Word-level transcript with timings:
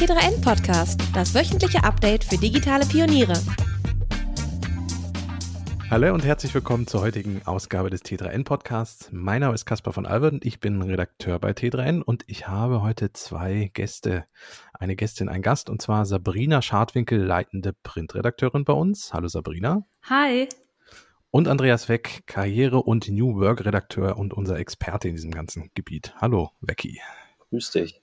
T3N 0.00 0.42
Podcast, 0.42 0.98
das 1.12 1.34
wöchentliche 1.34 1.84
Update 1.84 2.24
für 2.24 2.38
digitale 2.38 2.86
Pioniere. 2.86 3.34
Hallo 5.90 6.14
und 6.14 6.24
herzlich 6.24 6.54
willkommen 6.54 6.86
zur 6.86 7.02
heutigen 7.02 7.42
Ausgabe 7.44 7.90
des 7.90 8.02
T3N 8.02 8.44
Podcasts. 8.44 9.10
Mein 9.12 9.42
Name 9.42 9.54
ist 9.54 9.66
Caspar 9.66 9.92
von 9.92 10.06
Albert 10.06 10.32
und 10.32 10.46
ich 10.46 10.58
bin 10.58 10.80
Redakteur 10.80 11.38
bei 11.38 11.50
T3N 11.50 12.00
und 12.00 12.24
ich 12.28 12.48
habe 12.48 12.80
heute 12.80 13.12
zwei 13.12 13.70
Gäste. 13.74 14.24
Eine 14.72 14.96
Gästin, 14.96 15.28
ein 15.28 15.42
Gast 15.42 15.68
und 15.68 15.82
zwar 15.82 16.06
Sabrina 16.06 16.62
Schadwinkel, 16.62 17.22
leitende 17.22 17.74
Printredakteurin 17.82 18.64
bei 18.64 18.72
uns. 18.72 19.12
Hallo 19.12 19.28
Sabrina. 19.28 19.86
Hi. 20.04 20.48
Und 21.30 21.46
Andreas 21.46 21.90
Weck, 21.90 22.22
Karriere- 22.24 22.84
und 22.84 23.06
New 23.10 23.38
Work-Redakteur 23.38 24.16
und 24.16 24.32
unser 24.32 24.58
Experte 24.58 25.08
in 25.08 25.16
diesem 25.16 25.30
ganzen 25.30 25.70
Gebiet. 25.74 26.14
Hallo, 26.16 26.52
Wecky. 26.62 27.02
Grüß 27.50 27.72
dich. 27.72 28.00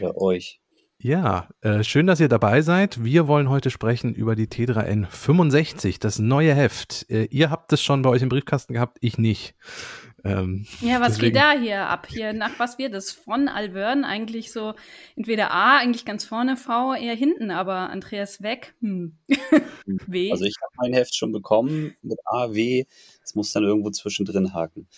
Oder 0.00 0.16
euch. 0.16 0.60
Ja, 1.00 1.48
äh, 1.60 1.84
schön, 1.84 2.08
dass 2.08 2.18
ihr 2.18 2.28
dabei 2.28 2.60
seid. 2.60 3.04
Wir 3.04 3.28
wollen 3.28 3.48
heute 3.48 3.70
sprechen 3.70 4.14
über 4.14 4.34
die 4.34 4.48
T3N 4.48 5.06
65, 5.06 6.00
das 6.00 6.18
neue 6.18 6.52
Heft. 6.52 7.06
Äh, 7.08 7.26
ihr 7.26 7.50
habt 7.50 7.72
es 7.72 7.80
schon 7.80 8.02
bei 8.02 8.10
euch 8.10 8.22
im 8.22 8.28
Briefkasten 8.28 8.74
gehabt, 8.74 8.98
ich 9.00 9.16
nicht. 9.16 9.54
Ähm, 10.24 10.66
ja, 10.80 11.00
was 11.00 11.14
deswegen. 11.14 11.34
geht 11.34 11.36
da 11.36 11.52
hier 11.52 11.86
ab? 11.86 12.08
Hier 12.10 12.32
nach 12.32 12.58
was 12.58 12.78
wird 12.78 12.94
es? 12.94 13.12
Von 13.12 13.46
Alvern 13.46 14.04
eigentlich 14.04 14.50
so 14.50 14.74
entweder 15.14 15.52
A, 15.52 15.78
eigentlich 15.78 16.04
ganz 16.04 16.24
vorne, 16.24 16.56
V 16.56 16.94
eher 16.94 17.14
hinten, 17.14 17.52
aber 17.52 17.90
Andreas 17.90 18.42
weg. 18.42 18.74
Hm. 18.80 19.16
w. 19.86 20.32
Also 20.32 20.46
ich 20.46 20.56
habe 20.60 20.72
mein 20.78 20.94
Heft 20.94 21.14
schon 21.14 21.30
bekommen 21.30 21.94
mit 22.02 22.18
A, 22.24 22.52
W. 22.52 22.84
Es 23.28 23.34
muss 23.34 23.52
dann 23.52 23.62
irgendwo 23.64 23.90
zwischendrin 23.90 24.54
haken. 24.54 24.88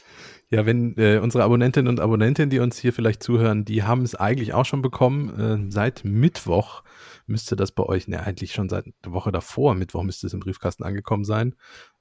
Ja, 0.50 0.64
wenn 0.64 0.96
äh, 0.96 1.18
unsere 1.18 1.42
Abonnentinnen 1.42 1.88
und 1.88 1.98
Abonnenten, 1.98 2.48
die 2.48 2.60
uns 2.60 2.78
hier 2.78 2.92
vielleicht 2.92 3.24
zuhören, 3.24 3.64
die 3.64 3.82
haben 3.82 4.02
es 4.02 4.14
eigentlich 4.14 4.54
auch 4.54 4.64
schon 4.64 4.82
bekommen. 4.82 5.68
Äh, 5.68 5.72
seit 5.72 6.04
Mittwoch 6.04 6.84
müsste 7.26 7.56
das 7.56 7.72
bei 7.72 7.82
euch, 7.82 8.06
ne, 8.06 8.22
eigentlich 8.22 8.52
schon 8.52 8.68
seit 8.68 8.84
der 9.04 9.12
Woche 9.12 9.32
davor, 9.32 9.74
Mittwoch 9.74 10.04
müsste 10.04 10.28
es 10.28 10.32
im 10.32 10.38
Briefkasten 10.38 10.84
angekommen 10.84 11.24
sein. 11.24 11.56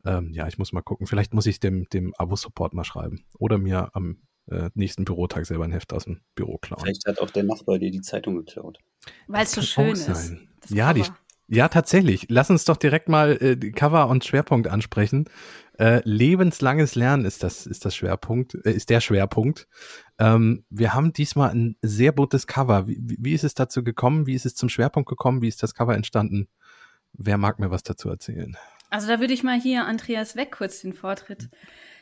Ähm, 0.05 0.31
ja, 0.31 0.47
ich 0.47 0.59
muss 0.59 0.71
mal 0.71 0.81
gucken. 0.81 1.07
Vielleicht 1.07 1.33
muss 1.33 1.47
ich 1.47 1.59
dem, 1.59 1.89
dem 1.89 2.13
Abo-Support 2.15 2.75
mal 2.75 2.83
schreiben. 2.83 3.25
Oder 3.39 3.57
mir 3.57 3.89
am 3.95 4.19
äh, 4.51 4.69
nächsten 4.75 5.05
Bürotag 5.05 5.47
selber 5.47 5.63
ein 5.63 5.71
Heft 5.71 5.93
aus 5.93 6.03
dem 6.03 6.21
Büro 6.35 6.59
klauen. 6.59 6.83
Vielleicht 6.83 7.07
hat 7.07 7.19
auch 7.21 7.31
der 7.31 7.43
Nachbar 7.43 7.79
dir 7.79 7.89
die 7.89 8.01
Zeitung 8.01 8.35
geklaut. 8.35 8.77
Weil 9.25 9.45
es 9.45 9.53
so 9.53 9.63
schön 9.63 9.93
ist. 9.93 10.35
Ja, 10.69 10.93
die, 10.93 11.05
ja, 11.51 11.67
tatsächlich. 11.67 12.27
Lass 12.29 12.51
uns 12.51 12.63
doch 12.65 12.77
direkt 12.77 13.09
mal 13.09 13.37
äh, 13.41 13.55
Cover 13.71 14.07
und 14.07 14.23
Schwerpunkt 14.23 14.67
ansprechen. 14.67 15.25
Äh, 15.79 16.01
lebenslanges 16.03 16.95
Lernen 16.95 17.23
ist 17.23 17.41
das, 17.41 17.65
ist 17.65 17.85
das 17.85 17.95
Schwerpunkt, 17.95 18.53
äh, 18.65 18.71
ist 18.71 18.89
der 18.89 18.99
Schwerpunkt. 18.99 19.69
Ähm, 20.19 20.65
wir 20.69 20.93
haben 20.93 21.13
diesmal 21.13 21.51
ein 21.51 21.77
sehr 21.81 22.11
buntes 22.11 22.47
Cover. 22.47 22.85
Wie, 22.87 22.99
wie 23.17 23.33
ist 23.33 23.45
es 23.45 23.53
dazu 23.53 23.81
gekommen? 23.81 24.27
Wie 24.27 24.35
ist 24.35 24.45
es 24.45 24.55
zum 24.55 24.67
Schwerpunkt 24.67 25.07
gekommen? 25.07 25.41
Wie 25.41 25.47
ist 25.47 25.63
das 25.63 25.73
Cover 25.73 25.95
entstanden? 25.95 26.49
Wer 27.13 27.37
mag 27.37 27.59
mir 27.59 27.71
was 27.71 27.83
dazu 27.83 28.09
erzählen? 28.09 28.57
Also 28.89 29.07
da 29.07 29.21
würde 29.21 29.33
ich 29.33 29.43
mal 29.43 29.57
hier 29.59 29.85
Andreas 29.85 30.35
Weg 30.35 30.51
kurz 30.51 30.81
den 30.81 30.93
Vortritt 30.93 31.49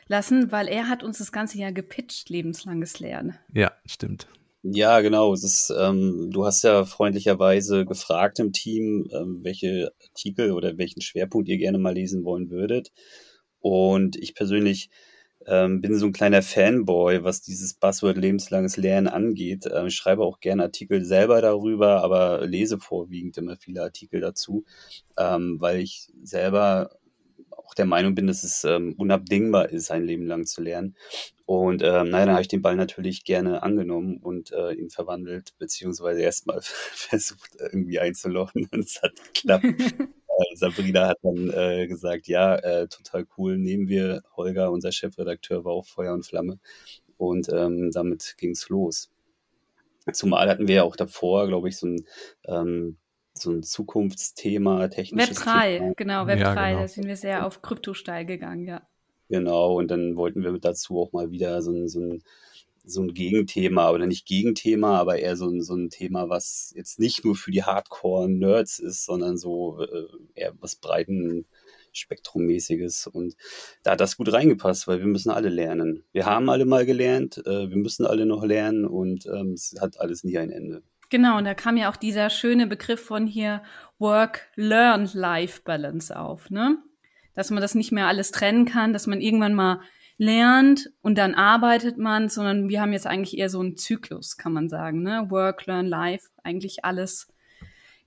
lassen, 0.08 0.50
weil 0.50 0.66
er 0.66 0.88
hat 0.88 1.04
uns 1.04 1.18
das 1.18 1.30
ganze 1.30 1.58
Jahr 1.58 1.70
gepitcht, 1.70 2.30
lebenslanges 2.30 2.98
Lernen. 2.98 3.38
Ja, 3.52 3.70
stimmt. 3.86 4.26
Ja, 4.64 5.00
genau. 5.02 5.32
Es 5.32 5.44
ist, 5.44 5.72
ähm, 5.78 6.30
du 6.32 6.44
hast 6.44 6.64
ja 6.64 6.84
freundlicherweise 6.84 7.84
gefragt 7.84 8.40
im 8.40 8.52
Team, 8.52 9.08
ähm, 9.12 9.38
welche 9.44 9.92
Artikel 10.02 10.50
oder 10.50 10.78
welchen 10.78 11.00
Schwerpunkt 11.00 11.48
ihr 11.48 11.58
gerne 11.58 11.78
mal 11.78 11.94
lesen 11.94 12.24
wollen 12.24 12.50
würdet. 12.50 12.90
Und 13.60 14.16
ich 14.16 14.34
persönlich 14.34 14.90
ähm, 15.46 15.80
bin 15.80 15.96
so 15.96 16.06
ein 16.06 16.12
kleiner 16.12 16.42
Fanboy, 16.42 17.24
was 17.24 17.42
dieses 17.42 17.74
Buzzword 17.74 18.16
lebenslanges 18.16 18.76
Lernen 18.76 19.08
angeht. 19.08 19.66
Ähm, 19.72 19.86
ich 19.86 19.96
schreibe 19.96 20.22
auch 20.22 20.40
gerne 20.40 20.64
Artikel 20.64 21.04
selber 21.04 21.40
darüber, 21.40 22.02
aber 22.02 22.46
lese 22.46 22.78
vorwiegend 22.78 23.38
immer 23.38 23.56
viele 23.56 23.82
Artikel 23.82 24.20
dazu, 24.20 24.64
ähm, 25.16 25.56
weil 25.60 25.80
ich 25.80 26.08
selber 26.22 26.90
auch 27.56 27.74
der 27.74 27.86
Meinung 27.86 28.14
bin, 28.14 28.26
dass 28.26 28.44
es 28.44 28.64
ähm, 28.64 28.94
unabdingbar 28.96 29.70
ist, 29.70 29.90
ein 29.90 30.04
Leben 30.04 30.26
lang 30.26 30.46
zu 30.46 30.62
lernen. 30.62 30.96
Und 31.46 31.82
ähm, 31.82 32.10
naja, 32.10 32.26
dann 32.26 32.30
habe 32.30 32.42
ich 32.42 32.48
den 32.48 32.62
Ball 32.62 32.76
natürlich 32.76 33.24
gerne 33.24 33.62
angenommen 33.62 34.18
und 34.18 34.52
äh, 34.52 34.72
ihn 34.72 34.90
verwandelt, 34.90 35.54
beziehungsweise 35.58 36.20
erstmal 36.20 36.60
versucht, 36.62 37.56
irgendwie 37.58 38.00
einzulochen 38.00 38.68
und 38.72 38.84
es 38.84 39.02
hat 39.02 39.12
geklappt. 39.32 39.64
Äh, 40.38 40.56
Sabrina 40.56 41.08
hat 41.08 41.18
dann 41.22 41.50
äh, 41.50 41.86
gesagt, 41.86 42.28
ja, 42.28 42.56
äh, 42.56 42.86
total 42.88 43.26
cool, 43.36 43.58
nehmen 43.58 43.88
wir. 43.88 44.22
Holger, 44.36 44.70
unser 44.70 44.92
Chefredakteur, 44.92 45.64
war 45.64 45.72
auch 45.72 45.86
Feuer 45.86 46.14
und 46.14 46.24
Flamme. 46.24 46.58
Und 47.16 47.48
ähm, 47.52 47.90
damit 47.92 48.36
ging's 48.38 48.68
los. 48.68 49.10
Zumal 50.12 50.48
hatten 50.48 50.68
wir 50.68 50.76
ja 50.76 50.82
auch 50.84 50.96
davor, 50.96 51.48
glaube 51.48 51.68
ich, 51.68 51.76
so 51.76 51.88
ein, 51.88 52.04
ähm, 52.46 52.96
so 53.34 53.50
ein 53.50 53.62
Zukunftsthema, 53.62 54.88
technisches 54.88 55.38
Web 55.38 55.44
3, 55.44 55.78
Thema. 55.78 55.92
genau, 55.96 56.26
Web 56.26 56.38
ja, 56.38 56.54
3, 56.54 56.70
genau. 56.70 56.82
da 56.82 56.88
sind 56.88 57.06
wir 57.06 57.16
sehr 57.16 57.46
auf 57.46 57.60
Kryptosteil 57.60 58.24
gegangen, 58.24 58.64
ja. 58.64 58.82
Genau, 59.28 59.74
und 59.76 59.90
dann 59.90 60.16
wollten 60.16 60.42
wir 60.42 60.56
dazu 60.58 60.98
auch 60.98 61.12
mal 61.12 61.30
wieder 61.30 61.60
so 61.60 61.72
ein, 61.72 61.88
so 61.88 62.00
ein 62.00 62.22
so 62.84 63.02
ein 63.02 63.14
Gegenthema 63.14 63.90
oder 63.90 64.06
nicht 64.06 64.26
Gegenthema, 64.26 64.98
aber 64.98 65.18
eher 65.18 65.36
so 65.36 65.48
ein, 65.48 65.62
so 65.62 65.74
ein 65.74 65.90
Thema, 65.90 66.28
was 66.28 66.72
jetzt 66.74 66.98
nicht 66.98 67.24
nur 67.24 67.36
für 67.36 67.50
die 67.50 67.64
Hardcore-Nerds 67.64 68.78
ist, 68.78 69.04
sondern 69.04 69.36
so 69.36 69.80
äh, 69.80 70.06
eher 70.34 70.54
was 70.60 70.76
breiten 70.76 71.46
Spektrummäßiges. 71.92 73.06
Und 73.06 73.36
da 73.82 73.92
hat 73.92 74.00
das 74.00 74.16
gut 74.16 74.32
reingepasst, 74.32 74.88
weil 74.88 75.00
wir 75.00 75.06
müssen 75.06 75.30
alle 75.30 75.48
lernen. 75.48 76.04
Wir 76.12 76.26
haben 76.26 76.50
alle 76.50 76.64
mal 76.64 76.86
gelernt, 76.86 77.38
äh, 77.46 77.70
wir 77.70 77.76
müssen 77.76 78.06
alle 78.06 78.26
noch 78.26 78.44
lernen 78.44 78.84
und 78.84 79.26
ähm, 79.26 79.52
es 79.52 79.76
hat 79.80 80.00
alles 80.00 80.24
nie 80.24 80.38
ein 80.38 80.50
Ende. 80.50 80.82
Genau, 81.10 81.38
und 81.38 81.44
da 81.44 81.54
kam 81.54 81.78
ja 81.78 81.90
auch 81.90 81.96
dieser 81.96 82.28
schöne 82.28 82.66
Begriff 82.66 83.00
von 83.00 83.26
hier 83.26 83.62
Work-Learn-Life-Balance 83.98 86.18
auf, 86.18 86.50
ne? 86.50 86.76
Dass 87.34 87.50
man 87.50 87.62
das 87.62 87.74
nicht 87.74 87.92
mehr 87.92 88.08
alles 88.08 88.30
trennen 88.30 88.66
kann, 88.66 88.92
dass 88.92 89.06
man 89.06 89.22
irgendwann 89.22 89.54
mal 89.54 89.80
lernt 90.18 90.90
und 91.00 91.16
dann 91.16 91.34
arbeitet 91.34 91.96
man, 91.96 92.28
sondern 92.28 92.68
wir 92.68 92.80
haben 92.80 92.92
jetzt 92.92 93.06
eigentlich 93.06 93.38
eher 93.38 93.48
so 93.48 93.60
einen 93.60 93.76
Zyklus, 93.76 94.36
kann 94.36 94.52
man 94.52 94.68
sagen, 94.68 95.02
ne? 95.02 95.26
Work, 95.30 95.66
Learn, 95.66 95.86
Life, 95.86 96.28
eigentlich 96.42 96.84
alles 96.84 97.28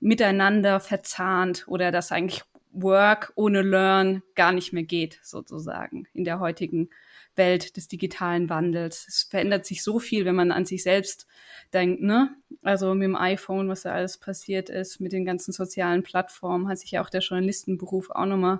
miteinander 0.01 0.79
verzahnt 0.79 1.66
oder 1.67 1.91
dass 1.91 2.11
eigentlich 2.11 2.44
Work 2.73 3.31
ohne 3.35 3.61
Learn 3.61 4.23
gar 4.35 4.51
nicht 4.51 4.73
mehr 4.73 4.83
geht, 4.83 5.19
sozusagen, 5.23 6.07
in 6.13 6.23
der 6.25 6.39
heutigen 6.39 6.89
Welt 7.35 7.77
des 7.77 7.88
digitalen 7.88 8.49
Wandels. 8.49 9.05
Es 9.07 9.23
verändert 9.23 9.66
sich 9.66 9.83
so 9.83 9.99
viel, 9.99 10.25
wenn 10.25 10.35
man 10.35 10.51
an 10.51 10.66
sich 10.66 10.83
selbst 10.83 11.28
denkt, 11.73 12.01
ne? 12.01 12.35
Also 12.61 12.93
mit 12.93 13.05
dem 13.05 13.16
iPhone, 13.16 13.69
was 13.69 13.83
da 13.83 13.93
alles 13.93 14.17
passiert 14.17 14.69
ist, 14.69 14.99
mit 14.99 15.13
den 15.13 15.25
ganzen 15.25 15.53
sozialen 15.53 16.03
Plattformen, 16.03 16.67
hat 16.67 16.79
sich 16.79 16.91
ja 16.91 17.01
auch 17.01 17.09
der 17.09 17.22
Journalistenberuf 17.22 18.09
auch 18.09 18.25
nochmal 18.25 18.59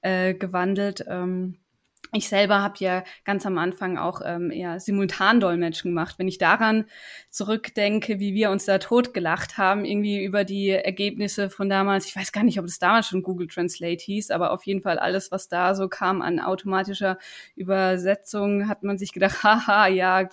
äh, 0.00 0.32
gewandelt. 0.32 1.04
Ähm, 1.08 1.58
ich 2.12 2.28
selber 2.28 2.60
habe 2.60 2.76
ja 2.78 3.04
ganz 3.24 3.46
am 3.46 3.58
Anfang 3.58 3.98
auch 3.98 4.20
ähm, 4.24 4.50
eher 4.50 4.78
Simultandolmetschen 4.78 5.90
gemacht. 5.90 6.16
Wenn 6.18 6.28
ich 6.28 6.38
daran 6.38 6.84
zurückdenke, 7.30 8.20
wie 8.20 8.34
wir 8.34 8.50
uns 8.50 8.64
da 8.64 8.78
totgelacht 8.78 9.58
haben, 9.58 9.84
irgendwie 9.84 10.22
über 10.22 10.44
die 10.44 10.70
Ergebnisse 10.70 11.50
von 11.50 11.68
damals, 11.68 12.06
ich 12.06 12.14
weiß 12.14 12.32
gar 12.32 12.44
nicht, 12.44 12.58
ob 12.58 12.66
es 12.66 12.78
damals 12.78 13.08
schon 13.08 13.22
Google 13.22 13.48
Translate 13.48 14.02
hieß, 14.02 14.30
aber 14.30 14.52
auf 14.52 14.64
jeden 14.64 14.82
Fall 14.82 14.98
alles, 14.98 15.32
was 15.32 15.48
da 15.48 15.74
so 15.74 15.88
kam 15.88 16.22
an 16.22 16.40
automatischer 16.40 17.18
Übersetzung, 17.56 18.68
hat 18.68 18.82
man 18.82 18.98
sich 18.98 19.12
gedacht, 19.12 19.42
haha, 19.42 19.88
ja, 19.88 20.28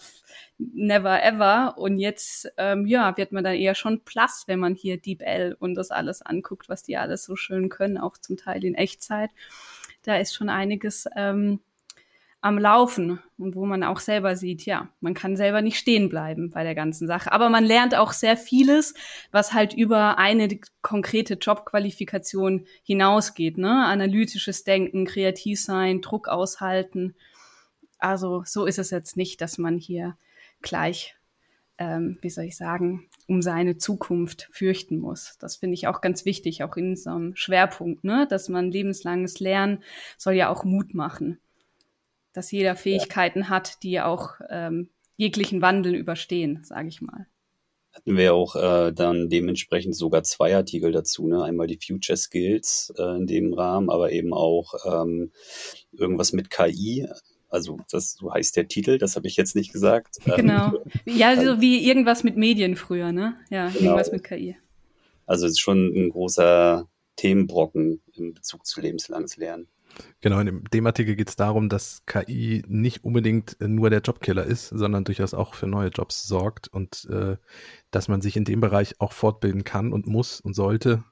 never 0.57 1.23
ever. 1.23 1.77
Und 1.77 1.97
jetzt, 1.97 2.51
ähm, 2.57 2.85
ja, 2.85 3.15
wird 3.17 3.31
man 3.31 3.43
dann 3.43 3.55
eher 3.55 3.75
schon 3.75 4.01
plus, 4.03 4.43
wenn 4.47 4.59
man 4.59 4.75
hier 4.75 4.97
DeepL 4.97 5.55
und 5.59 5.75
das 5.75 5.91
alles 5.91 6.21
anguckt, 6.21 6.69
was 6.69 6.83
die 6.83 6.97
alles 6.97 7.23
so 7.23 7.35
schön 7.35 7.69
können, 7.69 7.97
auch 7.97 8.17
zum 8.17 8.37
Teil 8.37 8.63
in 8.63 8.75
Echtzeit. 8.75 9.31
Da 10.03 10.17
ist 10.17 10.34
schon 10.34 10.50
einiges 10.50 11.07
ähm, 11.16 11.59
am 12.41 12.57
Laufen 12.57 13.19
und 13.38 13.56
wo 13.56 13.66
man 13.66 13.84
auch 13.84 14.00
selber 14.00 14.35
sieht, 14.35 14.66
ja, 14.66 14.89
man 15.00 15.13
kann 15.13 15.38
selber 15.38 15.62
nicht 15.62 15.78
stehen 15.78 16.09
bleiben 16.09 16.50
bei 16.50 16.63
der 16.63 16.73
ganzen 16.73 17.07
Sache. 17.07 17.31
Aber 17.31 17.50
man 17.50 17.63
lernt 17.63 17.94
auch 17.94 18.14
sehr 18.14 18.35
vieles, 18.35 18.96
was 19.31 19.53
halt 19.53 19.75
über 19.75 20.17
eine 20.17 20.49
konkrete 20.81 21.35
Jobqualifikation 21.35 22.66
hinausgeht, 22.84 23.59
ne? 23.59 23.85
Analytisches 23.85 24.64
Denken, 24.64 25.05
kreativ 25.05 25.61
sein, 25.61 26.02
Druck 26.02 26.28
aushalten. 26.28 27.16
Also 27.99 28.41
so 28.46 28.66
ist 28.66 28.79
es 28.79 28.90
jetzt 28.90 29.17
nicht, 29.17 29.40
dass 29.41 29.59
man 29.59 29.78
hier 29.78 30.17
gleich, 30.64 31.16
ähm, 31.81 32.17
wie 32.22 32.29
soll 32.29 32.45
ich 32.45 32.57
sagen, 32.57 33.07
um 33.28 33.41
seine 33.41 33.78
Zukunft 33.78 34.49
fürchten 34.51 34.99
muss. 34.99 35.37
Das 35.39 35.55
finde 35.55 35.73
ich 35.73 35.87
auch 35.87 36.01
ganz 36.01 36.25
wichtig, 36.25 36.63
auch 36.63 36.78
in 36.78 36.95
so 36.95 37.09
einem 37.09 37.35
Schwerpunkt, 37.35 38.03
ne? 38.03 38.28
dass 38.29 38.49
man 38.49 38.72
lebenslanges 38.72 39.39
Lernen 39.39 39.83
soll 40.17 40.33
ja 40.33 40.49
auch 40.49 40.63
Mut 40.63 40.93
machen 40.93 41.39
dass 42.33 42.51
jeder 42.51 42.75
Fähigkeiten 42.75 43.41
ja. 43.41 43.49
hat, 43.49 43.83
die 43.83 43.99
auch 44.01 44.35
ähm, 44.49 44.89
jeglichen 45.17 45.61
Wandel 45.61 45.95
überstehen, 45.95 46.61
sage 46.63 46.87
ich 46.87 47.01
mal. 47.01 47.28
Hatten 47.93 48.16
wir 48.16 48.34
auch 48.34 48.55
äh, 48.55 48.93
dann 48.93 49.27
dementsprechend 49.27 49.97
sogar 49.97 50.23
zwei 50.23 50.55
Artikel 50.55 50.93
dazu, 50.93 51.27
ne? 51.27 51.43
Einmal 51.43 51.67
die 51.67 51.79
Future 51.85 52.16
Skills 52.16 52.93
äh, 52.97 53.17
in 53.17 53.27
dem 53.27 53.53
Rahmen, 53.53 53.89
aber 53.89 54.13
eben 54.13 54.34
auch 54.34 54.75
ähm, 54.85 55.34
irgendwas 55.91 56.31
mit 56.31 56.49
KI, 56.49 57.09
Also 57.51 57.77
das 57.91 58.13
so 58.13 58.33
heißt 58.33 58.55
der 58.55 58.67
Titel, 58.67 58.97
das 58.97 59.15
habe 59.15 59.27
ich 59.27 59.35
jetzt 59.35 59.55
nicht 59.55 59.71
gesagt. 59.73 60.17
Genau. 60.35 60.73
Ja, 61.05 61.35
so 61.35 61.59
wie 61.59 61.85
irgendwas 61.85 62.23
mit 62.23 62.37
Medien 62.37 62.75
früher, 62.75 63.11
ne? 63.11 63.35
Ja, 63.49 63.67
genau. 63.67 63.91
irgendwas 63.91 64.11
mit 64.11 64.23
KI. 64.23 64.55
Also 65.25 65.45
es 65.45 65.53
ist 65.53 65.59
schon 65.59 65.93
ein 65.93 66.09
großer 66.09 66.87
Themenbrocken 67.17 68.01
in 68.13 68.33
Bezug 68.33 68.65
zu 68.65 68.81
lebenslanges 68.81 69.37
Lernen. 69.37 69.67
Genau, 70.21 70.39
in 70.39 70.63
dem 70.73 70.87
Artikel 70.87 71.15
geht 71.15 71.29
es 71.29 71.35
darum, 71.35 71.67
dass 71.67 72.05
KI 72.05 72.63
nicht 72.67 73.03
unbedingt 73.03 73.57
nur 73.59 73.89
der 73.89 73.99
Jobkiller 73.99 74.45
ist, 74.45 74.69
sondern 74.69 75.03
durchaus 75.03 75.33
auch 75.33 75.53
für 75.53 75.67
neue 75.67 75.89
Jobs 75.89 76.27
sorgt 76.27 76.69
und 76.69 77.07
äh, 77.11 77.35
dass 77.91 78.07
man 78.07 78.21
sich 78.21 78.37
in 78.37 78.45
dem 78.45 78.61
Bereich 78.61 79.01
auch 79.01 79.11
fortbilden 79.11 79.65
kann 79.65 79.91
und 79.91 80.07
muss 80.07 80.39
und 80.39 80.53
sollte, 80.53 81.03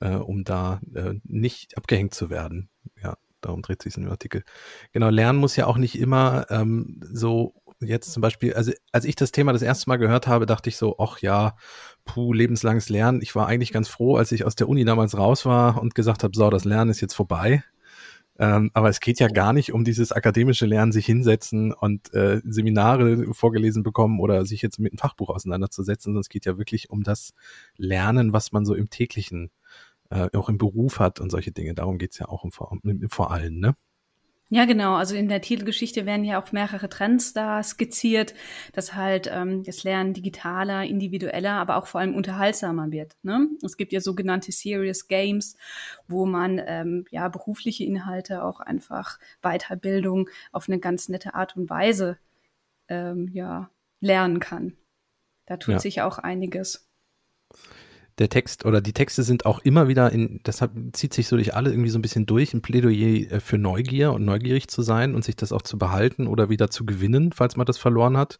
äh, 0.00 0.14
um 0.14 0.44
da 0.44 0.82
äh, 0.94 1.14
nicht 1.24 1.78
abgehängt 1.78 2.12
zu 2.12 2.28
werden. 2.28 2.68
Ja, 3.02 3.16
darum 3.40 3.62
dreht 3.62 3.82
sich 3.82 3.92
es 3.92 3.96
in 3.96 4.04
dem 4.04 4.12
Artikel. 4.12 4.44
Genau, 4.92 5.08
Lernen 5.08 5.38
muss 5.38 5.56
ja 5.56 5.66
auch 5.66 5.76
nicht 5.76 5.98
immer 5.98 6.46
ähm, 6.50 7.00
so 7.12 7.54
jetzt 7.80 8.12
zum 8.12 8.20
Beispiel, 8.20 8.54
also 8.54 8.72
als 8.92 9.04
ich 9.04 9.16
das 9.16 9.32
Thema 9.32 9.52
das 9.52 9.62
erste 9.62 9.88
Mal 9.88 9.96
gehört 9.96 10.26
habe, 10.26 10.46
dachte 10.46 10.68
ich 10.68 10.76
so, 10.76 10.96
ach 10.98 11.18
ja, 11.20 11.56
puh, 12.04 12.32
lebenslanges 12.32 12.88
Lernen. 12.88 13.22
Ich 13.22 13.34
war 13.34 13.46
eigentlich 13.46 13.72
ganz 13.72 13.88
froh, 13.88 14.16
als 14.16 14.32
ich 14.32 14.44
aus 14.44 14.54
der 14.54 14.68
Uni 14.68 14.84
damals 14.84 15.16
raus 15.16 15.46
war 15.46 15.80
und 15.80 15.94
gesagt 15.94 16.22
habe, 16.22 16.36
so, 16.36 16.50
das 16.50 16.64
Lernen 16.64 16.90
ist 16.90 17.00
jetzt 17.00 17.14
vorbei. 17.14 17.64
Ähm, 18.38 18.70
aber 18.72 18.88
es 18.88 19.00
geht 19.00 19.20
ja 19.20 19.28
gar 19.28 19.52
nicht 19.52 19.72
um 19.72 19.84
dieses 19.84 20.12
akademische 20.12 20.64
Lernen, 20.64 20.92
sich 20.92 21.04
hinsetzen 21.04 21.74
und 21.74 22.12
äh, 22.14 22.40
Seminare 22.44 23.34
vorgelesen 23.34 23.82
bekommen 23.82 24.18
oder 24.18 24.46
sich 24.46 24.62
jetzt 24.62 24.78
mit 24.78 24.92
einem 24.92 24.98
Fachbuch 24.98 25.28
auseinanderzusetzen, 25.28 26.04
sondern 26.04 26.22
es 26.22 26.30
geht 26.30 26.46
ja 26.46 26.56
wirklich 26.56 26.88
um 26.88 27.02
das 27.02 27.34
Lernen, 27.76 28.32
was 28.32 28.50
man 28.50 28.64
so 28.64 28.74
im 28.74 28.88
täglichen, 28.88 29.50
äh, 30.10 30.28
auch 30.36 30.48
im 30.48 30.58
Beruf 30.58 30.98
hat 30.98 31.20
und 31.20 31.30
solche 31.30 31.52
Dinge. 31.52 31.74
Darum 31.74 31.98
geht's 31.98 32.18
ja 32.18 32.28
auch 32.28 32.44
im, 32.44 32.52
im, 32.84 33.08
vor 33.08 33.30
allem, 33.30 33.58
ne? 33.58 33.74
Ja, 34.52 34.64
genau. 34.64 34.96
Also 34.96 35.14
in 35.14 35.28
der 35.28 35.40
Titelgeschichte 35.40 36.06
werden 36.06 36.24
ja 36.24 36.42
auch 36.42 36.50
mehrere 36.50 36.88
Trends 36.88 37.32
da 37.32 37.62
skizziert, 37.62 38.34
dass 38.72 38.96
halt 38.96 39.30
ähm, 39.32 39.62
das 39.62 39.84
Lernen 39.84 40.12
digitaler, 40.12 40.82
individueller, 40.84 41.52
aber 41.52 41.76
auch 41.76 41.86
vor 41.86 42.00
allem 42.00 42.16
unterhaltsamer 42.16 42.90
wird. 42.90 43.16
Ne? 43.22 43.46
Es 43.64 43.76
gibt 43.76 43.92
ja 43.92 44.00
sogenannte 44.00 44.50
Serious 44.50 45.06
Games, 45.06 45.56
wo 46.08 46.26
man 46.26 46.60
ähm, 46.66 47.04
ja 47.12 47.28
berufliche 47.28 47.84
Inhalte 47.84 48.42
auch 48.42 48.58
einfach 48.58 49.20
Weiterbildung 49.40 50.28
auf 50.50 50.68
eine 50.68 50.80
ganz 50.80 51.08
nette 51.08 51.34
Art 51.34 51.56
und 51.56 51.70
Weise 51.70 52.18
ähm, 52.88 53.30
ja 53.32 53.70
lernen 54.00 54.40
kann. 54.40 54.76
Da 55.46 55.58
tut 55.58 55.74
ja. 55.74 55.78
sich 55.78 56.02
auch 56.02 56.18
einiges 56.18 56.88
der 58.20 58.28
Text 58.28 58.66
oder 58.66 58.80
die 58.80 58.92
Texte 58.92 59.22
sind 59.22 59.46
auch 59.46 59.60
immer 59.60 59.88
wieder 59.88 60.12
in, 60.12 60.40
deshalb 60.44 60.72
zieht 60.92 61.14
sich 61.14 61.26
so 61.26 61.36
durch 61.36 61.54
alle 61.54 61.70
irgendwie 61.70 61.88
so 61.88 61.98
ein 61.98 62.02
bisschen 62.02 62.26
durch, 62.26 62.52
ein 62.52 62.60
Plädoyer 62.60 63.32
äh, 63.32 63.40
für 63.40 63.58
Neugier 63.58 64.12
und 64.12 64.24
neugierig 64.24 64.68
zu 64.68 64.82
sein 64.82 65.14
und 65.14 65.24
sich 65.24 65.36
das 65.36 65.52
auch 65.52 65.62
zu 65.62 65.78
behalten 65.78 66.26
oder 66.26 66.50
wieder 66.50 66.70
zu 66.70 66.84
gewinnen, 66.84 67.32
falls 67.32 67.56
man 67.56 67.66
das 67.66 67.78
verloren 67.78 68.16
hat. 68.16 68.38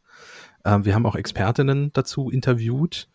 Ähm, 0.65 0.85
wir 0.85 0.94
haben 0.94 1.06
auch 1.06 1.17
Expertinnen 1.17 1.93
dazu 1.94 2.31
interviewt. 2.31 3.09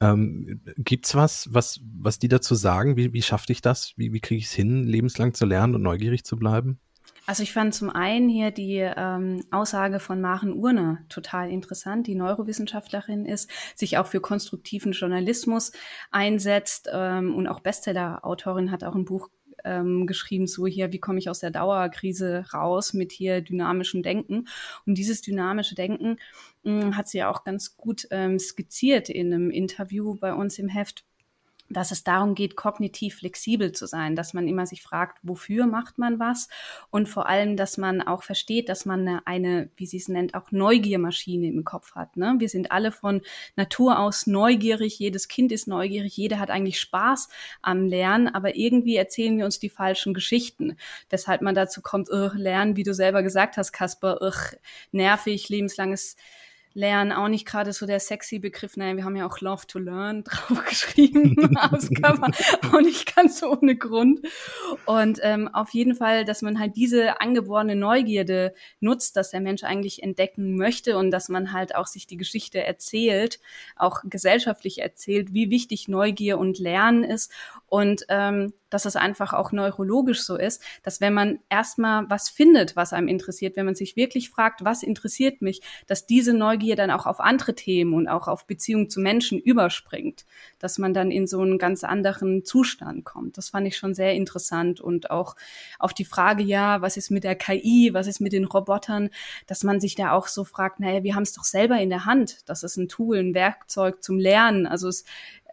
Ähm, 0.00 0.60
gibt's 0.78 1.14
was, 1.14 1.48
was, 1.52 1.80
was 2.00 2.18
die 2.18 2.28
dazu 2.28 2.54
sagen? 2.54 2.96
Wie, 2.96 3.12
wie 3.12 3.22
schaffe 3.22 3.52
ich 3.52 3.60
das? 3.60 3.92
Wie, 3.96 4.12
wie 4.12 4.20
kriege 4.20 4.38
ich 4.38 4.46
es 4.46 4.52
hin, 4.52 4.84
lebenslang 4.84 5.34
zu 5.34 5.44
lernen 5.44 5.74
und 5.74 5.82
neugierig 5.82 6.24
zu 6.24 6.36
bleiben? 6.36 6.80
Also 7.26 7.42
ich 7.42 7.52
fand 7.52 7.74
zum 7.74 7.90
einen 7.90 8.28
hier 8.28 8.52
die 8.52 8.78
ähm, 8.78 9.44
Aussage 9.50 9.98
von 9.98 10.20
Maren 10.20 10.52
Urne 10.52 11.04
total 11.08 11.50
interessant, 11.50 12.06
die 12.06 12.14
Neurowissenschaftlerin 12.14 13.26
ist, 13.26 13.50
sich 13.74 13.98
auch 13.98 14.06
für 14.06 14.20
konstruktiven 14.20 14.92
Journalismus 14.92 15.72
einsetzt 16.12 16.88
ähm, 16.92 17.34
und 17.34 17.48
auch 17.48 17.60
Bestseller-Autorin 17.60 18.70
hat 18.70 18.84
auch 18.84 18.94
ein 18.94 19.04
Buch 19.04 19.28
ähm, 19.64 20.06
geschrieben, 20.06 20.46
so 20.46 20.66
hier, 20.66 20.92
wie 20.92 21.00
komme 21.00 21.18
ich 21.18 21.28
aus 21.28 21.40
der 21.40 21.50
Dauerkrise 21.50 22.44
raus 22.54 22.92
mit 22.92 23.10
hier 23.10 23.40
dynamischem 23.40 24.02
Denken. 24.02 24.46
Und 24.86 24.96
dieses 24.96 25.20
dynamische 25.20 25.74
Denken 25.74 26.18
mh, 26.62 26.82
hm, 26.82 26.96
hat 26.96 27.08
sie 27.08 27.18
ja 27.18 27.30
auch 27.30 27.42
ganz 27.42 27.76
gut 27.76 28.06
ähm, 28.12 28.38
skizziert 28.38 29.08
in 29.08 29.34
einem 29.34 29.50
Interview 29.50 30.14
bei 30.14 30.32
uns 30.32 30.58
im 30.60 30.68
Heft 30.68 31.04
dass 31.68 31.90
es 31.90 32.04
darum 32.04 32.34
geht, 32.34 32.56
kognitiv 32.56 33.16
flexibel 33.16 33.72
zu 33.72 33.86
sein, 33.86 34.16
dass 34.16 34.34
man 34.34 34.48
immer 34.48 34.66
sich 34.66 34.82
fragt, 34.82 35.18
wofür 35.22 35.66
macht 35.66 35.98
man 35.98 36.18
was 36.18 36.48
und 36.90 37.08
vor 37.08 37.28
allem, 37.28 37.56
dass 37.56 37.78
man 37.78 38.02
auch 38.02 38.22
versteht, 38.22 38.68
dass 38.68 38.86
man 38.86 39.20
eine, 39.24 39.70
wie 39.76 39.86
sie 39.86 39.96
es 39.96 40.08
nennt, 40.08 40.34
auch 40.34 40.52
Neugiermaschine 40.52 41.48
im 41.48 41.64
Kopf 41.64 41.94
hat. 41.94 42.16
Ne? 42.16 42.36
Wir 42.38 42.48
sind 42.48 42.72
alle 42.72 42.92
von 42.92 43.22
Natur 43.56 43.98
aus 43.98 44.26
neugierig, 44.26 44.98
jedes 44.98 45.28
Kind 45.28 45.52
ist 45.52 45.66
neugierig, 45.68 46.16
jeder 46.16 46.38
hat 46.38 46.50
eigentlich 46.50 46.80
Spaß 46.80 47.28
am 47.62 47.86
Lernen, 47.86 48.28
aber 48.28 48.56
irgendwie 48.56 48.96
erzählen 48.96 49.36
wir 49.38 49.44
uns 49.44 49.58
die 49.58 49.70
falschen 49.70 50.14
Geschichten, 50.14 50.76
weshalb 51.10 51.42
man 51.42 51.54
dazu 51.54 51.82
kommt, 51.82 52.08
lernen, 52.34 52.76
wie 52.76 52.82
du 52.82 52.94
selber 52.94 53.22
gesagt 53.22 53.56
hast, 53.56 53.72
Kasper, 53.72 54.18
nervig, 54.92 55.48
lebenslanges 55.48 56.16
Lernen 56.76 57.10
auch 57.10 57.28
nicht 57.28 57.46
gerade 57.46 57.72
so 57.72 57.86
der 57.86 58.00
sexy 58.00 58.38
Begriff. 58.38 58.76
Naja, 58.76 58.96
wir 58.98 59.04
haben 59.04 59.16
ja 59.16 59.26
auch 59.26 59.40
Love 59.40 59.66
to 59.66 59.78
Learn 59.78 60.24
draufgeschrieben. 60.24 61.34
man 62.20 62.34
auch 62.70 62.80
nicht 62.80 63.16
ganz 63.16 63.42
ohne 63.42 63.76
Grund. 63.76 64.20
Und 64.84 65.18
ähm, 65.22 65.48
auf 65.48 65.70
jeden 65.70 65.94
Fall, 65.94 66.26
dass 66.26 66.42
man 66.42 66.60
halt 66.60 66.76
diese 66.76 67.18
angeborene 67.22 67.76
Neugierde 67.76 68.52
nutzt, 68.80 69.16
dass 69.16 69.30
der 69.30 69.40
Mensch 69.40 69.64
eigentlich 69.64 70.02
entdecken 70.02 70.56
möchte 70.56 70.98
und 70.98 71.10
dass 71.10 71.30
man 71.30 71.52
halt 71.52 71.74
auch 71.74 71.86
sich 71.86 72.06
die 72.06 72.18
Geschichte 72.18 72.62
erzählt, 72.62 73.40
auch 73.76 74.02
gesellschaftlich 74.04 74.82
erzählt, 74.82 75.32
wie 75.32 75.48
wichtig 75.48 75.88
Neugier 75.88 76.36
und 76.36 76.58
Lernen 76.58 77.04
ist. 77.04 77.32
Und 77.68 78.04
ähm, 78.08 78.52
dass 78.70 78.84
es 78.84 78.96
einfach 78.96 79.32
auch 79.32 79.52
neurologisch 79.52 80.22
so 80.22 80.36
ist, 80.36 80.62
dass 80.82 81.00
wenn 81.00 81.14
man 81.14 81.38
erstmal 81.48 82.08
was 82.08 82.28
findet, 82.28 82.76
was 82.76 82.92
einem 82.92 83.08
interessiert, 83.08 83.56
wenn 83.56 83.66
man 83.66 83.74
sich 83.74 83.96
wirklich 83.96 84.30
fragt, 84.30 84.64
was 84.64 84.82
interessiert 84.82 85.40
mich, 85.40 85.62
dass 85.86 86.06
diese 86.06 86.32
Neugier 86.32 86.76
dann 86.76 86.90
auch 86.90 87.06
auf 87.06 87.20
andere 87.20 87.54
Themen 87.54 87.94
und 87.94 88.08
auch 88.08 88.28
auf 88.28 88.46
Beziehungen 88.46 88.90
zu 88.90 89.00
Menschen 89.00 89.38
überspringt, 89.38 90.26
dass 90.58 90.78
man 90.78 90.94
dann 90.94 91.10
in 91.10 91.26
so 91.26 91.40
einen 91.40 91.58
ganz 91.58 91.84
anderen 91.84 92.44
Zustand 92.44 93.04
kommt. 93.04 93.38
Das 93.38 93.50
fand 93.50 93.66
ich 93.66 93.76
schon 93.76 93.94
sehr 93.94 94.14
interessant 94.14 94.80
und 94.80 95.10
auch 95.10 95.36
auf 95.78 95.94
die 95.94 96.04
Frage, 96.04 96.42
ja, 96.42 96.82
was 96.82 96.96
ist 96.96 97.10
mit 97.10 97.24
der 97.24 97.36
KI, 97.36 97.90
was 97.92 98.06
ist 98.06 98.20
mit 98.20 98.32
den 98.32 98.44
Robotern, 98.44 99.10
dass 99.46 99.64
man 99.64 99.80
sich 99.80 99.94
da 99.94 100.12
auch 100.12 100.26
so 100.26 100.44
fragt, 100.44 100.80
naja, 100.80 101.02
wir 101.02 101.14
haben 101.14 101.22
es 101.22 101.32
doch 101.32 101.44
selber 101.44 101.78
in 101.78 101.90
der 101.90 102.04
Hand. 102.04 102.48
Das 102.48 102.62
ist 102.62 102.76
ein 102.76 102.88
Tool, 102.88 103.18
ein 103.18 103.34
Werkzeug 103.34 104.02
zum 104.02 104.18
Lernen. 104.18 104.66
Also 104.66 104.88
es 104.88 105.04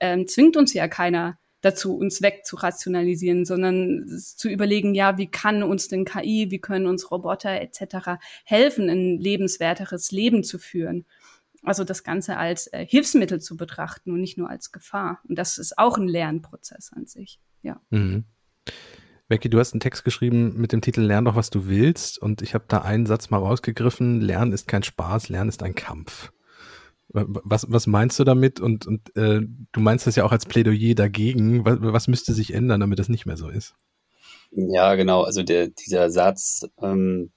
ähm, 0.01 0.27
zwingt 0.27 0.57
uns 0.57 0.73
ja 0.73 0.87
keiner 0.87 1.37
dazu, 1.63 1.95
uns 1.95 2.21
wegzurationalisieren, 2.21 3.45
sondern 3.45 4.05
zu 4.07 4.49
überlegen, 4.49 4.93
ja, 4.93 5.17
wie 5.17 5.31
kann 5.31 5.63
uns 5.63 5.87
denn 5.87 6.05
KI, 6.05 6.51
wie 6.51 6.59
können 6.59 6.85
uns 6.85 7.09
Roboter 7.09 7.61
etc. 7.61 8.19
helfen, 8.43 8.89
ein 8.89 9.17
lebenswerteres 9.17 10.11
Leben 10.11 10.43
zu 10.43 10.59
führen. 10.59 11.05
Also 11.63 11.85
das 11.85 12.03
Ganze 12.03 12.37
als 12.37 12.67
äh, 12.67 12.85
Hilfsmittel 12.85 13.39
zu 13.39 13.55
betrachten 13.55 14.11
und 14.11 14.19
nicht 14.19 14.37
nur 14.37 14.49
als 14.49 14.73
Gefahr. 14.73 15.21
Und 15.27 15.37
das 15.39 15.57
ist 15.57 15.77
auch 15.77 15.97
ein 15.97 16.09
Lernprozess 16.09 16.91
an 16.93 17.05
sich. 17.05 17.39
Ja. 17.61 17.81
Mhm. 17.89 18.25
Becky, 19.29 19.49
du 19.49 19.57
hast 19.57 19.71
einen 19.71 19.79
Text 19.79 20.03
geschrieben 20.03 20.57
mit 20.57 20.73
dem 20.73 20.81
Titel 20.81 20.99
Lern 20.99 21.23
doch, 21.23 21.37
was 21.37 21.49
du 21.49 21.67
willst. 21.67 22.21
Und 22.21 22.41
ich 22.41 22.53
habe 22.53 22.65
da 22.67 22.81
einen 22.81 23.05
Satz 23.05 23.29
mal 23.29 23.37
rausgegriffen. 23.37 24.19
Lernen 24.19 24.51
ist 24.51 24.67
kein 24.67 24.83
Spaß, 24.83 25.29
Lernen 25.29 25.47
ist 25.47 25.63
ein 25.63 25.75
Kampf. 25.75 26.32
Was, 27.13 27.67
was 27.69 27.85
meinst 27.85 28.19
du 28.19 28.23
damit? 28.23 28.59
Und, 28.59 28.87
und 28.87 29.15
äh, 29.15 29.41
du 29.71 29.79
meinst 29.79 30.07
das 30.07 30.15
ja 30.15 30.25
auch 30.25 30.31
als 30.31 30.47
Plädoyer 30.47 30.95
dagegen. 30.95 31.63
Was, 31.63 31.77
was 31.79 32.07
müsste 32.07 32.33
sich 32.33 32.53
ändern, 32.53 32.79
damit 32.79 32.97
das 32.97 33.07
nicht 33.07 33.27
mehr 33.27 33.37
so 33.37 33.49
ist? 33.49 33.75
Ja, 34.51 34.95
genau. 34.95 35.21
Also 35.21 35.43
der, 35.43 35.67
dieser 35.67 36.09
Satz 36.09 36.65
ähm, 36.81 37.31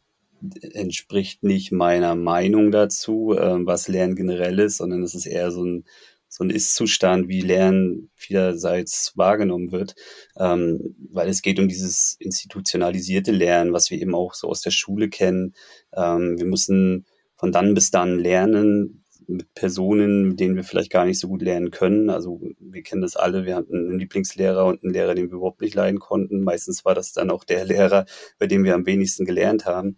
entspricht 0.72 1.42
nicht 1.42 1.72
meiner 1.72 2.14
Meinung 2.14 2.70
dazu, 2.70 3.34
ähm, 3.38 3.66
was 3.66 3.88
Lernen 3.88 4.16
generell 4.16 4.58
ist, 4.58 4.78
sondern 4.78 5.02
es 5.02 5.14
ist 5.14 5.26
eher 5.26 5.50
so 5.50 5.64
ein, 5.64 5.84
so 6.28 6.44
ein 6.44 6.50
Ist-Zustand, 6.50 7.28
wie 7.28 7.40
Lernen 7.40 8.10
vielerseits 8.14 9.12
wahrgenommen 9.16 9.72
wird, 9.72 9.94
ähm, 10.38 10.96
weil 11.10 11.28
es 11.28 11.40
geht 11.40 11.58
um 11.58 11.68
dieses 11.68 12.16
institutionalisierte 12.18 13.32
Lernen, 13.32 13.72
was 13.72 13.90
wir 13.90 14.00
eben 14.00 14.14
auch 14.14 14.34
so 14.34 14.48
aus 14.48 14.60
der 14.60 14.70
Schule 14.70 15.08
kennen. 15.08 15.54
Ähm, 15.94 16.38
wir 16.38 16.46
müssen 16.46 17.06
von 17.36 17.52
dann 17.52 17.74
bis 17.74 17.90
dann 17.90 18.18
lernen, 18.18 19.04
mit 19.28 19.54
Personen, 19.54 20.28
mit 20.28 20.40
denen 20.40 20.56
wir 20.56 20.64
vielleicht 20.64 20.90
gar 20.90 21.04
nicht 21.04 21.18
so 21.18 21.28
gut 21.28 21.42
lernen 21.42 21.70
können. 21.70 22.10
Also 22.10 22.40
wir 22.58 22.82
kennen 22.82 23.02
das 23.02 23.16
alle, 23.16 23.44
wir 23.44 23.56
hatten 23.56 23.74
einen 23.74 23.98
Lieblingslehrer 23.98 24.64
und 24.64 24.82
einen 24.82 24.92
Lehrer, 24.92 25.14
den 25.14 25.30
wir 25.30 25.36
überhaupt 25.36 25.60
nicht 25.60 25.74
leiden 25.74 25.98
konnten. 25.98 26.42
Meistens 26.42 26.84
war 26.84 26.94
das 26.94 27.12
dann 27.12 27.30
auch 27.30 27.44
der 27.44 27.64
Lehrer, 27.66 28.06
bei 28.38 28.46
dem 28.46 28.64
wir 28.64 28.74
am 28.74 28.86
wenigsten 28.86 29.24
gelernt 29.24 29.66
haben. 29.66 29.96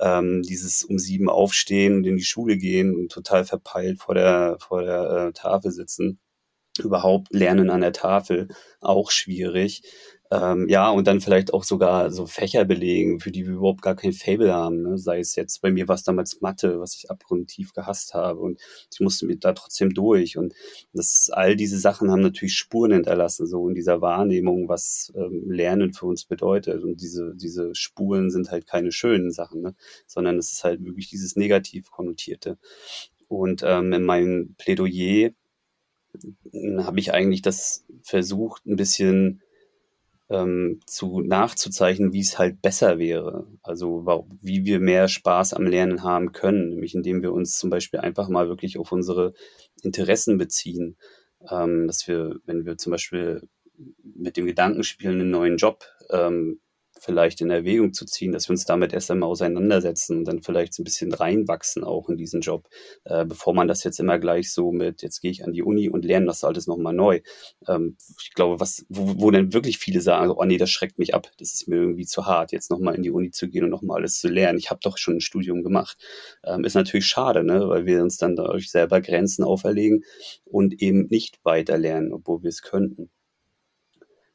Ähm, 0.00 0.42
dieses 0.42 0.82
um 0.82 0.98
sieben 0.98 1.28
aufstehen 1.28 1.96
und 1.96 2.06
in 2.06 2.16
die 2.16 2.24
Schule 2.24 2.56
gehen 2.56 2.96
und 2.96 3.12
total 3.12 3.44
verpeilt 3.44 4.00
vor 4.00 4.14
der, 4.16 4.56
vor 4.58 4.82
der 4.82 5.28
äh, 5.28 5.32
Tafel 5.32 5.70
sitzen. 5.70 6.18
Überhaupt 6.82 7.32
lernen 7.32 7.70
an 7.70 7.82
der 7.82 7.92
Tafel 7.92 8.48
auch 8.80 9.12
schwierig. 9.12 9.82
Ähm, 10.34 10.68
ja, 10.68 10.90
und 10.90 11.06
dann 11.06 11.20
vielleicht 11.20 11.54
auch 11.54 11.62
sogar 11.62 12.10
so 12.10 12.26
Fächer 12.26 12.64
belegen, 12.64 13.20
für 13.20 13.30
die 13.30 13.46
wir 13.46 13.54
überhaupt 13.54 13.82
gar 13.82 13.94
kein 13.94 14.12
Fable 14.12 14.52
haben. 14.52 14.82
Ne? 14.82 14.98
Sei 14.98 15.20
es 15.20 15.36
jetzt, 15.36 15.62
bei 15.62 15.70
mir 15.70 15.86
war 15.86 15.94
es 15.94 16.02
damals 16.02 16.40
Mathe, 16.40 16.80
was 16.80 16.96
ich 16.96 17.10
abgrundtief 17.10 17.72
gehasst 17.72 18.14
habe. 18.14 18.40
Und 18.40 18.60
ich 18.92 19.00
musste 19.00 19.26
mir 19.26 19.36
da 19.36 19.52
trotzdem 19.52 19.94
durch. 19.94 20.36
Und 20.36 20.54
das, 20.92 21.30
all 21.32 21.54
diese 21.54 21.78
Sachen 21.78 22.10
haben 22.10 22.22
natürlich 22.22 22.54
Spuren 22.54 22.92
hinterlassen, 22.92 23.46
so 23.46 23.68
in 23.68 23.74
dieser 23.74 24.00
Wahrnehmung, 24.00 24.68
was 24.68 25.12
ähm, 25.14 25.50
Lernen 25.50 25.92
für 25.92 26.06
uns 26.06 26.24
bedeutet. 26.24 26.82
Und 26.82 27.00
diese, 27.00 27.34
diese 27.36 27.72
Spuren 27.74 28.30
sind 28.30 28.50
halt 28.50 28.66
keine 28.66 28.90
schönen 28.90 29.30
Sachen, 29.30 29.62
ne? 29.62 29.74
sondern 30.06 30.38
es 30.38 30.52
ist 30.52 30.64
halt 30.64 30.84
wirklich 30.84 31.08
dieses 31.08 31.36
negativ 31.36 31.90
konnotierte. 31.92 32.58
Und 33.28 33.62
ähm, 33.64 33.92
in 33.92 34.02
meinem 34.02 34.54
Plädoyer 34.58 35.30
hm, 36.50 36.84
habe 36.84 36.98
ich 36.98 37.12
eigentlich 37.14 37.42
das 37.42 37.84
versucht, 38.02 38.66
ein 38.66 38.76
bisschen 38.76 39.42
ähm, 40.30 40.80
zu 40.86 41.20
nachzuzeichnen, 41.20 42.12
wie 42.12 42.20
es 42.20 42.38
halt 42.38 42.62
besser 42.62 42.98
wäre. 42.98 43.46
Also 43.62 44.06
wie 44.40 44.64
wir 44.64 44.80
mehr 44.80 45.08
Spaß 45.08 45.54
am 45.54 45.66
Lernen 45.66 46.02
haben 46.02 46.32
können, 46.32 46.70
nämlich 46.70 46.94
indem 46.94 47.22
wir 47.22 47.32
uns 47.32 47.58
zum 47.58 47.70
Beispiel 47.70 48.00
einfach 48.00 48.28
mal 48.28 48.48
wirklich 48.48 48.78
auf 48.78 48.92
unsere 48.92 49.34
Interessen 49.82 50.38
beziehen. 50.38 50.96
Ähm, 51.50 51.86
dass 51.86 52.08
wir, 52.08 52.36
wenn 52.46 52.64
wir 52.64 52.78
zum 52.78 52.92
Beispiel 52.92 53.48
mit 54.02 54.36
dem 54.36 54.46
Gedanken 54.46 54.84
spielen, 54.84 55.20
einen 55.20 55.30
neuen 55.30 55.56
Job 55.56 55.84
ähm, 56.10 56.60
vielleicht 57.00 57.40
in 57.40 57.50
Erwägung 57.50 57.92
zu 57.92 58.06
ziehen, 58.06 58.32
dass 58.32 58.48
wir 58.48 58.52
uns 58.52 58.64
damit 58.64 58.92
erst 58.92 59.10
einmal 59.10 59.28
auseinandersetzen 59.28 60.18
und 60.18 60.24
dann 60.24 60.42
vielleicht 60.42 60.74
so 60.74 60.82
ein 60.82 60.84
bisschen 60.84 61.12
reinwachsen 61.12 61.84
auch 61.84 62.08
in 62.08 62.16
diesen 62.16 62.40
Job, 62.40 62.68
äh, 63.04 63.24
bevor 63.24 63.54
man 63.54 63.68
das 63.68 63.84
jetzt 63.84 64.00
immer 64.00 64.18
gleich 64.18 64.52
so 64.52 64.72
mit, 64.72 65.02
jetzt 65.02 65.20
gehe 65.20 65.30
ich 65.30 65.44
an 65.44 65.52
die 65.52 65.62
Uni 65.62 65.88
und 65.88 66.04
lerne 66.04 66.26
das 66.26 66.44
alles 66.44 66.66
nochmal 66.66 66.94
neu. 66.94 67.20
Ähm, 67.68 67.96
ich 68.20 68.32
glaube, 68.34 68.60
was, 68.60 68.86
wo, 68.88 69.20
wo 69.20 69.30
dann 69.30 69.52
wirklich 69.52 69.78
viele 69.78 70.00
sagen, 70.00 70.30
oh 70.30 70.44
nee, 70.44 70.58
das 70.58 70.70
schreckt 70.70 70.98
mich 70.98 71.14
ab, 71.14 71.30
das 71.38 71.52
ist 71.52 71.68
mir 71.68 71.76
irgendwie 71.76 72.06
zu 72.06 72.26
hart, 72.26 72.52
jetzt 72.52 72.70
nochmal 72.70 72.94
in 72.94 73.02
die 73.02 73.10
Uni 73.10 73.30
zu 73.30 73.48
gehen 73.48 73.64
und 73.64 73.70
nochmal 73.70 73.98
alles 73.98 74.18
zu 74.18 74.28
lernen. 74.28 74.58
Ich 74.58 74.70
habe 74.70 74.80
doch 74.82 74.98
schon 74.98 75.16
ein 75.16 75.20
Studium 75.20 75.62
gemacht. 75.62 75.98
Ähm, 76.44 76.64
ist 76.64 76.74
natürlich 76.74 77.06
schade, 77.06 77.44
ne? 77.44 77.68
weil 77.68 77.86
wir 77.86 78.02
uns 78.02 78.16
dann 78.16 78.36
dadurch 78.36 78.70
selber 78.70 79.00
Grenzen 79.00 79.44
auferlegen 79.44 80.04
und 80.44 80.80
eben 80.80 81.06
nicht 81.08 81.44
weiter 81.44 81.78
lernen, 81.78 82.12
obwohl 82.12 82.42
wir 82.42 82.48
es 82.48 82.62
könnten. 82.62 83.10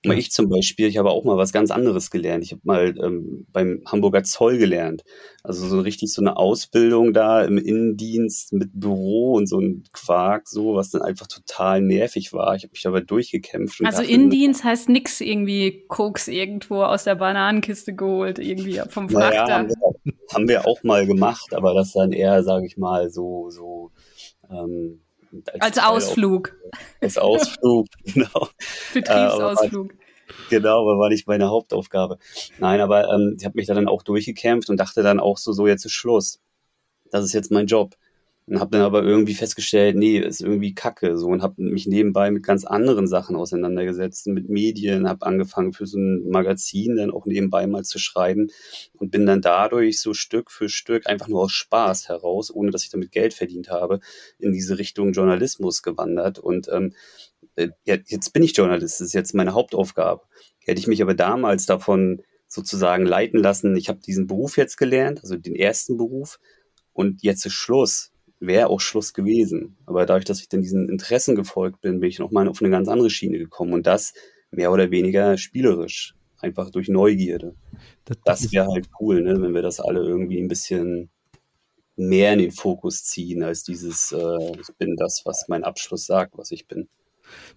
Ja. 0.05 0.13
Ich 0.13 0.31
zum 0.31 0.47
Beispiel, 0.47 0.87
ich 0.87 0.97
habe 0.97 1.09
auch 1.09 1.25
mal 1.25 1.35
was 1.35 1.51
ganz 1.51 1.71
anderes 1.71 2.09
gelernt. 2.09 2.45
Ich 2.45 2.53
habe 2.53 2.61
mal 2.63 2.95
ähm, 3.03 3.45
beim 3.51 3.81
Hamburger 3.85 4.23
Zoll 4.23 4.57
gelernt. 4.57 5.03
Also 5.43 5.67
so 5.67 5.81
richtig 5.81 6.13
so 6.13 6.21
eine 6.21 6.37
Ausbildung 6.37 7.11
da 7.11 7.43
im 7.43 7.57
Innendienst 7.57 8.53
mit 8.53 8.69
Büro 8.73 9.33
und 9.33 9.47
so 9.47 9.59
ein 9.59 9.83
Quark, 9.91 10.47
so, 10.47 10.75
was 10.75 10.91
dann 10.91 11.01
einfach 11.01 11.27
total 11.27 11.81
nervig 11.81 12.31
war. 12.31 12.55
Ich 12.55 12.63
habe 12.63 12.71
mich 12.71 12.87
aber 12.87 13.01
durchgekämpft. 13.01 13.81
also 13.83 14.01
dachte, 14.01 14.13
Innendienst 14.13 14.63
heißt 14.63 14.87
nix 14.87 15.19
irgendwie 15.19 15.83
Koks 15.89 16.29
irgendwo 16.29 16.83
aus 16.83 17.03
der 17.03 17.15
Bananenkiste 17.15 17.93
geholt, 17.93 18.39
irgendwie 18.39 18.81
vom 18.87 19.09
Frachter. 19.09 19.45
Naja, 19.45 19.49
haben, 19.49 19.67
wir, 19.67 20.13
haben 20.33 20.47
wir 20.47 20.65
auch 20.65 20.81
mal 20.83 21.07
gemacht, 21.07 21.53
aber 21.53 21.73
das 21.73 21.91
dann 21.91 22.13
eher, 22.13 22.41
sage 22.43 22.65
ich 22.65 22.77
mal, 22.77 23.09
so, 23.09 23.49
so 23.49 23.91
ähm, 24.49 25.01
als, 25.59 25.77
als 25.77 25.79
Ausflug. 25.79 26.55
als 27.01 27.17
Ausflug, 27.17 27.87
genau. 28.03 28.49
Betriebsausflug. 28.93 29.93
Äh, 29.93 29.95
genau, 30.49 30.81
aber 30.81 30.99
war 30.99 31.09
nicht 31.09 31.27
meine 31.27 31.49
Hauptaufgabe. 31.49 32.17
Nein, 32.57 32.81
aber 32.81 33.09
ähm, 33.09 33.35
ich 33.37 33.45
habe 33.45 33.55
mich 33.57 33.67
da 33.67 33.73
dann 33.73 33.87
auch 33.87 34.03
durchgekämpft 34.03 34.69
und 34.69 34.77
dachte 34.77 35.03
dann 35.03 35.19
auch 35.19 35.37
so, 35.37 35.53
so 35.53 35.67
jetzt 35.67 35.85
ist 35.85 35.93
Schluss. 35.93 36.39
Das 37.11 37.25
ist 37.25 37.33
jetzt 37.33 37.51
mein 37.51 37.65
Job. 37.65 37.95
Und 38.49 38.59
habe 38.59 38.71
dann 38.71 38.81
aber 38.81 39.03
irgendwie 39.03 39.35
festgestellt, 39.35 39.95
nee, 39.95 40.17
ist 40.17 40.41
irgendwie 40.41 40.73
kacke 40.73 41.19
so 41.19 41.27
und 41.27 41.43
habe 41.43 41.61
mich 41.61 41.85
nebenbei 41.85 42.31
mit 42.31 42.41
ganz 42.41 42.65
anderen 42.65 43.07
Sachen 43.07 43.35
auseinandergesetzt, 43.35 44.25
mit 44.25 44.49
Medien, 44.49 45.07
habe 45.07 45.27
angefangen 45.27 45.71
für 45.71 45.85
so 45.85 45.99
ein 45.99 46.27
Magazin 46.27 46.95
dann 46.95 47.11
auch 47.11 47.27
nebenbei 47.27 47.67
mal 47.67 47.83
zu 47.83 47.99
schreiben 47.99 48.47
und 48.93 49.11
bin 49.11 49.27
dann 49.27 49.41
dadurch 49.41 50.01
so 50.01 50.15
Stück 50.15 50.49
für 50.49 50.67
Stück 50.67 51.05
einfach 51.05 51.27
nur 51.27 51.43
aus 51.43 51.51
Spaß 51.51 52.09
heraus, 52.09 52.49
ohne 52.51 52.71
dass 52.71 52.83
ich 52.83 52.89
damit 52.89 53.11
Geld 53.11 53.35
verdient 53.35 53.69
habe, 53.69 53.99
in 54.39 54.51
diese 54.51 54.79
Richtung 54.79 55.11
Journalismus 55.11 55.83
gewandert 55.83 56.39
und 56.39 56.69
ähm, 56.71 56.93
äh, 57.55 57.69
jetzt 57.85 58.33
bin 58.33 58.41
ich 58.41 58.57
Journalist, 58.57 58.99
das 58.99 59.07
ist 59.07 59.13
jetzt 59.13 59.35
meine 59.35 59.53
Hauptaufgabe. 59.53 60.23
Hätte 60.65 60.79
ich 60.79 60.87
mich 60.87 61.03
aber 61.03 61.13
damals 61.13 61.67
davon 61.67 62.23
sozusagen 62.47 63.05
leiten 63.05 63.39
lassen, 63.39 63.75
ich 63.75 63.89
habe 63.89 63.99
diesen 63.99 64.25
Beruf 64.25 64.57
jetzt 64.57 64.77
gelernt, 64.77 65.19
also 65.21 65.35
den 65.35 65.55
ersten 65.55 65.97
Beruf 65.97 66.39
und 66.93 67.21
jetzt 67.21 67.45
ist 67.45 67.53
Schluss 67.53 68.11
wäre 68.39 68.67
auch 68.67 68.79
Schluss 68.79 69.13
gewesen. 69.13 69.77
Aber 69.85 70.05
dadurch, 70.05 70.25
dass 70.25 70.39
ich 70.39 70.49
dann 70.49 70.61
diesen 70.61 70.89
Interessen 70.89 71.35
gefolgt 71.35 71.81
bin, 71.81 71.99
bin 71.99 72.09
ich 72.09 72.19
nochmal 72.19 72.47
auf 72.47 72.61
eine 72.61 72.71
ganz 72.71 72.87
andere 72.87 73.09
Schiene 73.09 73.37
gekommen 73.37 73.73
und 73.73 73.87
das 73.87 74.13
mehr 74.51 74.71
oder 74.71 74.91
weniger 74.91 75.37
spielerisch, 75.37 76.15
einfach 76.39 76.69
durch 76.71 76.87
Neugierde. 76.87 77.55
Das, 78.05 78.17
das 78.25 78.51
wäre 78.51 78.67
halt 78.67 78.89
cool, 78.99 79.21
ne, 79.21 79.41
wenn 79.41 79.53
wir 79.53 79.61
das 79.61 79.79
alle 79.79 80.01
irgendwie 80.01 80.39
ein 80.39 80.47
bisschen 80.47 81.09
mehr 81.95 82.33
in 82.33 82.39
den 82.39 82.51
Fokus 82.51 83.03
ziehen, 83.03 83.43
als 83.43 83.63
dieses, 83.63 84.13
äh, 84.13 84.51
ich 84.59 84.73
bin 84.77 84.95
das, 84.95 85.23
was 85.25 85.45
mein 85.49 85.63
Abschluss 85.63 86.05
sagt, 86.05 86.37
was 86.37 86.51
ich 86.51 86.67
bin. 86.67 86.87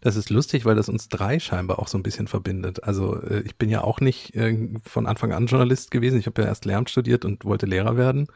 Das 0.00 0.17
ist 0.17 0.31
lustig, 0.31 0.64
weil 0.64 0.75
das 0.75 0.88
uns 0.88 1.09
drei 1.09 1.38
scheinbar 1.38 1.79
auch 1.79 1.88
so 1.88 1.99
ein 1.99 2.02
bisschen 2.02 2.26
verbindet. 2.26 2.85
Also 2.85 3.21
äh, 3.23 3.43
ich 3.45 3.57
bin 3.57 3.69
ja 3.69 3.83
auch 3.83 4.00
nicht 4.00 4.35
äh, 4.35 4.69
von 4.85 5.07
Anfang 5.07 5.33
an 5.33 5.47
Journalist 5.47 5.91
gewesen. 5.91 6.19
Ich 6.19 6.26
habe 6.26 6.43
ja 6.43 6.49
erst 6.49 6.64
Lehramt 6.64 6.91
studiert 6.91 7.25
und 7.25 7.45
wollte 7.45 7.67
Lehrer 7.67 7.97
werden. 7.97 8.29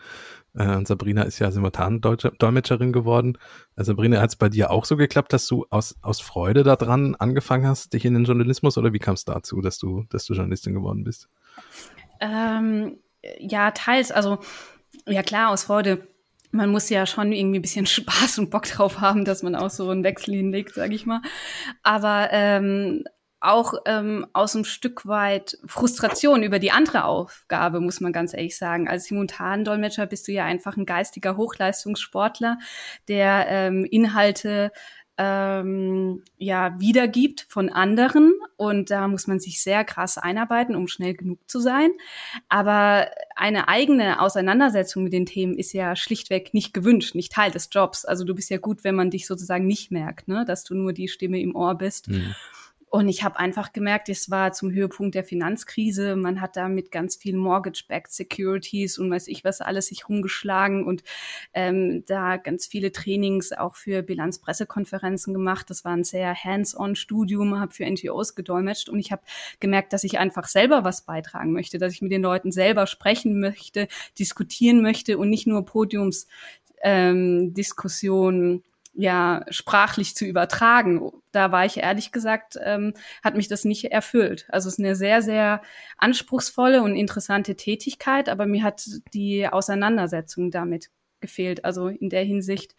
Äh, 0.55 0.77
und 0.77 0.89
Sabrina 0.89 1.23
ist 1.23 1.39
ja 1.39 1.51
simultan 1.51 2.01
Dolmetscherin 2.01 2.93
geworden. 2.93 3.39
Sabrina, 3.77 4.21
hat 4.21 4.31
es 4.31 4.37
bei 4.37 4.49
dir 4.49 4.71
auch 4.71 4.85
so 4.85 4.97
geklappt, 4.97 5.33
dass 5.33 5.47
du 5.47 5.67
aus, 5.71 5.97
aus 6.03 6.21
Freude 6.21 6.63
daran 6.63 7.15
angefangen 7.15 7.67
hast, 7.67 7.93
dich 7.93 8.05
in 8.05 8.15
den 8.15 8.25
Journalismus 8.25 8.79
oder 8.79 8.93
wie 8.93 8.99
kam 8.99 9.15
es 9.15 9.25
dazu, 9.25 9.61
dass 9.61 9.79
du, 9.79 10.05
dass 10.11 10.25
du 10.25 10.35
Journalistin 10.35 10.75
geworden 10.75 11.05
bist? 11.05 11.29
Ähm, 12.21 12.99
ja, 13.39 13.71
teils. 13.73 14.11
Also 14.11 14.39
ja 15.07 15.23
klar, 15.23 15.51
aus 15.51 15.65
Freude 15.65 16.09
man 16.57 16.71
muss 16.71 16.89
ja 16.91 17.07
schon 17.07 17.33
irgendwie 17.33 17.59
ein 17.59 17.63
bisschen 17.63 17.87
Spaß 17.87 18.39
und 18.39 18.51
Bock 18.51 18.65
drauf 18.65 19.01
haben, 19.01 19.25
dass 19.25 19.43
man 19.43 19.55
auch 19.55 19.71
so 19.71 19.89
einen 19.91 20.05
Wechsel 20.05 20.35
hinlegt, 20.35 20.75
sage 20.75 20.95
ich 20.95 21.07
mal. 21.07 21.23
Aber 21.83 22.29
ähm, 22.33 23.05
auch 23.41 23.75
ähm, 23.85 24.27
aus 24.33 24.55
einem 24.55 24.65
Stück 24.65 25.07
weit 25.07 25.59
Frustration 25.67 26.43
über 26.43 26.59
die 26.59 26.73
andere 26.73 27.05
Aufgabe, 27.05 27.81
muss 27.81 28.01
man 28.01 28.13
ganz 28.13 28.33
ehrlich 28.35 28.57
sagen. 28.57 28.89
Als 28.89 29.05
Simultandolmetscher 29.05 30.07
bist 30.07 30.27
du 30.27 30.33
ja 30.33 30.45
einfach 30.45 30.77
ein 30.77 30.87
geistiger 30.87 31.37
Hochleistungssportler, 31.37 32.59
der 33.09 33.47
ähm, 33.49 33.85
Inhalte 33.85 34.73
ähm, 35.19 36.23
ja 36.37 36.79
wiedergibt 36.79 37.47
von 37.49 37.71
anderen 37.71 38.35
und 38.57 38.91
da 38.91 39.09
muss 39.09 39.27
man 39.27 39.41
sich 39.41 39.63
sehr 39.63 39.85
krass 39.85 40.19
einarbeiten, 40.19 40.77
um 40.77 40.89
schnell 40.89 41.15
genug 41.15 41.39
zu 41.47 41.61
sein. 41.61 41.91
Aber 42.49 43.11
eine 43.35 43.69
eigene 43.69 44.21
Auseinandersetzung 44.21 45.05
mit 45.05 45.13
den 45.13 45.27
Themen 45.27 45.57
ist 45.57 45.73
ja 45.73 45.97
schlichtweg 45.97 46.53
nicht 46.53 46.75
gewünscht, 46.75 47.15
nicht 47.15 47.33
Teil 47.33 47.51
des 47.51 47.69
Jobs. 47.73 48.05
Also 48.05 48.25
du 48.25 48.35
bist 48.35 48.51
ja 48.51 48.59
gut, 48.59 48.85
wenn 48.85 48.95
man 48.95 49.11
dich 49.11 49.27
sozusagen 49.27 49.67
nicht 49.67 49.91
merkt, 49.91 50.29
ne, 50.29 50.45
dass 50.45 50.65
du 50.65 50.75
nur 50.75 50.93
die 50.93 51.09
Stimme 51.09 51.41
im 51.41 51.57
Ohr 51.57 51.77
bist. 51.77 52.09
Mhm. 52.09 52.35
Und 52.89 53.09
ich 53.09 53.25
habe 53.25 53.39
einfach 53.39 53.73
gemerkt, 53.73 54.09
es 54.09 54.31
war 54.31 54.53
zum 54.53 54.71
Höhepunkt 54.71 55.17
der 55.17 55.25
Finanzkrise. 55.25 56.15
Man 56.15 56.41
hat 56.41 56.57
da 56.57 56.69
mit 56.69 56.93
ganz 56.93 57.17
vielen 57.17 57.39
Mortgage-backed 57.39 58.13
Securities 58.13 58.99
und 58.99 59.11
weiß 59.11 59.27
ich 59.27 59.43
was 59.45 59.61
alles 59.61 59.89
sich 59.89 60.09
rumgeschlagen 60.09 60.87
und 60.87 61.03
ähm, 61.53 62.05
da 62.07 62.37
ganz 62.37 62.67
viele 62.67 62.93
Trainings 62.93 63.53
auch 63.53 63.75
für 63.75 64.03
Bilanzpressekonferenzen 64.03 65.35
gemacht. 65.35 65.69
Das 65.69 65.85
war 65.85 65.93
ein 65.93 66.05
sehr 66.05 66.35
hands-on-Studium, 66.35 67.59
habe 67.59 67.75
für 67.75 67.85
NGOs 67.85 68.37
gedolmetscht 68.37 68.89
und 68.89 69.01
ich 69.01 69.11
habe 69.11 69.23
gemerkt, 69.59 69.93
dass 69.93 70.05
ich 70.05 70.19
einfach 70.19 70.47
selber 70.47 70.85
was 70.85 71.03
beitragen 71.03 71.53
möchte, 71.53 71.79
dass 71.79 71.93
ich 71.93 72.03
mit 72.03 72.13
den 72.13 72.23
Leuten 72.23 72.53
selber 72.53 72.87
sprechen 72.87 73.41
möchte, 73.41 73.89
diskutieren 74.19 74.81
möchte 74.81 75.19
und 75.19 75.29
nicht 75.29 75.49
nur 75.49 75.65
Podiumsdiskussionen 75.65 78.53
ähm, 78.53 78.63
ja 78.97 79.45
sprachlich 79.51 80.17
zu 80.17 80.25
übertragen. 80.25 81.13
Da 81.33 81.53
war 81.53 81.65
ich 81.65 81.79
ehrlich 81.79 82.13
gesagt, 82.13 82.59
ähm, 82.65 82.95
hat 83.23 83.37
mich 83.37 83.49
das 83.49 83.65
nicht 83.65 83.93
erfüllt. 83.93 84.47
Also 84.49 84.69
es 84.69 84.75
ist 84.75 84.85
eine 84.85 84.97
sehr, 84.97 85.23
sehr 85.23 85.63
anspruchsvolle 85.99 86.83
und 86.83 86.97
interessante 86.97 87.57
Tätigkeit, 87.57 88.29
aber 88.29 88.47
mir 88.47 88.63
hat 88.63 88.87
die 89.13 89.47
Auseinandersetzung 89.49 90.51
damit 90.51 90.91
gefehlt. 91.21 91.65
Also 91.65 91.89
in 91.89 92.11
der 92.11 92.25
Hinsicht, 92.25 92.75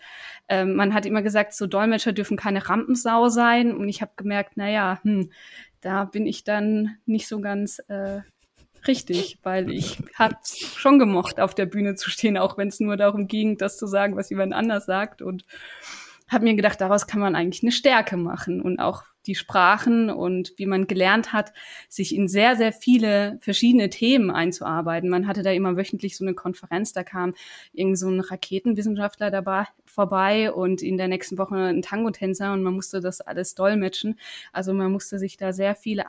ähm, 0.48 0.76
man 0.76 0.94
hat 0.94 1.06
immer 1.06 1.22
gesagt, 1.22 1.54
so 1.54 1.68
Dolmetscher 1.68 2.14
dürfen 2.14 2.38
keine 2.38 2.68
Rampensau 2.68 3.30
sein. 3.30 3.76
Und 3.76 3.90
ich 3.90 4.02
habe 4.02 4.12
gemerkt, 4.16 4.54
na 4.56 4.70
ja, 4.70 5.00
hm, 5.04 5.32
da 5.82 6.06
bin 6.06 6.26
ich 6.26 6.44
dann 6.44 6.98
nicht 7.06 7.28
so 7.28 7.40
ganz 7.40 7.80
äh, 7.88 8.22
richtig, 8.88 9.40
weil 9.44 9.72
ich 9.72 9.98
hab's 10.16 10.58
schon 10.58 11.00
gemocht, 11.00 11.40
auf 11.40 11.56
der 11.56 11.66
Bühne 11.66 11.96
zu 11.96 12.10
stehen, 12.10 12.38
auch 12.38 12.58
wenn 12.58 12.70
es 12.70 12.80
nur 12.80 12.98
darum 12.98 13.28
ging, 13.28 13.58
das 13.58 13.78
zu 13.78 13.88
sagen, 13.88 14.16
was 14.16 14.30
jemand 14.30 14.54
anders 14.54 14.86
sagt. 14.86 15.22
Und 15.22 15.46
habe 16.30 16.46
mir 16.46 16.56
gedacht, 16.56 16.82
daraus 16.82 17.08
kann 17.08 17.22
man 17.22 17.36
eigentlich 17.36 17.64
eine 17.64 17.72
Stärke 17.72 18.18
machen 18.18 18.62
und 18.62 18.80
auch 18.80 19.04
die 19.28 19.36
Sprachen 19.36 20.10
und 20.10 20.54
wie 20.58 20.66
man 20.66 20.88
gelernt 20.88 21.34
hat, 21.34 21.54
sich 21.90 22.16
in 22.16 22.28
sehr, 22.28 22.56
sehr 22.56 22.72
viele 22.72 23.38
verschiedene 23.42 23.90
Themen 23.90 24.32
einzuarbeiten. 24.32 25.10
Man 25.10 25.28
hatte 25.28 25.44
da 25.44 25.52
immer 25.52 25.76
wöchentlich 25.76 26.18
so 26.18 26.24
eine 26.24 26.34
Konferenz, 26.34 26.94
da 26.94 27.04
kam 27.04 27.34
irgend 27.74 28.00
so 28.00 28.10
ein 28.10 28.22
Raketenwissenschaftler 28.22 29.30
dabei 29.30 29.66
vorbei 29.86 30.52
und 30.52 30.82
in 30.82 30.98
der 30.98 31.08
nächsten 31.08 31.38
Woche 31.38 31.56
ein 31.56 31.82
Tango-Tänzer 31.82 32.54
und 32.54 32.64
man 32.64 32.74
musste 32.74 33.02
das 33.02 33.22
alles 33.22 33.56
dolmetschen. 33.56 34.18
Also 34.54 34.74
man 34.74 34.92
musste 34.92 35.20
sich 35.20 35.38
da 35.38 35.52
sehr 35.54 35.76
viel 35.76 36.04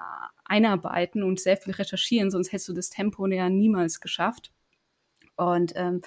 einarbeiten 0.45 1.23
und 1.23 1.41
sehr 1.41 1.57
viel 1.57 1.75
recherchieren, 1.75 2.31
sonst 2.31 2.53
hättest 2.53 2.69
du 2.69 2.73
das 2.73 2.91
Tempo 2.91 3.27
ja 3.27 3.49
niemals 3.49 4.01
geschafft. 4.01 4.53
Und 5.39 5.73
ähm, 5.77 6.01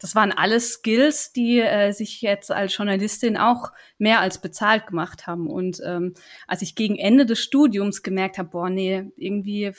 das 0.00 0.14
waren 0.14 0.32
alles 0.32 0.72
Skills, 0.72 1.32
die 1.32 1.60
äh, 1.60 1.92
sich 1.92 2.22
jetzt 2.22 2.50
als 2.50 2.76
Journalistin 2.76 3.36
auch 3.36 3.72
mehr 3.98 4.20
als 4.20 4.40
bezahlt 4.40 4.86
gemacht 4.86 5.26
haben. 5.26 5.48
Und 5.48 5.80
ähm, 5.84 6.14
als 6.46 6.62
ich 6.62 6.74
gegen 6.74 6.96
Ende 6.96 7.26
des 7.26 7.38
Studiums 7.38 8.02
gemerkt 8.02 8.38
habe, 8.38 8.48
boah, 8.48 8.70
nee, 8.70 9.04
irgendwie 9.16 9.72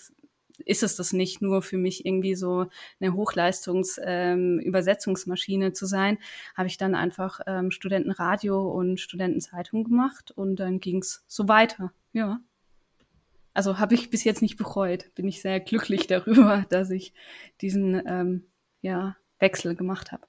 ist 0.66 0.84
es 0.84 0.96
das 0.96 1.12
nicht 1.14 1.42
nur 1.42 1.64
für 1.64 1.78
mich 1.78 2.06
irgendwie 2.06 2.36
so 2.36 2.68
eine 3.00 3.14
Hochleistungs-Übersetzungsmaschine 3.14 5.68
ähm, 5.68 5.74
zu 5.74 5.86
sein, 5.86 6.18
habe 6.56 6.68
ich 6.68 6.76
dann 6.78 6.96
einfach 6.96 7.40
ähm, 7.48 7.72
Studentenradio 7.72 8.70
und 8.70 9.00
Studentenzeitung 9.00 9.86
gemacht 9.86 10.32
und 10.32 10.58
dann 10.58 10.80
ging's 10.80 11.24
so 11.28 11.48
weiter. 11.48 11.94
Ja. 12.14 12.42
Also 13.54 13.80
habe 13.80 13.96
ich 13.96 14.10
bis 14.10 14.24
jetzt 14.24 14.42
nicht 14.42 14.58
bereut. 14.58 15.14
Bin 15.16 15.28
ich 15.28 15.42
sehr 15.42 15.60
glücklich 15.60 16.08
darüber, 16.08 16.66
dass 16.70 16.90
ich 16.92 17.14
diesen 17.62 18.02
ähm, 18.06 18.46
ja, 18.82 19.16
Wechsel 19.40 19.76
gemacht 19.76 20.12
habe. 20.12 20.24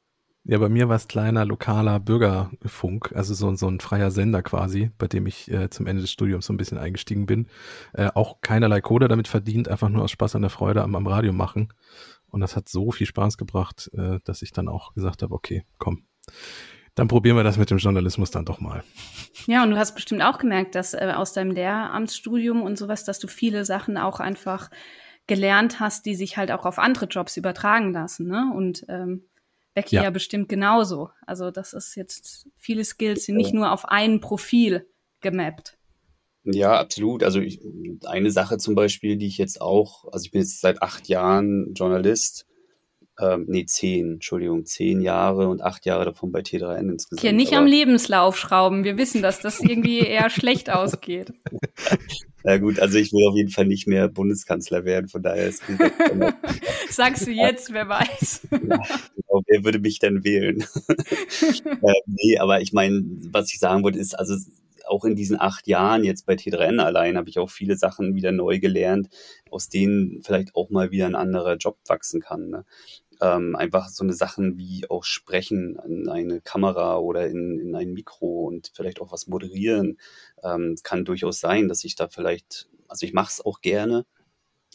Ja, 0.44 0.58
bei 0.58 0.70
mir 0.70 0.88
war 0.88 0.96
es 0.96 1.06
kleiner 1.06 1.44
lokaler 1.44 2.00
Bürgerfunk, 2.00 3.12
also 3.14 3.34
so, 3.34 3.54
so 3.56 3.68
ein 3.68 3.78
freier 3.78 4.10
Sender 4.10 4.42
quasi, 4.42 4.90
bei 4.96 5.06
dem 5.06 5.26
ich 5.26 5.50
äh, 5.50 5.68
zum 5.68 5.86
Ende 5.86 6.00
des 6.00 6.10
Studiums 6.10 6.46
so 6.46 6.52
ein 6.52 6.56
bisschen 6.56 6.78
eingestiegen 6.78 7.26
bin. 7.26 7.46
Äh, 7.92 8.08
auch 8.14 8.40
keinerlei 8.40 8.80
Kohle 8.80 9.08
damit 9.08 9.28
verdient, 9.28 9.68
einfach 9.68 9.90
nur 9.90 10.02
aus 10.02 10.10
Spaß 10.10 10.36
an 10.36 10.42
der 10.42 10.50
Freude 10.50 10.82
am, 10.82 10.94
am 10.94 11.06
Radio 11.06 11.32
machen. 11.32 11.72
Und 12.30 12.40
das 12.40 12.56
hat 12.56 12.68
so 12.68 12.90
viel 12.90 13.06
Spaß 13.06 13.36
gebracht, 13.36 13.90
äh, 13.92 14.18
dass 14.24 14.40
ich 14.40 14.52
dann 14.52 14.68
auch 14.68 14.94
gesagt 14.94 15.22
habe, 15.22 15.34
okay, 15.34 15.64
komm, 15.78 16.04
dann 16.94 17.08
probieren 17.08 17.36
wir 17.36 17.44
das 17.44 17.58
mit 17.58 17.70
dem 17.70 17.78
Journalismus 17.78 18.30
dann 18.30 18.44
doch 18.44 18.60
mal. 18.60 18.82
Ja, 19.46 19.62
und 19.62 19.70
du 19.70 19.78
hast 19.78 19.94
bestimmt 19.94 20.22
auch 20.22 20.38
gemerkt, 20.38 20.74
dass 20.74 20.94
äh, 20.94 21.12
aus 21.14 21.32
deinem 21.32 21.50
Lehramtsstudium 21.50 22.62
und 22.62 22.78
sowas, 22.78 23.04
dass 23.04 23.18
du 23.18 23.28
viele 23.28 23.64
Sachen 23.64 23.98
auch 23.98 24.20
einfach 24.20 24.70
gelernt 25.30 25.78
hast, 25.78 26.06
die 26.06 26.16
sich 26.16 26.36
halt 26.36 26.50
auch 26.50 26.66
auf 26.66 26.80
andere 26.80 27.06
Jobs 27.06 27.36
übertragen 27.36 27.92
lassen. 27.92 28.26
Ne? 28.26 28.52
Und 28.52 28.84
ähm, 28.88 29.28
Becky 29.74 29.94
ja. 29.94 30.02
ja 30.02 30.10
bestimmt 30.10 30.48
genauso. 30.48 31.10
Also 31.24 31.52
das 31.52 31.72
ist 31.72 31.94
jetzt, 31.94 32.48
viele 32.56 32.84
Skills 32.84 33.26
sind 33.26 33.36
nicht 33.36 33.54
nur 33.54 33.70
auf 33.70 33.84
ein 33.84 34.20
Profil 34.20 34.88
gemappt. 35.20 35.78
Ja, 36.42 36.80
absolut. 36.80 37.22
Also 37.22 37.38
ich, 37.38 37.60
eine 38.06 38.32
Sache 38.32 38.58
zum 38.58 38.74
Beispiel, 38.74 39.16
die 39.16 39.28
ich 39.28 39.38
jetzt 39.38 39.60
auch, 39.60 40.04
also 40.12 40.24
ich 40.24 40.32
bin 40.32 40.40
jetzt 40.40 40.60
seit 40.60 40.82
acht 40.82 41.06
Jahren 41.06 41.74
Journalist 41.74 42.46
ähm, 43.20 43.44
nee, 43.48 43.66
zehn, 43.66 44.14
Entschuldigung, 44.14 44.64
zehn 44.64 45.00
Jahre 45.00 45.48
und 45.48 45.62
acht 45.62 45.86
Jahre 45.86 46.06
davon 46.06 46.32
bei 46.32 46.40
T3N 46.40 46.90
insgesamt. 46.90 47.20
Hier 47.20 47.32
nicht 47.32 47.52
am 47.52 47.66
Lebenslauf 47.66 48.36
schrauben. 48.36 48.82
Wir 48.82 48.96
wissen, 48.98 49.22
dass 49.22 49.40
das 49.40 49.60
irgendwie 49.60 50.00
eher 50.00 50.30
schlecht 50.30 50.70
ausgeht. 50.70 51.32
Na 52.42 52.56
gut, 52.58 52.78
also 52.78 52.98
ich 52.98 53.12
will 53.12 53.26
auf 53.28 53.36
jeden 53.36 53.50
Fall 53.50 53.66
nicht 53.66 53.86
mehr 53.86 54.08
Bundeskanzler 54.08 54.84
werden, 54.84 55.08
von 55.08 55.22
daher 55.22 55.48
ist 55.48 55.62
Sagst 56.90 57.26
du 57.26 57.30
jetzt, 57.30 57.72
wer 57.72 57.88
weiß. 57.88 58.48
ja, 58.50 58.58
genau, 58.58 59.42
wer 59.46 59.64
würde 59.64 59.78
mich 59.78 59.98
denn 59.98 60.24
wählen? 60.24 60.64
äh, 60.88 61.92
nee, 62.06 62.38
aber 62.38 62.60
ich 62.60 62.72
meine, 62.72 63.04
was 63.30 63.52
ich 63.52 63.58
sagen 63.58 63.82
wollte, 63.82 63.98
ist, 63.98 64.18
also 64.18 64.36
auch 64.88 65.04
in 65.04 65.14
diesen 65.14 65.40
acht 65.40 65.68
Jahren 65.68 66.02
jetzt 66.02 66.26
bei 66.26 66.34
T3N 66.34 66.80
allein 66.80 67.16
habe 67.16 67.28
ich 67.28 67.38
auch 67.38 67.50
viele 67.50 67.76
Sachen 67.76 68.16
wieder 68.16 68.32
neu 68.32 68.58
gelernt, 68.58 69.08
aus 69.50 69.68
denen 69.68 70.20
vielleicht 70.22 70.56
auch 70.56 70.70
mal 70.70 70.90
wieder 70.90 71.06
ein 71.06 71.14
anderer 71.14 71.56
Job 71.56 71.78
wachsen 71.86 72.20
kann. 72.20 72.50
Ne? 72.50 72.64
Ähm, 73.20 73.56
einfach 73.56 73.88
so 73.88 74.04
eine 74.04 74.12
Sachen 74.12 74.58
wie 74.58 74.88
auch 74.88 75.04
sprechen 75.04 75.78
in 75.86 76.08
eine 76.08 76.40
Kamera 76.40 76.98
oder 76.98 77.26
in, 77.28 77.58
in 77.58 77.74
ein 77.74 77.92
Mikro 77.92 78.46
und 78.46 78.70
vielleicht 78.74 79.00
auch 79.00 79.12
was 79.12 79.26
moderieren. 79.26 79.98
Ähm, 80.42 80.76
kann 80.82 81.04
durchaus 81.04 81.40
sein, 81.40 81.68
dass 81.68 81.84
ich 81.84 81.96
da 81.96 82.08
vielleicht, 82.08 82.68
also 82.88 83.06
ich 83.06 83.12
mache 83.12 83.30
es 83.30 83.44
auch 83.44 83.60
gerne. 83.60 84.06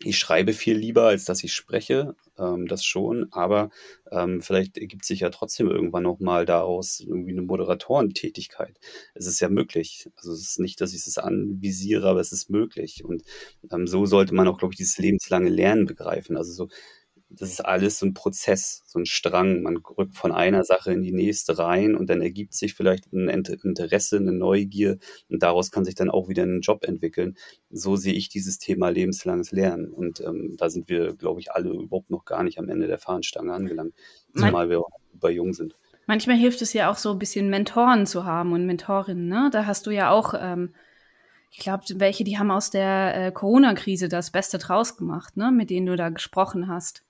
Ich 0.03 0.19
schreibe 0.19 0.51
viel 0.51 0.75
lieber, 0.75 1.03
als 1.03 1.23
dass 1.23 1.41
ich 1.43 1.53
spreche, 1.53 2.15
ähm, 2.37 2.67
das 2.67 2.83
schon, 2.83 3.27
aber 3.31 3.69
ähm, 4.11 4.41
vielleicht 4.41 4.77
ergibt 4.77 5.05
sich 5.05 5.21
ja 5.21 5.29
trotzdem 5.29 5.69
irgendwann 5.69 6.03
nochmal 6.03 6.45
daraus 6.45 6.99
irgendwie 6.99 7.31
eine 7.31 7.43
Moderatorentätigkeit. 7.43 8.77
Es 9.13 9.25
ist 9.25 9.39
ja 9.39 9.47
möglich. 9.47 10.09
Also 10.17 10.33
es 10.33 10.41
ist 10.41 10.59
nicht, 10.59 10.81
dass 10.81 10.93
ich 10.93 11.07
es 11.07 11.17
anvisiere, 11.17 12.09
aber 12.09 12.19
es 12.19 12.33
ist 12.33 12.49
möglich. 12.49 13.05
Und 13.05 13.23
ähm, 13.71 13.87
so 13.87 14.05
sollte 14.05 14.35
man 14.35 14.49
auch, 14.49 14.57
glaube 14.57 14.73
ich, 14.73 14.77
dieses 14.77 14.97
lebenslange 14.97 15.49
Lernen 15.49 15.85
begreifen. 15.85 16.35
Also 16.35 16.51
so 16.51 16.67
das 17.29 17.49
ist 17.49 17.65
alles 17.65 17.99
so 17.99 18.05
ein 18.05 18.13
Prozess, 18.13 18.83
so 18.85 18.99
ein 18.99 19.05
Strang. 19.05 19.61
Man 19.63 19.77
rückt 19.77 20.15
von 20.15 20.31
einer 20.31 20.63
Sache 20.63 20.93
in 20.93 21.01
die 21.01 21.11
nächste 21.11 21.57
rein 21.57 21.95
und 21.95 22.09
dann 22.09 22.21
ergibt 22.21 22.53
sich 22.53 22.73
vielleicht 22.73 23.11
ein 23.11 23.27
Interesse, 23.27 24.17
eine 24.17 24.31
Neugier 24.31 24.97
und 25.29 25.41
daraus 25.41 25.71
kann 25.71 25.85
sich 25.85 25.95
dann 25.95 26.09
auch 26.09 26.29
wieder 26.29 26.43
ein 26.43 26.61
Job 26.61 26.85
entwickeln. 26.85 27.35
So 27.69 27.95
sehe 27.95 28.13
ich 28.13 28.29
dieses 28.29 28.59
Thema 28.59 28.89
lebenslanges 28.89 29.51
Lernen 29.51 29.91
und 29.91 30.21
ähm, 30.21 30.55
da 30.57 30.69
sind 30.69 30.87
wir, 30.87 31.15
glaube 31.15 31.39
ich, 31.39 31.51
alle 31.51 31.69
überhaupt 31.69 32.09
noch 32.09 32.25
gar 32.25 32.43
nicht 32.43 32.59
am 32.59 32.69
Ende 32.69 32.87
der 32.87 32.99
Fahnenstange 32.99 33.53
angelangt, 33.53 33.93
zumal 34.35 34.69
wir 34.69 34.79
auch 34.79 34.99
über 35.13 35.29
jung 35.29 35.53
sind. 35.53 35.75
Manchmal 36.07 36.37
hilft 36.37 36.61
es 36.61 36.73
ja 36.73 36.91
auch 36.91 36.97
so 36.97 37.11
ein 37.11 37.19
bisschen 37.19 37.49
Mentoren 37.49 38.05
zu 38.05 38.25
haben 38.25 38.53
und 38.53 38.65
Mentorinnen. 38.67 39.27
Ne? 39.27 39.49
Da 39.51 39.65
hast 39.65 39.87
du 39.87 39.91
ja 39.91 40.11
auch 40.11 40.35
ähm, 40.39 40.75
ich 41.57 41.59
glaube, 41.59 41.83
welche, 41.95 42.25
die 42.25 42.37
haben 42.37 42.51
aus 42.51 42.69
der 42.69 43.27
äh, 43.27 43.31
Corona-Krise 43.31 44.09
das 44.09 44.29
Beste 44.29 44.57
draus 44.57 44.97
gemacht, 44.97 45.37
ne, 45.37 45.51
mit 45.51 45.69
denen 45.69 45.85
du 45.85 45.95
da 45.95 46.09
gesprochen 46.09 46.67
hast. 46.67 47.05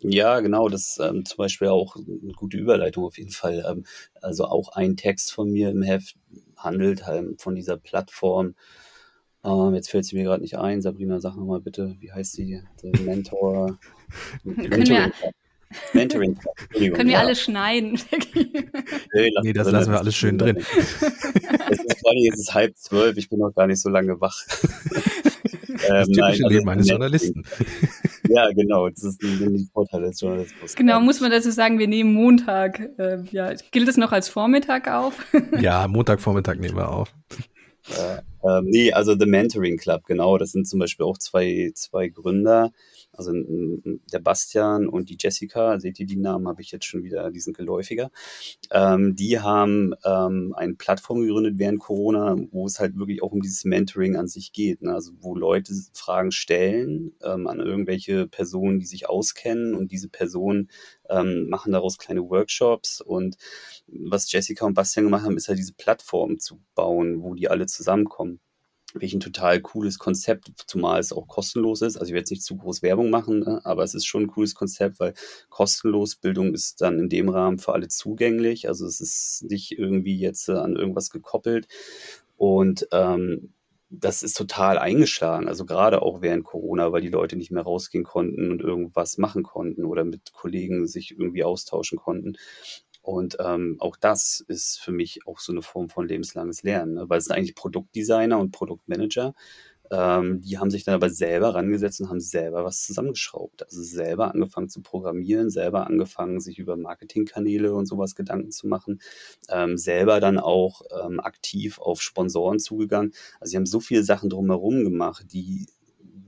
Ja, 0.00 0.40
genau, 0.40 0.68
das 0.68 0.90
ist 0.90 1.00
ähm, 1.00 1.24
zum 1.24 1.38
Beispiel 1.38 1.68
auch 1.68 1.96
eine 1.96 2.32
gute 2.32 2.56
Überleitung 2.56 3.04
auf 3.04 3.18
jeden 3.18 3.30
Fall. 3.30 3.64
Ähm, 3.68 3.84
also 4.20 4.44
auch 4.44 4.70
ein 4.70 4.96
Text 4.96 5.32
von 5.32 5.50
mir 5.50 5.70
im 5.70 5.82
Heft 5.82 6.16
handelt 6.56 7.06
halt 7.06 7.40
von 7.40 7.54
dieser 7.54 7.76
Plattform. 7.76 8.54
Ähm, 9.44 9.74
jetzt 9.74 9.90
fällt 9.90 10.04
sie 10.04 10.16
mir 10.16 10.24
gerade 10.24 10.42
nicht 10.42 10.58
ein. 10.58 10.82
Sabrina, 10.82 11.20
sag 11.20 11.36
nochmal 11.36 11.60
bitte, 11.60 11.96
wie 12.00 12.12
heißt 12.12 12.32
sie? 12.32 12.62
Der 12.82 13.00
Mentor. 13.00 13.78
Können 14.44 14.88
wir, 14.88 15.12
Mentoring. 15.92 16.38
Können 16.70 17.06
wir 17.06 17.12
ja. 17.12 17.20
alle 17.20 17.36
schneiden? 17.36 18.00
nee, 18.34 19.30
nee, 19.42 19.52
das 19.52 19.70
lassen 19.70 19.92
wir 19.92 19.98
alles 19.98 20.16
schön 20.16 20.38
drin. 20.38 20.56
es 20.56 21.02
ist 21.02 22.00
funny, 22.00 22.30
es 22.32 22.40
ist 22.40 22.54
halb 22.54 22.76
zwölf, 22.76 23.16
ich 23.16 23.28
bin 23.28 23.38
noch 23.40 23.54
gar 23.54 23.66
nicht 23.66 23.80
so 23.80 23.88
lange 23.88 24.20
wach. 24.20 24.38
das 25.68 26.08
ähm, 26.08 26.14
typische 26.14 26.20
nein, 26.20 26.24
also 26.24 26.48
Leben 26.48 26.68
eines 26.68 26.88
Journalisten. 26.88 27.44
Ja, 28.28 28.50
genau. 28.50 28.90
Das 28.90 29.04
ist 29.04 29.22
ein 29.22 29.70
Vorteil 29.72 30.02
des 30.02 30.20
Journalismus. 30.20 30.74
Genau, 30.74 31.00
muss 31.00 31.20
man 31.20 31.30
dazu 31.30 31.50
sagen, 31.50 31.78
wir 31.78 31.88
nehmen 31.88 32.12
Montag. 32.12 32.78
Äh, 32.98 33.22
ja, 33.30 33.54
gilt 33.70 33.88
es 33.88 33.96
noch 33.96 34.12
als 34.12 34.28
Vormittag 34.28 34.86
auf? 34.90 35.24
ja, 35.60 35.88
Montagvormittag 35.88 36.56
nehmen 36.56 36.76
wir 36.76 36.90
auf. 36.90 37.14
Äh, 37.88 38.20
ähm, 38.44 38.66
nee, 38.66 38.92
also 38.92 39.16
The 39.18 39.26
Mentoring 39.26 39.76
Club, 39.78 40.04
genau. 40.04 40.38
Das 40.38 40.52
sind 40.52 40.66
zum 40.68 40.78
Beispiel 40.78 41.06
auch 41.06 41.18
zwei, 41.18 41.70
zwei 41.74 42.08
Gründer 42.08 42.72
also 43.18 43.32
der 43.32 44.20
Bastian 44.20 44.88
und 44.88 45.10
die 45.10 45.16
Jessica, 45.18 45.80
seht 45.80 45.98
ihr 45.98 46.06
die 46.06 46.16
Namen, 46.16 46.46
habe 46.46 46.62
ich 46.62 46.70
jetzt 46.70 46.84
schon 46.84 47.02
wieder, 47.02 47.30
die 47.32 47.40
sind 47.40 47.56
geläufiger. 47.56 48.10
Ähm, 48.70 49.16
die 49.16 49.40
haben 49.40 49.94
ähm, 50.04 50.54
eine 50.56 50.74
Plattform 50.74 51.22
gegründet 51.22 51.54
während 51.56 51.80
Corona, 51.80 52.36
wo 52.52 52.66
es 52.66 52.78
halt 52.78 52.96
wirklich 52.96 53.22
auch 53.22 53.32
um 53.32 53.40
dieses 53.40 53.64
Mentoring 53.64 54.16
an 54.16 54.28
sich 54.28 54.52
geht. 54.52 54.82
Ne? 54.82 54.94
Also 54.94 55.12
wo 55.20 55.34
Leute 55.34 55.74
Fragen 55.94 56.30
stellen 56.30 57.12
ähm, 57.22 57.48
an 57.48 57.58
irgendwelche 57.58 58.28
Personen, 58.28 58.78
die 58.78 58.86
sich 58.86 59.08
auskennen 59.08 59.74
und 59.74 59.90
diese 59.90 60.08
Personen 60.08 60.70
ähm, 61.10 61.48
machen 61.48 61.72
daraus 61.72 61.98
kleine 61.98 62.28
Workshops 62.28 63.00
und 63.00 63.36
was 63.86 64.30
Jessica 64.30 64.66
und 64.66 64.74
Bastian 64.74 65.06
gemacht 65.06 65.24
haben, 65.24 65.36
ist 65.36 65.48
halt 65.48 65.58
diese 65.58 65.72
Plattform 65.72 66.38
zu 66.38 66.60
bauen, 66.74 67.22
wo 67.22 67.34
die 67.34 67.48
alle 67.48 67.66
zusammenkommen 67.66 68.27
wirklich 68.98 69.14
ein 69.14 69.20
total 69.20 69.60
cooles 69.60 69.98
Konzept, 69.98 70.50
zumal 70.66 70.98
es 70.98 71.12
auch 71.12 71.28
kostenlos 71.28 71.82
ist. 71.82 71.96
Also 71.96 72.06
ich 72.06 72.14
werde 72.14 72.22
jetzt 72.22 72.30
nicht 72.30 72.42
zu 72.42 72.56
groß 72.56 72.82
Werbung 72.82 73.10
machen, 73.10 73.40
ne? 73.40 73.60
aber 73.64 73.84
es 73.84 73.94
ist 73.94 74.06
schon 74.06 74.24
ein 74.24 74.28
cooles 74.28 74.54
Konzept, 74.56 74.98
weil 74.98 75.14
kostenlos 75.48 76.16
Bildung 76.16 76.52
ist 76.52 76.80
dann 76.80 76.98
in 76.98 77.08
dem 77.08 77.28
Rahmen 77.28 77.58
für 77.58 77.72
alle 77.72 77.86
zugänglich. 77.86 78.66
Also 78.68 78.86
es 78.86 79.00
ist 79.00 79.44
nicht 79.48 79.78
irgendwie 79.78 80.18
jetzt 80.18 80.48
äh, 80.48 80.52
an 80.52 80.74
irgendwas 80.74 81.10
gekoppelt. 81.10 81.68
Und 82.36 82.88
ähm, 82.90 83.54
das 83.90 84.22
ist 84.22 84.36
total 84.36 84.78
eingeschlagen, 84.78 85.48
also 85.48 85.64
gerade 85.64 86.02
auch 86.02 86.20
während 86.20 86.44
Corona, 86.44 86.92
weil 86.92 87.00
die 87.00 87.08
Leute 87.08 87.36
nicht 87.36 87.50
mehr 87.50 87.62
rausgehen 87.62 88.04
konnten 88.04 88.50
und 88.50 88.60
irgendwas 88.60 89.16
machen 89.16 89.42
konnten 89.42 89.84
oder 89.84 90.04
mit 90.04 90.32
Kollegen 90.34 90.86
sich 90.86 91.12
irgendwie 91.12 91.42
austauschen 91.44 91.96
konnten. 91.96 92.36
Und 93.08 93.38
ähm, 93.40 93.76
auch 93.80 93.96
das 93.96 94.44
ist 94.48 94.80
für 94.80 94.92
mich 94.92 95.26
auch 95.26 95.38
so 95.38 95.50
eine 95.52 95.62
Form 95.62 95.88
von 95.88 96.06
lebenslanges 96.06 96.62
Lernen, 96.62 96.92
ne? 96.94 97.08
weil 97.08 97.18
es 97.18 97.24
sind 97.24 97.36
eigentlich 97.36 97.54
Produktdesigner 97.54 98.38
und 98.38 98.50
Produktmanager, 98.52 99.34
Ähm, 99.90 100.42
die 100.42 100.58
haben 100.58 100.70
sich 100.70 100.84
dann 100.84 100.94
aber 100.96 101.10
selber 101.10 101.54
rangesetzt 101.54 102.00
und 102.00 102.10
haben 102.10 102.20
selber 102.20 102.64
was 102.64 102.84
zusammengeschraubt. 102.84 103.64
Also 103.64 103.82
selber 103.82 104.32
angefangen 104.34 104.68
zu 104.68 104.82
programmieren, 104.82 105.50
selber 105.50 105.86
angefangen, 105.86 106.40
sich 106.40 106.58
über 106.58 106.76
Marketingkanäle 106.76 107.74
und 107.74 107.86
sowas 107.86 108.14
Gedanken 108.14 108.50
zu 108.52 108.68
machen, 108.68 109.00
ähm, 109.50 109.78
selber 109.78 110.20
dann 110.20 110.38
auch 110.38 110.82
ähm, 111.04 111.20
aktiv 111.20 111.78
auf 111.80 112.02
Sponsoren 112.02 112.58
zugegangen. 112.60 113.12
Also 113.40 113.52
sie 113.52 113.56
haben 113.58 113.66
so 113.66 113.80
viele 113.80 114.04
Sachen 114.04 114.30
drumherum 114.30 114.84
gemacht, 114.84 115.26
die 115.32 115.66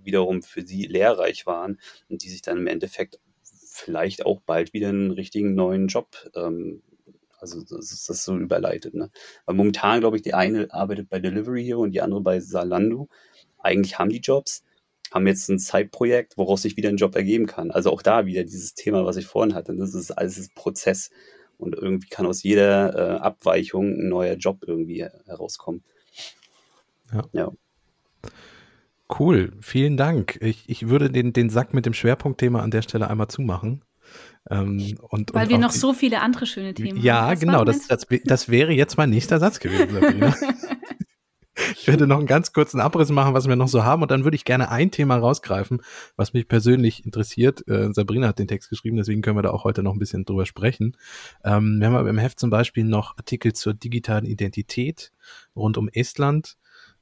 wiederum 0.05 0.43
für 0.43 0.63
sie 0.67 0.87
lehrreich 0.87 1.47
waren 1.47 1.79
und 2.09 2.23
die 2.25 2.31
sich 2.31 2.43
dann 2.43 2.59
im 2.59 2.67
Endeffekt 2.67 3.19
vielleicht 3.81 4.27
auch 4.27 4.41
bald 4.41 4.73
wieder 4.73 4.89
einen 4.89 5.11
richtigen 5.11 5.55
neuen 5.55 5.89
Job 5.89 6.31
ähm, 6.35 6.83
also 7.41 7.63
das 7.63 7.91
ist 7.91 8.11
das 8.11 8.23
so 8.23 8.37
überleitet. 8.37 8.93
Ne? 8.93 9.11
Weil 9.47 9.55
momentan, 9.55 10.01
glaube 10.01 10.17
ich, 10.17 10.23
die 10.23 10.35
eine 10.35 10.73
arbeitet 10.75 11.09
bei 11.09 11.21
Delivery 11.21 11.65
Hero 11.65 11.81
und 11.81 11.93
die 11.93 12.03
andere 12.03 12.21
bei 12.21 12.39
Salando 12.39 13.09
eigentlich 13.63 13.99
haben 13.99 14.11
die 14.11 14.21
Jobs, 14.21 14.65
haben 15.13 15.27
jetzt 15.27 15.49
ein 15.49 15.59
Zeitprojekt, 15.59 16.37
woraus 16.37 16.63
sich 16.63 16.77
wieder 16.77 16.89
ein 16.89 16.97
Job 16.97 17.15
ergeben 17.17 17.47
kann. 17.47 17.71
Also 17.71 17.91
auch 17.91 18.03
da 18.03 18.27
wieder 18.27 18.45
dieses 18.45 18.75
Thema, 18.75 19.05
was 19.05 19.17
ich 19.17 19.27
vorhin 19.27 19.55
hatte. 19.55 19.75
Das 19.75 19.95
ist 19.95 20.11
alles 20.11 20.39
ein 20.39 20.49
Prozess. 20.55 21.11
Und 21.59 21.75
irgendwie 21.75 22.09
kann 22.09 22.27
aus 22.27 22.43
jeder 22.43 22.95
äh, 22.95 23.19
Abweichung 23.19 23.87
ein 23.89 24.09
neuer 24.09 24.35
Job 24.35 24.65
irgendwie 24.67 25.05
herauskommen. 25.27 25.83
Ja. 27.13 27.29
ja. 27.33 27.53
Cool, 29.19 29.53
vielen 29.61 29.97
Dank. 29.97 30.39
Ich, 30.41 30.69
ich 30.69 30.89
würde 30.89 31.11
den, 31.11 31.33
den 31.33 31.51
Sack 31.51 31.75
mit 31.75 31.87
dem 31.87 31.95
Schwerpunktthema 31.95 32.61
an 32.61 32.71
der 32.71 32.83
Stelle 32.83 33.11
einmal 33.11 33.29
zumachen. 33.29 33.83
Ähm, 34.49 34.99
und, 35.09 35.35
Weil 35.35 35.45
und 35.45 35.51
wir 35.51 35.59
noch 35.59 35.73
so 35.73 35.93
viele 35.93 36.21
andere 36.21 36.47
schöne 36.47 36.75
Themen 36.75 37.01
ja, 37.01 37.23
haben. 37.23 37.29
Ja, 37.29 37.35
genau, 37.35 37.65
das, 37.65 37.87
das, 37.87 38.07
das, 38.25 38.49
wäre 38.49 38.73
jetzt 38.73 38.97
mein 38.97 39.11
nächster 39.11 39.39
Satz 39.39 39.61
gewesen, 39.61 39.93
Sabrina. 39.93 40.35
Ich 41.77 41.87
werde 41.87 42.07
noch 42.07 42.19
einen 42.19 42.27
ganz 42.27 42.53
kurzen 42.53 42.81
Abriss 42.81 43.11
machen, 43.11 43.35
was 43.35 43.49
wir 43.49 43.57
noch 43.57 43.69
so 43.69 43.85
haben 43.85 44.03
und 44.03 44.11
dann 44.11 44.25
würde 44.25 44.35
ich 44.35 44.45
gerne 44.45 44.71
ein 44.71 44.91
Thema 44.91 45.17
rausgreifen, 45.17 45.83
was 46.17 46.33
mich 46.33 46.49
persönlich 46.49 47.05
interessiert. 47.05 47.67
Äh, 47.69 47.93
Sabrina 47.93 48.29
hat 48.29 48.39
den 48.39 48.49
Text 48.49 48.71
geschrieben, 48.71 48.97
deswegen 48.97 49.23
können 49.23 49.37
wir 49.37 49.43
da 49.43 49.51
auch 49.51 49.65
heute 49.65 49.83
noch 49.83 49.93
ein 49.93 49.99
bisschen 49.99 50.25
drüber 50.25 50.47
sprechen. 50.47 50.97
Ähm, 51.45 51.79
wir 51.79 51.89
haben 51.89 51.97
aber 51.97 52.09
im 52.09 52.19
Heft 52.19 52.41
zum 52.41 52.51
Beispiel 52.51 52.85
noch 52.85 53.17
Artikel 53.19 53.53
zur 53.53 53.75
digitalen 53.75 54.25
Identität 54.25 55.13
rund 55.55 55.77
um 55.77 55.89
Estland. 55.89 56.57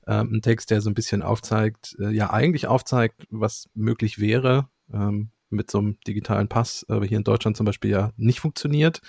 Ähm, 0.08 0.32
ein 0.32 0.42
Text, 0.42 0.70
der 0.70 0.80
so 0.80 0.88
ein 0.90 0.94
bisschen 0.94 1.22
aufzeigt, 1.22 1.94
äh, 2.00 2.10
ja 2.10 2.30
eigentlich 2.30 2.66
aufzeigt, 2.66 3.26
was 3.30 3.68
möglich 3.74 4.18
wäre, 4.18 4.68
ähm, 4.92 5.30
mit 5.50 5.70
so 5.70 5.78
einem 5.78 5.98
digitalen 6.06 6.48
Pass, 6.48 6.84
aber 6.88 7.06
hier 7.06 7.18
in 7.18 7.24
Deutschland 7.24 7.56
zum 7.56 7.66
Beispiel 7.66 7.90
ja 7.90 8.12
nicht 8.16 8.40
funktioniert. 8.40 9.00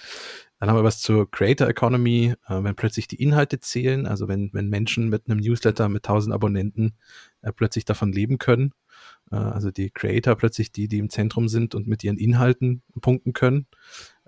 Dann 0.60 0.70
haben 0.70 0.78
wir 0.78 0.84
was 0.84 1.00
zur 1.00 1.30
Creator 1.32 1.68
Economy, 1.70 2.34
äh, 2.48 2.64
wenn 2.64 2.76
plötzlich 2.76 3.08
die 3.08 3.22
Inhalte 3.22 3.60
zählen, 3.60 4.06
also 4.06 4.28
wenn, 4.28 4.50
wenn 4.54 4.68
Menschen 4.68 5.10
mit 5.10 5.28
einem 5.28 5.40
Newsletter 5.40 5.88
mit 5.88 6.06
1000 6.06 6.34
Abonnenten 6.34 6.98
äh, 7.42 7.54
plötzlich 7.54 7.86
davon 7.86 8.12
leben 8.12 8.38
können, 8.38 8.74
äh, 9.32 9.36
also 9.36 9.72
die 9.72 9.90
Creator 9.90 10.36
plötzlich 10.36 10.72
die, 10.74 10.90
die 10.90 10.98
im 10.98 11.10
Zentrum 11.10 11.48
sind 11.48 11.76
und 11.76 11.88
mit 11.88 12.04
ihren 12.04 12.18
Inhalten 12.18 12.84
punkten 13.00 13.34
können. 13.34 13.68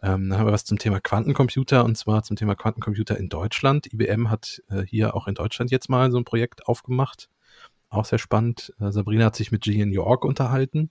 Ähm, 0.04 0.30
dann 0.30 0.40
haben 0.40 0.48
wir 0.48 0.54
was 0.54 0.66
zum 0.66 0.80
Thema 0.80 1.00
Quantencomputer 1.00 1.86
und 1.86 1.98
zwar 1.98 2.24
zum 2.24 2.36
Thema 2.36 2.56
Quantencomputer 2.56 3.18
in 3.18 3.30
Deutschland. 3.30 3.92
IBM 3.94 4.30
hat 4.30 4.62
äh, 4.70 4.82
hier 4.84 5.16
auch 5.16 5.28
in 5.28 5.36
Deutschland 5.36 5.72
jetzt 5.72 5.90
mal 5.90 6.12
so 6.12 6.18
ein 6.18 6.26
Projekt 6.26 6.68
aufgemacht. 6.68 7.30
Auch 7.90 8.06
sehr 8.06 8.20
spannend. 8.20 8.74
Äh, 8.80 8.92
Sabrina 8.92 9.26
hat 9.26 9.36
sich 9.36 9.52
mit 9.52 9.64
Gian 9.64 9.92
York 9.92 10.26
unterhalten 10.26 10.90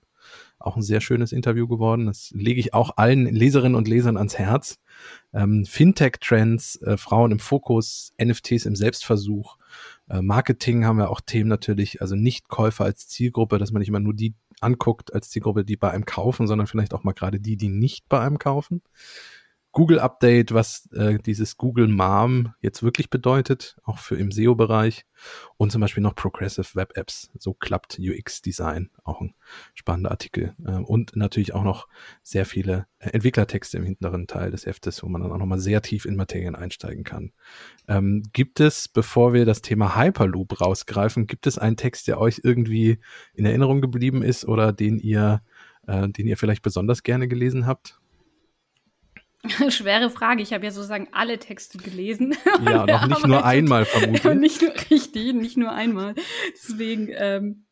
auch 0.59 0.77
ein 0.77 0.83
sehr 0.83 1.01
schönes 1.01 1.33
Interview 1.33 1.67
geworden. 1.67 2.07
Das 2.07 2.31
lege 2.35 2.61
ich 2.61 2.75
auch 2.75 2.97
allen 2.97 3.27
Leserinnen 3.27 3.75
und 3.75 3.89
Lesern 3.89 4.17
ans 4.17 4.39
Herz. 4.39 4.79
Ähm, 5.33 5.65
Fintech-Trends, 5.65 6.83
äh, 6.83 6.97
Frauen 6.97 7.33
im 7.33 7.39
Fokus, 7.39 8.13
NFTs 8.23 8.67
im 8.67 8.77
Selbstversuch, 8.77 9.57
äh, 10.11 10.21
Marketing 10.23 10.85
haben 10.85 10.99
wir 10.99 11.11
auch 11.11 11.21
Themen 11.21 11.49
natürlich, 11.49 12.03
also 12.03 12.17
Nichtkäufer 12.17 12.85
als 12.85 13.09
Zielgruppe, 13.09 13.59
dass 13.59 13.73
man 13.73 13.81
nicht 13.81 13.89
immer 13.89 14.01
nur 14.01 14.15
die 14.15 14.35
anguckt 14.61 15.15
als 15.15 15.31
Zielgruppe, 15.31 15.65
die 15.65 15.77
bei 15.77 15.91
einem 15.91 16.05
kaufen, 16.05 16.47
sondern 16.47 16.67
vielleicht 16.67 16.93
auch 16.93 17.05
mal 17.05 17.13
gerade 17.13 17.41
die, 17.41 17.57
die 17.57 17.69
nicht 17.69 18.09
bei 18.09 18.21
einem 18.21 18.39
kaufen. 18.39 18.83
Google 19.73 20.01
Update, 20.01 20.53
was 20.53 20.89
äh, 20.93 21.19
dieses 21.19 21.57
Google 21.57 21.87
Mom 21.87 22.55
jetzt 22.61 22.83
wirklich 22.83 23.09
bedeutet, 23.09 23.77
auch 23.85 23.99
für 23.99 24.17
im 24.17 24.33
SEO-Bereich 24.33 25.07
und 25.59 25.71
zum 25.71 25.81
Beispiel 25.81 26.03
noch 26.03 26.17
Progressive 26.17 26.75
Web 26.75 26.97
Apps. 26.97 27.31
So 27.39 27.55
klappt 27.55 28.01
UX 28.01 28.43
Design, 28.43 28.91
auch 29.05 29.21
ein 29.21 29.35
spannender 29.75 30.11
Artikel. 30.11 30.57
Äh, 30.67 30.73
und 30.73 31.15
natürlich 31.15 31.55
auch 31.55 31.63
noch 31.63 31.87
sehr 32.23 32.47
viele 32.47 32.87
äh, 32.99 33.11
Entwicklertexte 33.11 33.79
im 33.79 33.85
hinteren 33.85 34.27
Teil 34.27 34.51
des 34.51 34.67
Heftes, 34.67 35.05
wo 35.05 35.09
man 35.09 35.23
dann 35.23 35.31
auch 35.31 35.39
nochmal 35.39 35.61
sehr 35.61 35.83
tief 35.83 36.05
in 36.05 36.17
Materien 36.17 36.57
einsteigen 36.57 37.05
kann. 37.05 37.31
Ähm, 37.87 38.25
gibt 38.33 38.59
es, 38.59 38.89
bevor 38.89 39.33
wir 39.35 39.45
das 39.45 39.63
Thema 39.63 39.97
Hyperloop 39.97 40.61
rausgreifen, 40.61 41.29
gibt 41.29 41.47
es 41.47 41.59
einen 41.59 41.77
Text, 41.77 42.09
der 42.09 42.21
euch 42.21 42.41
irgendwie 42.43 42.99
in 43.35 43.47
Erinnerung 43.47 43.81
geblieben 43.81 44.23
ist 44.23 44.45
oder 44.45 44.73
den 44.73 44.99
ihr, 44.99 45.41
äh, 45.87 46.09
den 46.09 46.27
ihr 46.27 46.37
vielleicht 46.37 46.63
besonders 46.63 47.05
gerne 47.05 47.29
gelesen 47.29 47.67
habt? 47.67 48.00
Schwere 49.71 50.11
Frage. 50.11 50.43
Ich 50.43 50.53
habe 50.53 50.65
ja 50.65 50.71
sozusagen 50.71 51.09
alle 51.13 51.39
Texte 51.39 51.79
gelesen. 51.79 52.37
Ja, 52.65 52.87
noch 52.87 53.09
nicht 53.09 53.27
nur 53.27 53.45
einmal 53.45 53.85
vermutlich. 53.85 54.35
nicht 54.35 54.63
nur 54.63 54.73
richtig, 54.91 55.35
nicht 55.35 55.57
nur 55.57 55.73
einmal. 55.73 56.15
Deswegen 56.53 57.09
ähm, 57.13 57.65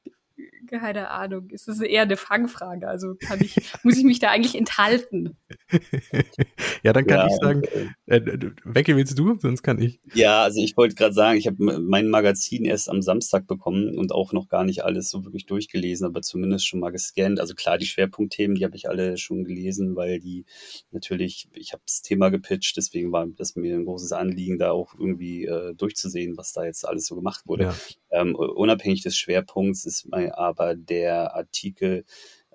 keine 0.69 1.11
Ahnung. 1.11 1.49
Es 1.53 1.67
ist 1.69 1.81
eher 1.81 2.03
eine 2.03 2.17
Fangfrage. 2.17 2.89
Also 2.89 3.15
kann 3.15 3.41
ich, 3.41 3.57
muss 3.83 3.97
ich 3.97 4.05
mich 4.05 4.19
da 4.19 4.31
eigentlich 4.31 4.55
enthalten? 4.55 5.37
ja, 6.83 6.93
dann 6.93 7.07
kann 7.07 7.19
ja, 7.19 7.27
ich 7.27 7.37
sagen, 7.41 7.63
äh, 8.07 8.21
Wecke 8.65 8.97
willst 8.97 9.19
du, 9.19 9.35
sonst 9.39 9.63
kann 9.63 9.81
ich. 9.81 10.01
Ja, 10.15 10.43
also 10.43 10.61
ich 10.63 10.77
wollte 10.77 10.95
gerade 10.95 11.15
sagen, 11.15 11.39
ich 11.39 11.47
habe 11.47 11.81
mein 11.81 12.09
Magazin 12.09 12.65
erst 12.65 12.89
am 12.89 13.03
Samstag 13.03 13.47
bekommen 13.47 13.97
und 13.97 14.13
auch 14.13 14.33
noch 14.33 14.49
gar 14.49 14.65
nicht 14.65 14.85
alles 14.85 15.11
so 15.11 15.25
wirklich 15.25 15.47
durchgelesen, 15.47 16.07
aber 16.07 16.23
zumindest 16.23 16.67
schon 16.67 16.81
mal 16.81 16.91
gescannt. 16.91 17.41
Also 17.41 17.55
klar, 17.55 17.79
die 17.79 17.87
Schwerpunktthemen, 17.87 18.55
die 18.55 18.65
habe 18.65 18.77
ich 18.77 18.89
alle 18.89 19.17
schon 19.17 19.45
gelesen, 19.45 19.97
weil 19.97 20.21
die 20.21 20.45
natürlich, 20.91 21.49
ich 21.53 21.73
habe 21.73 21.83
das 21.87 22.03
Thema 22.03 22.31
gepitcht, 22.31 22.77
deswegen 22.77 23.13
war 23.13 23.27
das 23.27 23.57
mir 23.57 23.75
ein 23.75 23.85
großes 23.85 24.13
Anliegen, 24.13 24.59
da 24.59 24.71
auch 24.71 24.95
irgendwie 24.95 25.45
äh, 25.45 25.75
durchzusehen, 25.75 26.37
was 26.37 26.53
da 26.53 26.65
jetzt 26.65 26.87
alles 26.87 27.07
so 27.07 27.15
gemacht 27.15 27.47
wurde. 27.47 27.65
Ja. 27.65 27.75
Ähm, 28.11 28.35
unabhängig 28.35 29.03
des 29.03 29.17
Schwerpunkts 29.17 29.85
ist 29.85 30.09
mein, 30.09 30.31
aber 30.59 30.75
der 30.75 31.35
Artikel 31.35 32.05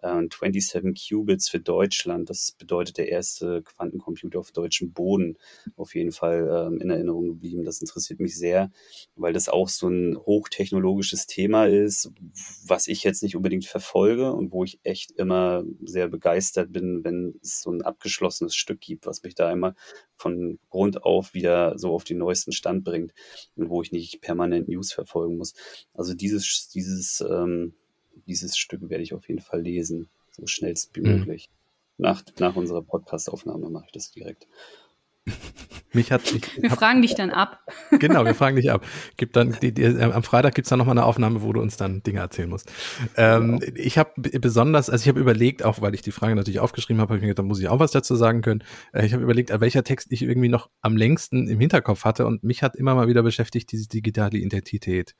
äh, 0.03 0.27
27 0.29 1.09
Qubits 1.09 1.49
für 1.49 1.59
Deutschland, 1.59 2.29
das 2.29 2.51
bedeutet 2.51 2.97
der 2.97 3.09
erste 3.09 3.63
Quantencomputer 3.63 4.39
auf 4.39 4.51
deutschem 4.51 4.91
Boden, 4.91 5.37
auf 5.77 5.95
jeden 5.95 6.11
Fall 6.11 6.67
ähm, 6.67 6.81
in 6.81 6.89
Erinnerung 6.89 7.27
geblieben. 7.27 7.63
Das 7.63 7.79
interessiert 7.79 8.19
mich 8.19 8.37
sehr, 8.37 8.69
weil 9.15 9.33
das 9.33 9.49
auch 9.49 9.69
so 9.69 9.87
ein 9.87 10.17
hochtechnologisches 10.17 11.25
Thema 11.25 11.65
ist, 11.67 12.11
was 12.67 12.87
ich 12.87 13.03
jetzt 13.03 13.23
nicht 13.23 13.35
unbedingt 13.35 13.65
verfolge 13.65 14.33
und 14.33 14.51
wo 14.51 14.63
ich 14.63 14.79
echt 14.83 15.11
immer 15.11 15.63
sehr 15.83 16.09
begeistert 16.09 16.71
bin, 16.71 17.03
wenn 17.03 17.39
es 17.41 17.61
so 17.61 17.71
ein 17.71 17.81
abgeschlossenes 17.81 18.55
Stück 18.55 18.81
gibt, 18.81 19.05
was 19.05 19.23
mich 19.23 19.35
da 19.35 19.51
immer 19.51 19.73
von 20.15 20.59
Grund 20.69 21.03
auf 21.03 21.33
wieder 21.33 21.77
so 21.77 21.93
auf 21.93 22.03
den 22.03 22.17
neuesten 22.17 22.51
Stand 22.51 22.83
bringt 22.83 23.13
und 23.55 23.69
wo 23.69 23.81
ich 23.81 23.91
nicht 23.91 24.21
permanent 24.21 24.67
News 24.67 24.91
verfolgen 24.91 25.37
muss. 25.37 25.53
Also 25.93 26.13
dieses, 26.13 26.69
dieses 26.69 27.21
ähm, 27.21 27.73
dieses 28.27 28.57
Stück 28.57 28.89
werde 28.89 29.03
ich 29.03 29.13
auf 29.13 29.27
jeden 29.27 29.41
Fall 29.41 29.61
lesen, 29.61 30.09
so 30.31 30.47
schnellst 30.47 30.95
wie 30.95 31.01
mhm. 31.01 31.17
möglich. 31.17 31.49
Mhm. 31.49 32.03
Nach, 32.03 32.23
nach 32.39 32.55
unserer 32.55 32.81
Podcast-Aufnahme 32.81 33.69
mache 33.69 33.85
ich 33.87 33.91
das 33.91 34.11
direkt. 34.11 34.47
Mich 35.93 36.11
hat, 36.11 36.31
ich 36.31 36.61
wir 36.61 36.71
hab, 36.71 36.79
fragen 36.79 37.01
dich 37.01 37.15
dann 37.15 37.31
ab. 37.31 37.59
Genau, 37.99 38.25
wir 38.25 38.35
fragen 38.35 38.55
dich 38.55 38.71
ab. 38.71 38.85
Gibt 39.17 39.35
dann 39.35 39.55
die, 39.61 39.71
die, 39.71 39.83
äh, 39.83 40.03
am 40.03 40.23
Freitag 40.23 40.55
gibt's 40.55 40.69
dann 40.69 40.79
nochmal 40.79 40.97
eine 40.97 41.05
Aufnahme, 41.05 41.43
wo 41.43 41.53
du 41.53 41.61
uns 41.61 41.77
dann 41.77 42.01
Dinge 42.03 42.19
erzählen 42.19 42.49
musst. 42.49 42.71
Ähm, 43.15 43.59
genau. 43.59 43.73
Ich 43.75 43.97
habe 43.97 44.11
besonders, 44.17 44.89
also 44.89 45.03
ich 45.03 45.07
habe 45.07 45.19
überlegt, 45.19 45.63
auch 45.63 45.81
weil 45.81 45.93
ich 45.93 46.01
die 46.01 46.11
Frage 46.11 46.35
natürlich 46.35 46.59
aufgeschrieben 46.59 46.99
habe, 46.99 47.09
habe 47.09 47.17
ich 47.17 47.21
mir 47.21 47.29
gedacht, 47.29 47.43
da 47.43 47.47
muss 47.47 47.59
ich 47.59 47.67
auch 47.69 47.79
was 47.79 47.91
dazu 47.91 48.15
sagen 48.15 48.41
können. 48.41 48.63
Äh, 48.91 49.05
ich 49.05 49.13
habe 49.13 49.23
überlegt, 49.23 49.51
welcher 49.61 49.83
Text 49.83 50.11
ich 50.11 50.23
irgendwie 50.23 50.49
noch 50.49 50.69
am 50.81 50.97
längsten 50.97 51.47
im 51.47 51.59
Hinterkopf 51.59 52.03
hatte 52.03 52.25
und 52.25 52.43
mich 52.43 52.63
hat 52.63 52.75
immer 52.75 52.95
mal 52.95 53.07
wieder 53.07 53.23
beschäftigt 53.23 53.71
diese 53.71 53.87
digitale 53.87 54.37
Identität. 54.37 55.15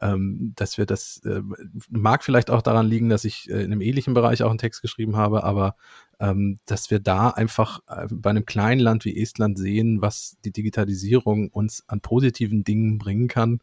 Ähm, 0.00 0.52
dass 0.56 0.78
wir 0.78 0.86
das, 0.86 1.20
äh, 1.24 1.42
mag 1.90 2.24
vielleicht 2.24 2.50
auch 2.50 2.62
daran 2.62 2.86
liegen, 2.86 3.08
dass 3.08 3.24
ich 3.24 3.48
äh, 3.50 3.62
in 3.62 3.72
einem 3.72 3.80
ähnlichen 3.80 4.14
Bereich 4.14 4.42
auch 4.42 4.50
einen 4.50 4.58
Text 4.58 4.82
geschrieben 4.82 5.16
habe, 5.16 5.44
aber 5.44 5.76
ähm, 6.22 6.58
dass 6.66 6.90
wir 6.90 7.00
da 7.00 7.30
einfach 7.30 7.80
äh, 7.88 8.06
bei 8.08 8.30
einem 8.30 8.46
kleinen 8.46 8.80
Land 8.80 9.04
wie 9.04 9.20
Estland 9.20 9.58
sehen, 9.58 10.00
was 10.00 10.36
die 10.44 10.52
Digitalisierung 10.52 11.48
uns 11.48 11.82
an 11.88 12.00
positiven 12.00 12.62
Dingen 12.62 12.98
bringen 12.98 13.26
kann 13.26 13.58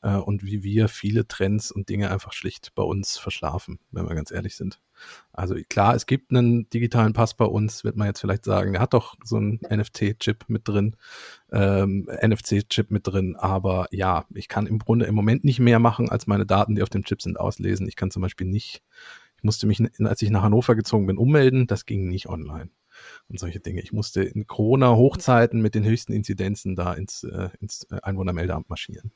äh, 0.00 0.14
und 0.14 0.42
wie 0.42 0.62
wir 0.62 0.88
viele 0.88 1.28
Trends 1.28 1.70
und 1.70 1.90
Dinge 1.90 2.10
einfach 2.10 2.32
schlicht 2.32 2.74
bei 2.74 2.82
uns 2.82 3.18
verschlafen, 3.18 3.80
wenn 3.90 4.08
wir 4.08 4.14
ganz 4.14 4.30
ehrlich 4.30 4.56
sind. 4.56 4.80
Also 5.30 5.56
klar, 5.68 5.94
es 5.94 6.06
gibt 6.06 6.30
einen 6.30 6.70
digitalen 6.70 7.12
Pass 7.12 7.34
bei 7.34 7.44
uns, 7.44 7.84
wird 7.84 7.96
man 7.96 8.06
jetzt 8.06 8.20
vielleicht 8.20 8.46
sagen, 8.46 8.72
der 8.72 8.80
hat 8.80 8.94
doch 8.94 9.16
so 9.22 9.36
einen 9.36 9.60
NFT-Chip 9.70 10.44
mit 10.48 10.66
drin, 10.66 10.96
ähm, 11.52 12.08
NFC-Chip 12.22 12.90
mit 12.90 13.06
drin, 13.06 13.36
aber 13.36 13.88
ja, 13.90 14.24
ich 14.34 14.48
kann 14.48 14.66
im 14.66 14.78
Grunde 14.78 15.04
im 15.04 15.14
Moment 15.14 15.44
nicht 15.44 15.60
mehr 15.60 15.78
machen, 15.78 16.08
als 16.08 16.26
meine 16.26 16.46
Daten, 16.46 16.76
die 16.76 16.82
auf 16.82 16.88
dem 16.88 17.04
Chip 17.04 17.20
sind, 17.20 17.38
auslesen. 17.38 17.86
Ich 17.88 17.96
kann 17.96 18.10
zum 18.10 18.22
Beispiel 18.22 18.46
nicht 18.46 18.82
ich 19.40 19.44
musste 19.44 19.66
mich, 19.66 19.82
als 20.00 20.20
ich 20.20 20.28
nach 20.28 20.42
Hannover 20.42 20.76
gezogen 20.76 21.06
bin, 21.06 21.16
ummelden. 21.16 21.66
Das 21.66 21.86
ging 21.86 22.08
nicht 22.08 22.28
online. 22.28 22.68
Und 23.28 23.40
solche 23.40 23.58
Dinge. 23.58 23.80
Ich 23.80 23.90
musste 23.90 24.22
in 24.22 24.46
Corona-Hochzeiten 24.46 25.62
mit 25.62 25.74
den 25.74 25.82
höchsten 25.82 26.12
Inzidenzen 26.12 26.76
da 26.76 26.92
ins, 26.92 27.24
äh, 27.24 27.48
ins 27.58 27.86
Einwohnermeldeamt 27.90 28.68
marschieren. 28.68 29.12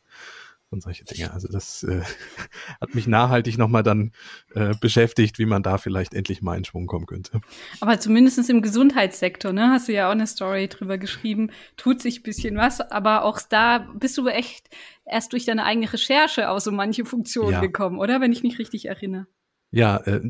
und 0.70 0.82
solche 0.82 1.04
Dinge. 1.04 1.30
Also 1.30 1.46
das 1.48 1.82
äh, 1.82 2.00
hat 2.80 2.94
mich 2.94 3.06
nachhaltig 3.06 3.58
nochmal 3.58 3.82
dann 3.82 4.12
äh, 4.54 4.74
beschäftigt, 4.80 5.38
wie 5.38 5.44
man 5.44 5.62
da 5.62 5.76
vielleicht 5.76 6.14
endlich 6.14 6.40
mal 6.40 6.56
in 6.56 6.64
Schwung 6.64 6.86
kommen 6.86 7.04
könnte. 7.04 7.42
Aber 7.82 8.00
zumindest 8.00 8.48
im 8.48 8.62
Gesundheitssektor, 8.62 9.52
ne, 9.52 9.68
hast 9.72 9.88
du 9.88 9.92
ja 9.92 10.08
auch 10.08 10.12
eine 10.12 10.26
Story 10.26 10.68
drüber 10.68 10.96
geschrieben, 10.96 11.50
tut 11.76 12.00
sich 12.00 12.22
bisschen 12.22 12.56
was, 12.56 12.80
aber 12.80 13.24
auch 13.24 13.42
da 13.46 13.80
bist 13.94 14.16
du 14.16 14.26
echt 14.28 14.70
erst 15.04 15.34
durch 15.34 15.44
deine 15.44 15.64
eigene 15.64 15.92
Recherche 15.92 16.48
aus 16.48 16.64
so 16.64 16.72
manche 16.72 17.04
Funktionen 17.04 17.52
ja. 17.52 17.60
gekommen, 17.60 17.98
oder? 17.98 18.22
Wenn 18.22 18.32
ich 18.32 18.42
mich 18.42 18.58
richtig 18.58 18.86
erinnere. 18.86 19.26
Ja, 19.74 19.96
äh, 20.06 20.20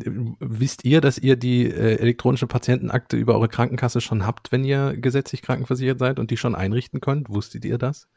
wisst 0.41 0.87
ihr, 0.87 1.03
dass 1.03 1.19
ihr 1.19 1.37
die 1.37 1.67
äh, 1.67 1.97
elektronische 1.99 2.47
Patientenakte 2.47 3.19
über 3.19 3.35
eure 3.35 3.49
Krankenkasse 3.49 4.01
schon 4.01 4.27
habt, 4.27 4.53
wenn 4.53 4.65
ihr 4.65 4.97
gesetzlich 4.97 5.43
krankenversichert 5.43 5.99
seid 5.99 6.19
und 6.19 6.31
die 6.31 6.39
schon 6.39 6.55
einrichten 6.55 7.03
könnt? 7.03 7.29
Wusstet 7.29 7.67
ihr 7.67 7.77
das? 7.77 8.09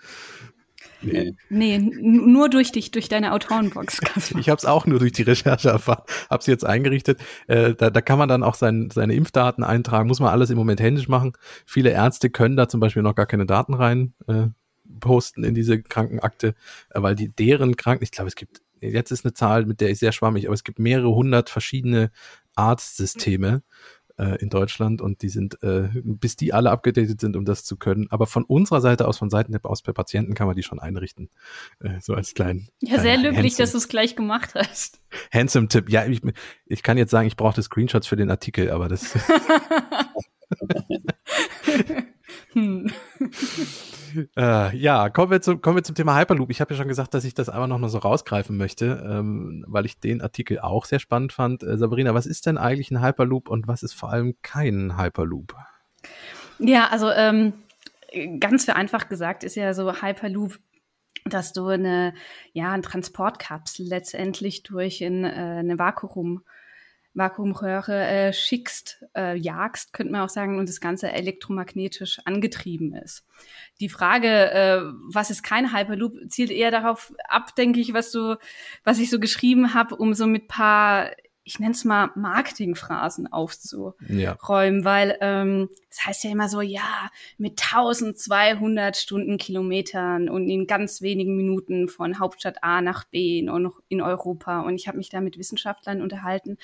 Nee. 1.01 1.35
nee, 1.49 1.79
nur 1.79 2.49
durch 2.49 2.71
dich, 2.71 2.91
durch 2.91 3.09
deine 3.09 3.33
Autorenbox. 3.33 3.99
ich 4.39 4.47
habe 4.47 4.57
es 4.57 4.63
auch 4.63 4.85
nur 4.85 4.99
durch 4.99 5.11
die 5.11 5.23
Recherche 5.23 5.67
erfahren, 5.67 6.03
habe 6.29 6.39
es 6.39 6.47
jetzt 6.47 6.65
eingerichtet. 6.65 7.19
Äh, 7.47 7.75
da, 7.75 7.89
da 7.89 7.99
kann 7.99 8.17
man 8.17 8.29
dann 8.29 8.41
auch 8.41 8.55
sein, 8.55 8.89
seine 8.93 9.13
Impfdaten 9.13 9.65
eintragen, 9.65 10.07
muss 10.07 10.21
man 10.21 10.29
alles 10.29 10.49
im 10.49 10.57
Moment 10.57 10.79
händisch 10.79 11.09
machen. 11.09 11.33
Viele 11.65 11.89
Ärzte 11.89 12.29
können 12.29 12.55
da 12.55 12.69
zum 12.69 12.79
Beispiel 12.79 13.03
noch 13.03 13.15
gar 13.15 13.25
keine 13.25 13.45
Daten 13.45 13.73
rein 13.73 14.13
äh, 14.27 14.47
posten 15.01 15.43
in 15.43 15.53
diese 15.55 15.81
Krankenakte, 15.81 16.55
äh, 16.91 17.01
weil 17.01 17.15
die 17.15 17.27
deren 17.29 17.75
Kranken, 17.75 18.05
ich 18.05 18.11
glaube, 18.11 18.29
es 18.29 18.35
gibt, 18.35 18.61
jetzt 18.81 19.11
ist 19.11 19.25
eine 19.25 19.33
Zahl, 19.33 19.65
mit 19.65 19.81
der 19.81 19.89
ich 19.89 19.99
sehr 19.99 20.11
schwammig, 20.11 20.45
aber 20.47 20.53
es 20.53 20.63
gibt 20.63 20.79
mehrere 20.79 21.13
hundert 21.13 21.49
verschiedene 21.49 22.11
Arztsysteme 22.55 23.61
äh, 24.17 24.35
in 24.41 24.49
Deutschland 24.49 25.01
und 25.01 25.21
die 25.21 25.29
sind, 25.29 25.61
äh, 25.63 25.89
bis 26.03 26.35
die 26.35 26.53
alle 26.53 26.71
abgedatet 26.71 27.21
sind, 27.21 27.35
um 27.35 27.45
das 27.45 27.63
zu 27.63 27.77
können. 27.77 28.07
Aber 28.09 28.27
von 28.27 28.43
unserer 28.43 28.81
Seite 28.81 29.07
aus, 29.07 29.17
von 29.17 29.29
Seiten 29.29 29.51
der 29.51 29.65
aus 29.65 29.81
per 29.81 29.93
Patienten 29.93 30.33
kann 30.33 30.47
man 30.47 30.55
die 30.55 30.63
schon 30.63 30.79
einrichten. 30.79 31.29
Äh, 31.79 31.99
so 32.01 32.13
als 32.13 32.33
kleinen. 32.33 32.67
Ja, 32.81 32.99
sehr 32.99 33.17
löblich, 33.17 33.55
dass 33.55 33.71
du 33.71 33.77
es 33.77 33.87
gleich 33.87 34.15
gemacht 34.15 34.55
hast. 34.55 35.01
Handsome 35.31 35.67
Tipp. 35.67 35.89
Ja, 35.89 36.05
ich, 36.05 36.21
ich 36.65 36.83
kann 36.83 36.97
jetzt 36.97 37.11
sagen, 37.11 37.27
ich 37.27 37.35
brauchte 37.37 37.61
Screenshots 37.61 38.07
für 38.07 38.15
den 38.15 38.29
Artikel, 38.29 38.71
aber 38.71 38.87
das. 38.87 39.13
hm. 42.58 42.89
äh, 44.36 44.76
ja, 44.76 45.10
kommen 45.10 45.30
wir, 45.30 45.41
zu, 45.41 45.60
kommen 45.60 45.76
wir 45.76 45.84
zum 45.84 45.93
Thema 45.93 46.17
Hyperloop. 46.17 46.50
Ich 46.50 46.60
habe 46.60 46.74
ja 46.74 46.78
schon 46.78 46.88
gesagt, 46.88 47.13
dass 47.13 47.24
ich 47.24 47.36
das 47.36 47.50
einfach 47.50 47.67
noch 47.67 47.78
mal 47.78 47.88
so 47.88 48.00
rausgreifen 48.00 48.58
möchte, 48.58 49.06
ähm, 49.08 49.63
weil 49.67 49.86
ich 49.86 50.00
den 50.00 50.22
Artikel 50.24 50.60
auch 50.60 50.86
sehr 50.86 50.98
spannend 50.98 51.34
fand. 51.34 51.62
Äh, 51.62 51.78
Sabrina, 51.78 52.15
was 52.15 52.26
ist 52.26 52.48
denn 52.48 52.58
eigentlich 52.58 52.89
ein 52.89 53.04
Hyperloop 53.04 53.48
und 53.48 53.67
was 53.67 53.84
ist 53.84 53.93
vor 53.93 54.10
allem 54.10 54.36
kein 54.41 54.98
Hyperloop? 54.98 55.54
Ja, 56.58 56.88
also 56.88 57.12
ähm, 57.12 57.54
ganz 58.39 58.65
vereinfacht 58.65 59.10
gesagt 59.10 59.43
ist 59.43 59.56
ja 59.56 59.76
so 59.76 60.02
Hyperloop 60.02 60.58
dass 61.26 61.52
du 61.52 61.67
eine, 61.67 62.13
ja, 62.54 62.72
ein 62.72 62.84
Transportkapsel 62.84 63.86
letztendlich 63.86 64.63
durch 64.63 65.02
in, 65.02 65.26
äh, 65.26 65.28
eine 65.28 65.78
Vakuum 65.78 66.43
Vakuumröhre 67.17 68.08
äh, 68.08 68.34
schickst, 68.34 69.03
äh, 69.15 69.36
jagst, 69.36 69.91
könnte 69.91 70.12
man 70.12 70.21
auch 70.21 70.30
sagen, 70.30 70.60
und 70.60 70.69
das 70.69 70.80
Ganze 70.80 71.12
elektromagnetisch 71.12 72.19
angetrieben 72.25 72.93
ist. 72.93 73.25
Die 73.80 73.89
Frage, 73.89 74.51
äh, 74.51 74.82
was 75.12 75.32
ist 75.32 75.43
kein 75.43 75.73
Hyperloop, 75.73 76.30
zielt 76.30 76.51
eher 76.51 76.71
darauf 76.71 77.13
ab, 77.27 77.56
denke 77.56 77.80
ich, 77.80 77.93
was 77.93 78.12
du, 78.12 78.38
was 78.84 78.99
ich 78.99 79.10
so 79.10 79.19
geschrieben 79.19 79.73
habe, 79.73 79.95
um 79.95 80.13
so 80.13 80.27
mit 80.27 80.47
paar 80.47 81.12
ich 81.47 81.60
nenne 81.60 81.71
es 81.71 81.86
mal 81.86 82.12
Marketingphrasen 82.15 83.31
aufzuräumen, 83.31 83.95
ja. 84.10 84.38
weil 84.83 85.17
ähm, 85.21 85.69
das 85.89 86.05
heißt 86.05 86.23
ja 86.25 86.31
immer 86.31 86.49
so, 86.49 86.60
ja, 86.60 87.10
mit 87.38 87.62
1200 87.62 88.97
Stundenkilometern 88.97 90.29
und 90.29 90.49
in 90.49 90.67
ganz 90.67 91.01
wenigen 91.01 91.38
Minuten 91.38 91.88
von 91.88 92.19
Hauptstadt 92.19 92.63
A 92.63 92.81
nach 92.81 93.05
B 93.05 93.39
in, 93.39 93.71
in 93.88 94.01
Europa. 94.01 94.60
Und 94.62 94.75
ich 94.75 94.89
habe 94.89 94.97
mich 94.97 95.10
da 95.10 95.21
mit 95.21 95.38
Wissenschaftlern 95.38 96.01
unterhalten 96.01 96.57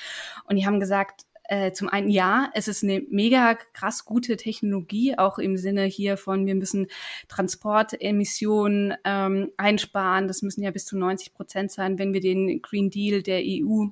und 0.50 0.58
die 0.58 0.66
haben 0.66 0.82
gesagt, 0.82 1.26
äh, 1.46 1.72
zum 1.72 1.88
einen 1.88 2.10
ja, 2.10 2.50
es 2.54 2.68
ist 2.68 2.84
eine 2.84 3.04
mega 3.10 3.56
krass 3.74 4.04
gute 4.04 4.36
Technologie, 4.36 5.18
auch 5.18 5.38
im 5.38 5.56
Sinne 5.56 5.84
hier 5.84 6.18
von, 6.18 6.46
wir 6.46 6.56
müssen 6.56 6.88
Transportemissionen 7.30 8.96
ähm, 9.06 9.52
einsparen. 9.58 10.28
Das 10.28 10.42
müssen 10.42 10.64
ja 10.64 10.72
bis 10.72 10.86
zu 10.86 10.98
90 10.98 11.34
Prozent 11.34 11.72
sein, 11.72 12.00
wenn 12.00 12.14
wir 12.14 12.22
den 12.22 12.62
Green 12.62 12.90
Deal 12.90 13.22
der 13.22 13.42
EU 13.44 13.88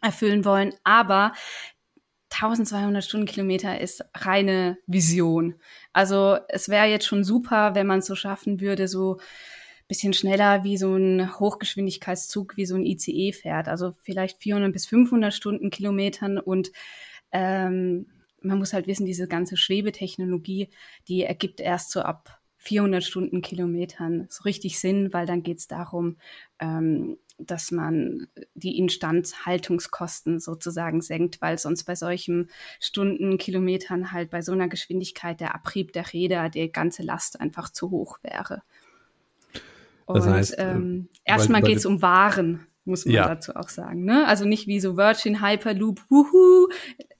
erfüllen 0.00 0.44
wollen. 0.44 0.74
Aber 0.84 1.32
1200 2.30 3.02
Stundenkilometer 3.02 3.80
ist 3.80 4.04
reine 4.14 4.78
Vision. 4.86 5.54
Also 5.92 6.38
es 6.48 6.68
wäre 6.68 6.86
jetzt 6.86 7.06
schon 7.06 7.24
super, 7.24 7.74
wenn 7.74 7.86
man 7.86 8.00
es 8.00 8.06
so 8.06 8.14
schaffen 8.14 8.60
würde, 8.60 8.86
so 8.86 9.18
bisschen 9.88 10.12
schneller 10.12 10.64
wie 10.64 10.76
so 10.76 10.94
ein 10.94 11.40
Hochgeschwindigkeitszug, 11.40 12.58
wie 12.58 12.66
so 12.66 12.76
ein 12.76 12.84
ICE 12.84 13.32
fährt. 13.32 13.68
Also 13.68 13.94
vielleicht 14.02 14.38
400 14.42 14.72
bis 14.72 14.86
500 14.86 15.32
Stundenkilometern 15.32 16.38
und 16.38 16.70
ähm, 17.32 18.06
man 18.40 18.58
muss 18.58 18.72
halt 18.72 18.86
wissen, 18.86 19.06
diese 19.06 19.26
ganze 19.26 19.56
Schwebetechnologie, 19.56 20.68
die 21.08 21.24
ergibt 21.24 21.60
erst 21.60 21.90
so 21.90 22.02
ab 22.02 22.38
400 22.58 23.02
Stundenkilometern 23.02 24.26
so 24.28 24.42
richtig 24.42 24.78
Sinn, 24.78 25.12
weil 25.12 25.26
dann 25.26 25.42
geht 25.42 25.58
es 25.58 25.68
darum, 25.68 26.18
ähm, 26.60 27.16
dass 27.38 27.70
man 27.70 28.26
die 28.54 28.78
Instandhaltungskosten 28.78 30.40
sozusagen 30.40 31.00
senkt, 31.00 31.40
weil 31.40 31.58
sonst 31.58 31.84
bei 31.84 31.94
solchen 31.94 32.50
Stundenkilometern 32.80 34.12
halt 34.12 34.30
bei 34.30 34.42
so 34.42 34.52
einer 34.52 34.68
Geschwindigkeit 34.68 35.40
der 35.40 35.54
Abrieb 35.54 35.92
der 35.92 36.12
Räder, 36.12 36.48
die 36.48 36.70
ganze 36.70 37.02
Last 37.02 37.40
einfach 37.40 37.70
zu 37.70 37.90
hoch 37.90 38.18
wäre. 38.22 38.62
Und 40.04 40.16
das 40.16 40.26
heißt, 40.26 40.54
ähm, 40.58 41.08
erstmal 41.24 41.62
geht 41.62 41.76
es 41.76 41.86
um 41.86 42.00
Waren 42.02 42.66
muss 42.88 43.04
man 43.04 43.14
ja. 43.14 43.28
dazu 43.28 43.54
auch 43.54 43.68
sagen. 43.68 44.04
Ne? 44.04 44.26
Also 44.26 44.44
nicht 44.44 44.66
wie 44.66 44.80
so 44.80 44.96
Virgin 44.96 45.42
Hyperloop, 45.42 46.02
wuhu, 46.08 46.68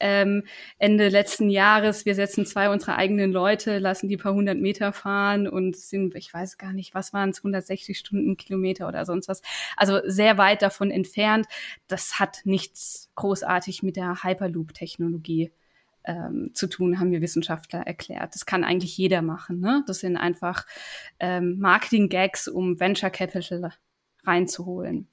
ähm, 0.00 0.44
Ende 0.78 1.08
letzten 1.08 1.50
Jahres, 1.50 2.06
wir 2.06 2.14
setzen 2.14 2.46
zwei 2.46 2.70
unserer 2.70 2.96
eigenen 2.96 3.30
Leute, 3.30 3.78
lassen 3.78 4.08
die 4.08 4.16
paar 4.16 4.34
hundert 4.34 4.58
Meter 4.58 4.92
fahren 4.92 5.46
und 5.46 5.76
sind, 5.76 6.14
ich 6.14 6.32
weiß 6.32 6.58
gar 6.58 6.72
nicht, 6.72 6.94
was 6.94 7.12
waren 7.12 7.30
es, 7.30 7.38
160 7.38 7.98
Stundenkilometer 7.98 8.88
oder 8.88 9.04
sonst 9.04 9.28
was. 9.28 9.42
Also 9.76 10.00
sehr 10.04 10.38
weit 10.38 10.62
davon 10.62 10.90
entfernt. 10.90 11.46
Das 11.86 12.18
hat 12.18 12.40
nichts 12.44 13.10
großartig 13.14 13.82
mit 13.82 13.96
der 13.96 14.22
Hyperloop-Technologie 14.24 15.52
ähm, 16.04 16.50
zu 16.54 16.66
tun, 16.66 16.98
haben 16.98 17.10
wir 17.10 17.20
Wissenschaftler 17.20 17.80
erklärt. 17.80 18.34
Das 18.34 18.46
kann 18.46 18.64
eigentlich 18.64 18.96
jeder 18.96 19.22
machen. 19.22 19.60
Ne? 19.60 19.84
Das 19.86 20.00
sind 20.00 20.16
einfach 20.16 20.66
ähm, 21.20 21.58
Marketing-Gags, 21.58 22.48
um 22.48 22.80
Venture 22.80 23.10
Capital 23.10 23.72
reinzuholen. 24.24 25.08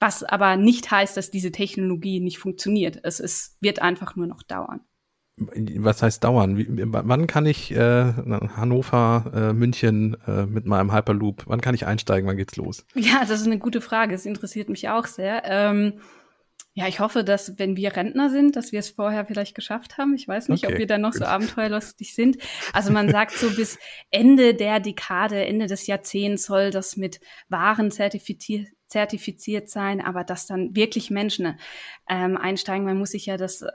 Was 0.00 0.22
aber 0.22 0.56
nicht 0.56 0.90
heißt, 0.90 1.16
dass 1.16 1.30
diese 1.30 1.50
Technologie 1.50 2.20
nicht 2.20 2.38
funktioniert. 2.38 3.00
Es 3.02 3.18
ist, 3.20 3.56
wird 3.60 3.82
einfach 3.82 4.14
nur 4.14 4.26
noch 4.26 4.42
dauern. 4.42 4.80
Was 5.36 6.02
heißt 6.02 6.24
dauern? 6.24 6.56
Wie, 6.56 6.66
wann 6.68 7.26
kann 7.26 7.46
ich 7.46 7.70
äh, 7.70 8.12
Hannover, 8.56 9.32
äh, 9.34 9.52
München 9.52 10.16
äh, 10.26 10.46
mit 10.46 10.66
meinem 10.66 10.92
Hyperloop, 10.92 11.44
wann 11.46 11.60
kann 11.60 11.74
ich 11.74 11.86
einsteigen? 11.86 12.28
Wann 12.28 12.36
geht's 12.36 12.56
los? 12.56 12.84
Ja, 12.94 13.20
das 13.20 13.40
ist 13.40 13.46
eine 13.46 13.58
gute 13.58 13.80
Frage. 13.80 14.14
Es 14.14 14.26
interessiert 14.26 14.68
mich 14.68 14.88
auch 14.88 15.06
sehr. 15.06 15.42
Ähm, 15.44 16.00
ja, 16.74 16.86
ich 16.86 17.00
hoffe, 17.00 17.24
dass 17.24 17.58
wenn 17.58 17.76
wir 17.76 17.96
Rentner 17.96 18.30
sind, 18.30 18.54
dass 18.54 18.72
wir 18.72 18.78
es 18.80 18.90
vorher 18.90 19.26
vielleicht 19.26 19.54
geschafft 19.54 19.98
haben. 19.98 20.14
Ich 20.14 20.28
weiß 20.28 20.48
nicht, 20.48 20.64
okay. 20.64 20.74
ob 20.74 20.78
wir 20.78 20.86
dann 20.86 21.00
noch 21.00 21.12
so 21.12 21.24
abenteuerlustig 21.24 22.14
sind. 22.14 22.38
Also 22.72 22.92
man 22.92 23.08
sagt 23.08 23.32
so 23.32 23.50
bis 23.50 23.78
Ende 24.10 24.54
der 24.54 24.78
Dekade, 24.78 25.44
Ende 25.44 25.66
des 25.66 25.86
Jahrzehnts 25.86 26.44
soll 26.44 26.70
das 26.70 26.96
mit 26.96 27.20
Waren 27.48 27.90
zertifiziert 27.90 28.68
zertifiziert 28.88 29.68
sein, 29.68 30.00
aber 30.00 30.24
dass 30.24 30.46
dann 30.46 30.74
wirklich 30.74 31.10
Menschen 31.10 31.58
ähm, 32.08 32.36
einsteigen. 32.36 32.84
Man 32.84 32.98
muss 32.98 33.10
sich 33.10 33.26
ja 33.26 33.36
das 33.36 33.62
äh, 33.62 33.68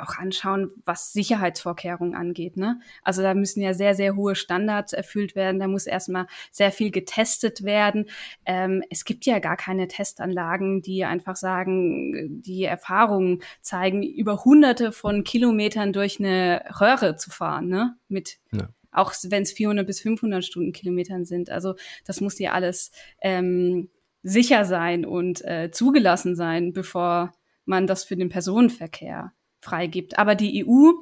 auch 0.00 0.16
anschauen, 0.18 0.70
was 0.84 1.12
Sicherheitsvorkehrungen 1.12 2.14
angeht. 2.14 2.56
Ne? 2.56 2.80
Also 3.02 3.22
da 3.22 3.34
müssen 3.34 3.62
ja 3.62 3.74
sehr, 3.74 3.94
sehr 3.94 4.14
hohe 4.16 4.34
Standards 4.34 4.92
erfüllt 4.92 5.34
werden. 5.34 5.60
Da 5.60 5.66
muss 5.66 5.86
erstmal 5.86 6.26
sehr 6.52 6.72
viel 6.72 6.90
getestet 6.90 7.64
werden. 7.64 8.06
Ähm, 8.44 8.82
es 8.90 9.04
gibt 9.04 9.24
ja 9.24 9.38
gar 9.38 9.56
keine 9.56 9.88
Testanlagen, 9.88 10.82
die 10.82 11.04
einfach 11.04 11.36
sagen, 11.36 12.42
die 12.42 12.64
Erfahrungen 12.64 13.42
zeigen, 13.62 14.02
über 14.02 14.44
hunderte 14.44 14.92
von 14.92 15.24
Kilometern 15.24 15.92
durch 15.92 16.20
eine 16.20 16.64
Röhre 16.80 17.16
zu 17.16 17.30
fahren, 17.30 17.68
ne? 17.68 17.96
Mit 18.08 18.38
ja 18.52 18.68
auch 18.92 19.14
wenn 19.22 19.42
es 19.42 19.52
400 19.52 19.86
bis 19.86 20.00
500 20.00 20.44
Stundenkilometern 20.44 21.24
sind. 21.24 21.50
Also 21.50 21.76
das 22.04 22.20
muss 22.20 22.40
ja 22.40 22.52
alles 22.52 22.90
ähm, 23.20 23.88
sicher 24.22 24.64
sein 24.64 25.04
und 25.04 25.44
äh, 25.44 25.70
zugelassen 25.70 26.36
sein, 26.36 26.72
bevor 26.72 27.32
man 27.64 27.86
das 27.86 28.04
für 28.04 28.16
den 28.16 28.28
Personenverkehr 28.28 29.32
freigibt. 29.60 30.18
Aber 30.18 30.34
die 30.34 30.64
EU 30.66 30.92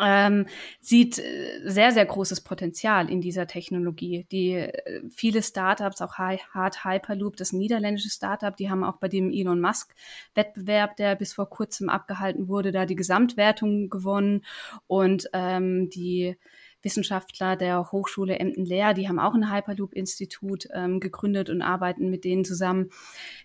ähm, 0.00 0.46
sieht 0.80 1.18
äh, 1.18 1.60
sehr, 1.64 1.92
sehr 1.92 2.06
großes 2.06 2.40
Potenzial 2.42 3.10
in 3.10 3.20
dieser 3.20 3.46
Technologie. 3.46 4.26
Die 4.30 4.52
äh, 4.52 5.02
viele 5.10 5.42
Startups, 5.42 6.00
auch 6.00 6.14
Hard 6.14 6.84
Hyperloop, 6.84 7.36
das 7.36 7.52
niederländische 7.52 8.10
Startup, 8.10 8.56
die 8.56 8.70
haben 8.70 8.84
auch 8.84 8.96
bei 8.96 9.08
dem 9.08 9.30
Elon 9.30 9.60
Musk 9.60 9.94
Wettbewerb, 10.34 10.96
der 10.96 11.16
bis 11.16 11.34
vor 11.34 11.50
kurzem 11.50 11.88
abgehalten 11.88 12.48
wurde, 12.48 12.72
da 12.72 12.86
die 12.86 12.96
Gesamtwertung 12.96 13.90
gewonnen 13.90 14.44
und 14.86 15.28
ähm, 15.32 15.90
die 15.90 16.36
Wissenschaftler 16.82 17.56
der 17.56 17.92
Hochschule 17.92 18.38
Emden-Lehr, 18.38 18.94
die 18.94 19.08
haben 19.08 19.18
auch 19.18 19.34
ein 19.34 19.52
Hyperloop-Institut 19.52 20.68
ähm, 20.72 21.00
gegründet 21.00 21.50
und 21.50 21.62
arbeiten 21.62 22.10
mit 22.10 22.24
denen 22.24 22.44
zusammen. 22.44 22.90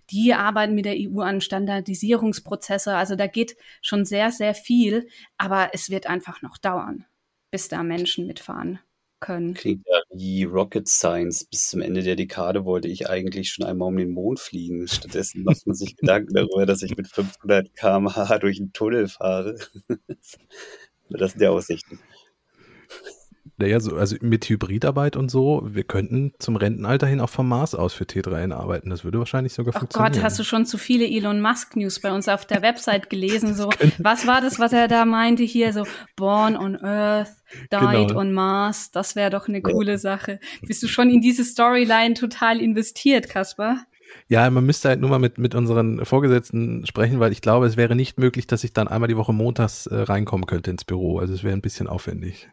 Die 0.09 0.33
arbeiten 0.33 0.75
mit 0.75 0.85
der 0.85 0.95
EU 0.97 1.21
an 1.21 1.41
Standardisierungsprozesse. 1.41 2.95
Also 2.95 3.15
da 3.15 3.27
geht 3.27 3.57
schon 3.81 4.05
sehr, 4.05 4.31
sehr 4.31 4.53
viel, 4.53 5.07
aber 5.37 5.69
es 5.73 5.89
wird 5.89 6.07
einfach 6.07 6.41
noch 6.41 6.57
dauern, 6.57 7.05
bis 7.51 7.67
da 7.67 7.83
Menschen 7.83 8.27
mitfahren 8.27 8.79
können. 9.19 9.53
Klingt 9.53 9.85
ja 9.87 9.99
wie 10.13 10.43
Rocket 10.43 10.87
Science. 10.87 11.45
Bis 11.45 11.69
zum 11.69 11.81
Ende 11.81 12.03
der 12.03 12.15
Dekade 12.15 12.65
wollte 12.65 12.87
ich 12.87 13.09
eigentlich 13.09 13.49
schon 13.49 13.65
einmal 13.65 13.87
um 13.87 13.97
den 13.97 14.11
Mond 14.11 14.39
fliegen. 14.39 14.87
Stattdessen 14.87 15.43
macht 15.43 15.65
man 15.65 15.75
sich 15.75 15.95
Gedanken 15.95 16.33
darüber, 16.33 16.65
dass 16.65 16.83
ich 16.83 16.95
mit 16.95 17.07
500 17.07 17.73
km/h 17.75 18.39
durch 18.39 18.59
einen 18.59 18.73
Tunnel 18.73 19.07
fahre. 19.07 19.57
das 21.09 21.31
sind 21.31 21.41
die 21.41 21.47
Aussichten. 21.47 21.99
Naja, 23.57 23.79
so, 23.79 23.95
also 23.95 24.15
mit 24.21 24.45
Hybridarbeit 24.45 25.15
und 25.15 25.31
so, 25.31 25.63
wir 25.65 25.83
könnten 25.83 26.33
zum 26.39 26.57
Rentenalter 26.57 27.07
hin 27.07 27.21
auch 27.21 27.29
vom 27.29 27.47
Mars 27.47 27.73
aus 27.73 27.93
für 27.93 28.03
T3N 28.03 28.53
arbeiten. 28.53 28.89
Das 28.89 29.03
würde 29.03 29.19
wahrscheinlich 29.19 29.53
sogar 29.53 29.73
oh 29.75 29.79
funktionieren. 29.79 30.13
Gott, 30.13 30.23
hast 30.23 30.37
du 30.37 30.43
schon 30.43 30.65
zu 30.65 30.77
viele 30.77 31.05
Elon 31.07 31.41
Musk 31.41 31.75
News 31.75 31.99
bei 31.99 32.11
uns 32.11 32.27
auf 32.27 32.45
der 32.45 32.61
Website 32.61 33.09
gelesen? 33.09 33.55
So, 33.55 33.69
was 33.97 34.27
war 34.27 34.41
das, 34.41 34.59
was 34.59 34.73
er 34.73 34.87
da 34.87 35.05
meinte 35.05 35.43
hier? 35.43 35.73
So, 35.73 35.85
born 36.15 36.55
on 36.55 36.75
Earth, 36.75 37.31
died 37.71 38.09
genau. 38.09 38.19
on 38.19 38.33
Mars. 38.33 38.91
Das 38.91 39.15
wäre 39.15 39.29
doch 39.29 39.47
eine 39.47 39.61
coole. 39.61 39.95
Sache. 39.97 40.39
Bist 40.61 40.83
du 40.83 40.87
schon 40.87 41.09
in 41.09 41.21
diese 41.21 41.43
Storyline 41.43 42.13
total 42.13 42.59
investiert, 42.59 43.29
Kaspar? 43.29 43.85
Ja, 44.27 44.49
man 44.49 44.65
müsste 44.65 44.89
halt 44.89 45.01
nur 45.01 45.09
mal 45.09 45.19
mit, 45.19 45.37
mit 45.37 45.55
unseren 45.55 46.05
Vorgesetzten 46.05 46.85
sprechen, 46.85 47.19
weil 47.19 47.31
ich 47.31 47.41
glaube, 47.41 47.65
es 47.65 47.77
wäre 47.77 47.95
nicht 47.95 48.17
möglich, 48.17 48.47
dass 48.47 48.63
ich 48.63 48.73
dann 48.73 48.87
einmal 48.87 49.07
die 49.07 49.17
Woche 49.17 49.33
montags 49.33 49.87
äh, 49.87 49.95
reinkommen 49.95 50.45
könnte 50.45 50.71
ins 50.71 50.83
Büro. 50.83 51.19
Also 51.19 51.33
es 51.33 51.43
wäre 51.43 51.55
ein 51.55 51.61
bisschen 51.61 51.87
aufwendig. 51.87 52.47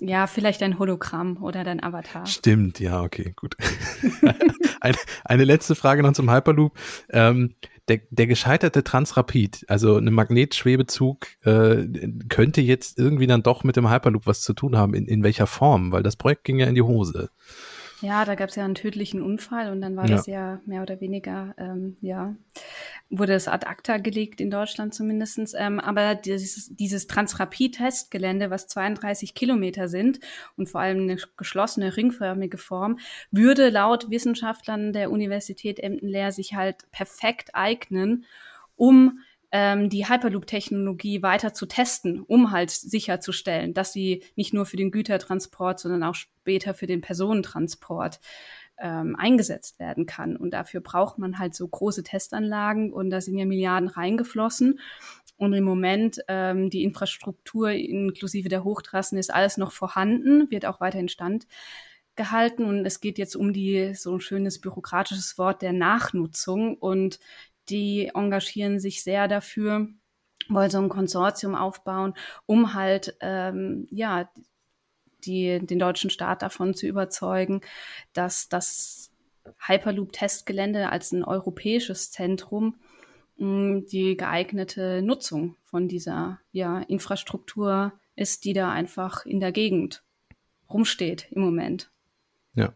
Ja, 0.00 0.26
vielleicht 0.26 0.62
ein 0.62 0.78
Hologramm 0.78 1.42
oder 1.42 1.64
dein 1.64 1.82
Avatar. 1.82 2.26
Stimmt, 2.26 2.78
ja, 2.78 3.02
okay, 3.02 3.32
gut. 3.34 3.56
eine, 4.80 4.96
eine 5.24 5.44
letzte 5.44 5.74
Frage 5.74 6.02
noch 6.02 6.12
zum 6.12 6.30
Hyperloop. 6.30 6.72
Ähm, 7.10 7.54
der, 7.88 8.00
der 8.10 8.26
gescheiterte 8.26 8.84
Transrapid, 8.84 9.64
also 9.68 9.96
ein 9.96 10.12
Magnetschwebezug, 10.12 11.26
äh, 11.44 11.86
könnte 12.28 12.60
jetzt 12.60 12.98
irgendwie 12.98 13.26
dann 13.26 13.42
doch 13.42 13.64
mit 13.64 13.76
dem 13.76 13.90
Hyperloop 13.90 14.26
was 14.26 14.42
zu 14.42 14.52
tun 14.52 14.76
haben. 14.76 14.94
In, 14.94 15.06
in 15.06 15.22
welcher 15.22 15.46
Form? 15.46 15.90
Weil 15.90 16.02
das 16.02 16.16
Projekt 16.16 16.44
ging 16.44 16.58
ja 16.58 16.66
in 16.66 16.74
die 16.74 16.82
Hose. 16.82 17.30
Ja, 18.00 18.24
da 18.24 18.36
gab 18.36 18.50
es 18.50 18.54
ja 18.54 18.64
einen 18.64 18.76
tödlichen 18.76 19.22
Unfall 19.22 19.72
und 19.72 19.80
dann 19.80 19.96
war 19.96 20.08
ja. 20.08 20.16
das 20.16 20.26
ja 20.26 20.60
mehr 20.66 20.82
oder 20.82 21.00
weniger, 21.00 21.54
ähm, 21.58 21.96
ja, 22.00 22.36
wurde 23.10 23.32
es 23.32 23.48
ad 23.48 23.66
acta 23.66 23.96
gelegt 23.96 24.40
in 24.40 24.50
Deutschland 24.50 24.94
zumindestens. 24.94 25.54
Ähm, 25.54 25.80
aber 25.80 26.14
dieses, 26.14 26.74
dieses 26.74 27.06
Transrapid-Testgelände, 27.06 28.50
was 28.50 28.68
32 28.68 29.34
Kilometer 29.34 29.88
sind 29.88 30.20
und 30.56 30.68
vor 30.68 30.80
allem 30.80 31.02
eine 31.02 31.16
geschlossene, 31.36 31.96
ringförmige 31.96 32.58
Form, 32.58 32.98
würde 33.30 33.70
laut 33.70 34.10
Wissenschaftlern 34.10 34.92
der 34.92 35.10
Universität 35.10 35.80
Emden-Lehr 35.80 36.32
sich 36.32 36.54
halt 36.54 36.90
perfekt 36.90 37.54
eignen, 37.54 38.26
um 38.76 39.20
ähm, 39.50 39.88
die 39.88 40.06
Hyperloop-Technologie 40.06 41.22
weiter 41.22 41.54
zu 41.54 41.66
testen, 41.66 42.20
um 42.20 42.50
halt 42.50 42.70
sicherzustellen, 42.70 43.72
dass 43.72 43.92
sie 43.92 44.22
nicht 44.36 44.52
nur 44.52 44.66
für 44.66 44.76
den 44.76 44.90
Gütertransport, 44.90 45.80
sondern 45.80 46.02
auch 46.02 46.14
später 46.14 46.74
für 46.74 46.86
den 46.86 47.00
Personentransport 47.00 48.20
ähm, 48.80 49.16
eingesetzt 49.16 49.78
werden 49.78 50.06
kann. 50.06 50.36
Und 50.36 50.52
dafür 50.52 50.80
braucht 50.80 51.18
man 51.18 51.38
halt 51.38 51.54
so 51.54 51.66
große 51.66 52.02
Testanlagen 52.02 52.92
und 52.92 53.10
da 53.10 53.20
sind 53.20 53.36
ja 53.36 53.44
Milliarden 53.44 53.88
reingeflossen. 53.88 54.80
Und 55.36 55.52
im 55.52 55.64
Moment 55.64 56.20
ähm, 56.28 56.68
die 56.68 56.82
Infrastruktur 56.82 57.70
inklusive 57.70 58.48
der 58.48 58.64
Hochtrassen 58.64 59.18
ist 59.18 59.32
alles 59.32 59.56
noch 59.56 59.70
vorhanden, 59.70 60.50
wird 60.50 60.66
auch 60.66 60.80
weiter 60.80 60.98
in 60.98 61.08
gehalten 62.16 62.64
und 62.64 62.84
es 62.84 63.00
geht 63.00 63.16
jetzt 63.16 63.36
um 63.36 63.54
die 63.54 63.94
so 63.94 64.16
ein 64.16 64.20
schönes 64.20 64.60
bürokratisches 64.60 65.38
Wort 65.38 65.62
der 65.62 65.72
Nachnutzung 65.72 66.76
und 66.76 67.20
die 67.70 68.10
engagieren 68.14 68.80
sich 68.80 69.02
sehr 69.02 69.28
dafür, 69.28 69.88
wollen 70.48 70.70
so 70.70 70.78
ein 70.78 70.88
Konsortium 70.88 71.54
aufbauen, 71.54 72.14
um 72.44 72.74
halt 72.74 73.16
ähm, 73.20 73.86
ja 73.90 74.28
die, 75.24 75.58
den 75.60 75.78
deutschen 75.78 76.10
Staat 76.10 76.42
davon 76.42 76.74
zu 76.74 76.86
überzeugen, 76.86 77.60
dass 78.12 78.48
das 78.48 79.10
Hyperloop-Testgelände 79.66 80.90
als 80.90 81.12
ein 81.12 81.24
europäisches 81.24 82.10
Zentrum 82.10 82.76
mh, 83.36 83.82
die 83.90 84.16
geeignete 84.16 85.02
Nutzung 85.02 85.56
von 85.64 85.88
dieser 85.88 86.40
ja, 86.52 86.80
Infrastruktur 86.80 87.92
ist, 88.16 88.44
die 88.44 88.52
da 88.52 88.70
einfach 88.70 89.24
in 89.24 89.40
der 89.40 89.52
Gegend 89.52 90.02
rumsteht 90.70 91.28
im 91.30 91.42
Moment. 91.42 91.90
Ja. 92.54 92.72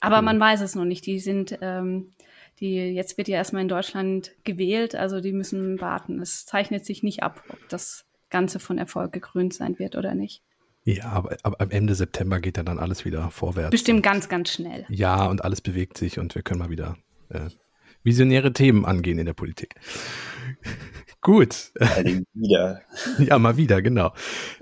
Aber 0.00 0.22
man 0.22 0.38
weiß 0.38 0.60
es 0.60 0.74
noch 0.74 0.84
nicht. 0.84 1.04
Die 1.06 1.18
sind 1.18 1.58
ähm, 1.60 2.12
die 2.60 2.74
jetzt 2.74 3.18
wird 3.18 3.28
ja 3.28 3.36
erstmal 3.36 3.62
in 3.62 3.68
Deutschland 3.68 4.32
gewählt, 4.44 4.94
also 4.94 5.20
die 5.20 5.32
müssen 5.32 5.80
warten. 5.80 6.20
Es 6.20 6.46
zeichnet 6.46 6.86
sich 6.86 7.02
nicht 7.02 7.22
ab, 7.22 7.42
ob 7.48 7.68
das 7.68 8.06
Ganze 8.30 8.58
von 8.58 8.78
Erfolg 8.78 9.12
gekrönt 9.12 9.52
sein 9.54 9.78
wird 9.78 9.96
oder 9.96 10.14
nicht. 10.14 10.42
Ja, 10.86 11.06
aber, 11.06 11.36
aber 11.42 11.60
am 11.60 11.70
Ende 11.70 11.96
September 11.96 12.38
geht 12.38 12.56
ja 12.56 12.62
dann 12.62 12.78
alles 12.78 13.04
wieder 13.04 13.28
vorwärts. 13.32 13.70
Bestimmt 13.72 14.04
ganz, 14.04 14.28
ganz 14.28 14.52
schnell. 14.52 14.86
Ja, 14.88 15.26
und 15.26 15.44
alles 15.44 15.60
bewegt 15.60 15.98
sich 15.98 16.20
und 16.20 16.36
wir 16.36 16.42
können 16.42 16.60
mal 16.60 16.70
wieder 16.70 16.96
äh, 17.28 17.50
visionäre 18.04 18.52
Themen 18.52 18.84
angehen 18.84 19.18
in 19.18 19.26
der 19.26 19.34
Politik. 19.34 19.74
Gut. 21.26 21.72
wieder. 22.34 22.82
Ja, 23.18 23.38
mal 23.40 23.56
wieder, 23.56 23.82
genau. 23.82 24.12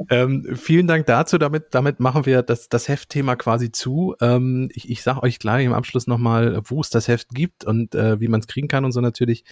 Ähm, 0.08 0.56
vielen 0.56 0.86
Dank 0.86 1.04
dazu. 1.04 1.36
Damit, 1.36 1.66
damit 1.74 2.00
machen 2.00 2.24
wir 2.24 2.40
das, 2.40 2.70
das 2.70 2.88
Heftthema 2.88 3.36
quasi 3.36 3.70
zu. 3.70 4.14
Ähm, 4.22 4.70
ich 4.72 4.88
ich 4.88 5.02
sage 5.02 5.22
euch 5.22 5.38
gleich 5.38 5.66
im 5.66 5.74
Abschluss 5.74 6.06
nochmal, 6.06 6.62
wo 6.64 6.80
es 6.80 6.88
das 6.88 7.06
Heft 7.06 7.34
gibt 7.34 7.66
und 7.66 7.94
äh, 7.94 8.18
wie 8.18 8.28
man 8.28 8.40
es 8.40 8.46
kriegen 8.46 8.68
kann 8.68 8.86
und 8.86 8.92
so 8.92 9.02
natürlich. 9.02 9.44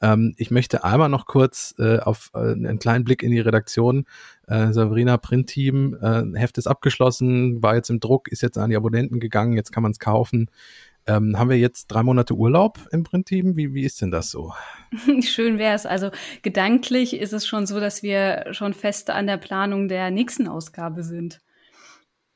Ähm, 0.00 0.34
ich 0.36 0.52
möchte 0.52 0.84
einmal 0.84 1.08
noch 1.08 1.26
kurz 1.26 1.74
äh, 1.80 1.98
auf 1.98 2.30
äh, 2.34 2.52
einen 2.52 2.78
kleinen 2.78 3.02
Blick 3.02 3.24
in 3.24 3.32
die 3.32 3.40
Redaktion. 3.40 4.04
Äh, 4.46 4.72
Sabrina 4.72 5.16
Printteam, 5.16 5.96
äh, 6.00 6.38
Heft 6.38 6.56
ist 6.56 6.68
abgeschlossen, 6.68 7.64
war 7.64 7.74
jetzt 7.74 7.90
im 7.90 7.98
Druck, 7.98 8.28
ist 8.28 8.42
jetzt 8.42 8.58
an 8.58 8.70
die 8.70 8.76
Abonnenten 8.76 9.18
gegangen, 9.18 9.54
jetzt 9.54 9.72
kann 9.72 9.82
man 9.82 9.90
es 9.90 9.98
kaufen. 9.98 10.48
Ähm, 11.10 11.36
haben 11.36 11.50
wir 11.50 11.58
jetzt 11.58 11.88
drei 11.88 12.04
Monate 12.04 12.34
Urlaub 12.34 12.78
im 12.92 13.02
Printteam? 13.02 13.56
Wie, 13.56 13.74
wie 13.74 13.84
ist 13.84 14.00
denn 14.00 14.12
das 14.12 14.30
so? 14.30 14.54
Schön 15.22 15.58
wäre 15.58 15.74
es. 15.74 15.84
Also 15.84 16.10
gedanklich 16.42 17.14
ist 17.14 17.32
es 17.32 17.48
schon 17.48 17.66
so, 17.66 17.80
dass 17.80 18.04
wir 18.04 18.46
schon 18.52 18.74
fest 18.74 19.10
an 19.10 19.26
der 19.26 19.36
Planung 19.36 19.88
der 19.88 20.12
nächsten 20.12 20.46
Ausgabe 20.46 21.02
sind. 21.02 21.40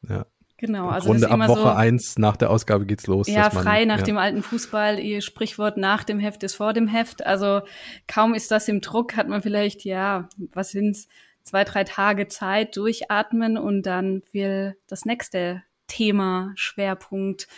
Ja. 0.08 0.26
Genau, 0.56 0.88
also 0.88 1.10
Grunde 1.10 1.30
ab 1.30 1.48
Woche 1.48 1.60
so, 1.60 1.68
eins 1.68 2.16
nach 2.16 2.36
der 2.36 2.50
Ausgabe 2.50 2.86
geht's 2.86 3.06
los. 3.06 3.28
Ja, 3.28 3.50
man, 3.52 3.62
frei 3.64 3.84
nach 3.84 3.98
ja. 3.98 4.04
dem 4.04 4.16
alten 4.16 4.42
Fußball, 4.42 4.98
ihr 4.98 5.20
Sprichwort 5.20 5.76
nach 5.76 6.04
dem 6.04 6.18
Heft 6.18 6.42
ist 6.42 6.54
vor 6.54 6.72
dem 6.72 6.88
Heft. 6.88 7.26
Also 7.26 7.60
kaum 8.08 8.34
ist 8.34 8.50
das 8.50 8.66
im 8.68 8.80
Druck, 8.80 9.16
hat 9.16 9.28
man 9.28 9.42
vielleicht, 9.42 9.84
ja, 9.84 10.28
was 10.52 10.70
sind's, 10.70 11.06
zwei, 11.42 11.64
drei 11.64 11.84
Tage 11.84 12.28
Zeit 12.28 12.76
durchatmen 12.76 13.58
und 13.58 13.82
dann 13.82 14.22
will 14.32 14.76
das 14.88 15.04
nächste 15.04 15.62
Thema, 15.86 16.52
Schwerpunkt 16.56 17.48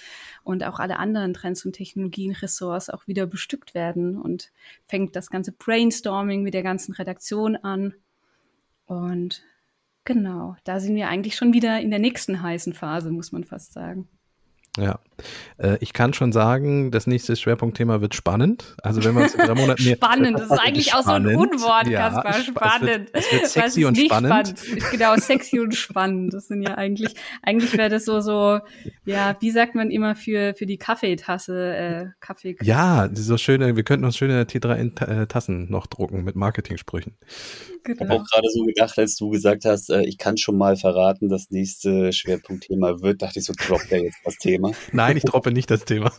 und 0.43 0.65
auch 0.65 0.79
alle 0.79 0.99
anderen 0.99 1.35
Trends 1.35 1.65
und 1.65 1.73
Technologien, 1.73 2.33
Ressorts 2.33 2.91
auch 2.91 3.07
wieder 3.07 3.27
bestückt 3.27 3.75
werden 3.75 4.17
und 4.17 4.51
fängt 4.87 5.17
das 5.17 5.31
ganze 5.31 5.53
Brainstorming 5.53 6.43
mit 6.43 6.55
der 6.55 6.63
ganzen 6.63 6.93
Redaktion 6.93 7.57
an. 7.57 7.95
Und 8.87 9.43
genau, 10.05 10.57
da 10.65 10.81
sind 10.81 10.97
wir 10.97 11.09
eigentlich 11.09 11.37
schon 11.37 11.53
wieder 11.53 11.81
in 11.81 11.91
der 11.91 11.99
nächsten 11.99 12.43
heißen 12.43 12.73
Phase, 12.73 13.11
muss 13.11 13.33
man 13.33 13.45
fast 13.45 13.73
sagen. 13.73 14.09
Ja, 14.77 15.01
äh, 15.59 15.79
ich 15.81 15.93
kann 15.93 16.13
schon 16.13 16.33
sagen, 16.33 16.91
das 16.91 17.07
nächste 17.07 17.37
Schwerpunktthema 17.37 18.01
wird 18.01 18.15
spannend. 18.15 18.77
Also 18.83 19.05
wenn 19.05 19.15
wir 19.15 19.23
uns 19.23 19.35
in 19.35 19.41
drei 19.41 19.55
Monaten 19.55 19.83
spannend, 19.83 20.39
das 20.39 20.51
ist 20.51 20.59
eigentlich 20.59 20.87
spannend. 20.89 21.07
auch 21.07 21.11
so 21.11 21.17
ein 21.17 21.37
Unwort, 21.37 21.89
ja, 21.89 22.11
Kaspar, 22.11 22.35
spannend. 22.35 23.09
Es 23.13 23.33
wird, 23.33 23.43
es 23.43 23.57
wird 23.57 23.65
sexy 23.65 23.85
und 23.85 23.97
spannend. 23.97 24.59
spannend. 24.59 24.91
Genau, 24.91 25.17
sexy 25.17 25.61
und 25.61 25.75
spannend. 25.75 26.35
Das 26.35 26.49
sind 26.49 26.63
ja 26.63 26.75
eigentlich, 26.75 27.15
eigentlich 27.43 27.77
wäre 27.77 27.89
das 27.89 28.05
so 28.05 28.21
so, 28.21 28.61
ja, 29.05 29.37
wie 29.41 29.51
sagt 29.51 29.75
man 29.75 29.91
immer 29.91 30.17
für 30.17 30.55
für 30.55 30.67
die 30.67 30.79
Kaffeetasse, 30.79 31.77
äh, 31.77 32.07
Kaffee. 32.21 32.57
Ja, 32.63 33.09
so 33.13 33.37
schöne. 33.39 33.77
Wir 33.77 33.85
könnten 33.85 34.05
uns 34.05 34.17
schöne 34.17 34.45
T3 34.45 35.27
Tassen 35.27 35.71
noch 35.71 35.87
drucken 35.87 36.25
mit 36.25 36.37
Marketingsprüchen. 36.37 37.17
Genau. 37.85 38.03
Ich 38.03 38.09
habe 38.09 38.21
auch 38.21 38.25
gerade 38.25 38.49
so 38.51 38.65
gedacht, 38.65 38.99
als 38.99 39.17
du 39.17 39.31
gesagt 39.31 39.65
hast, 39.65 39.91
äh, 39.91 40.03
ich 40.03 40.19
kann 40.19 40.37
schon 40.37 40.59
mal 40.59 40.77
verraten, 40.77 41.29
das 41.29 41.51
nächste 41.51 42.13
Schwerpunktthema 42.13 43.01
wird, 43.01 43.23
dachte 43.23 43.39
ich 43.39 43.45
so, 43.45 43.53
droppt 43.57 43.93
er 43.93 44.03
jetzt 44.03 44.19
das 44.25 44.37
Thema. 44.37 44.73
Nein, 44.93 45.06
ich 45.15 45.25
droppe 45.25 45.53
nicht 45.53 45.71
das 45.71 45.85
Thema. 45.85 46.13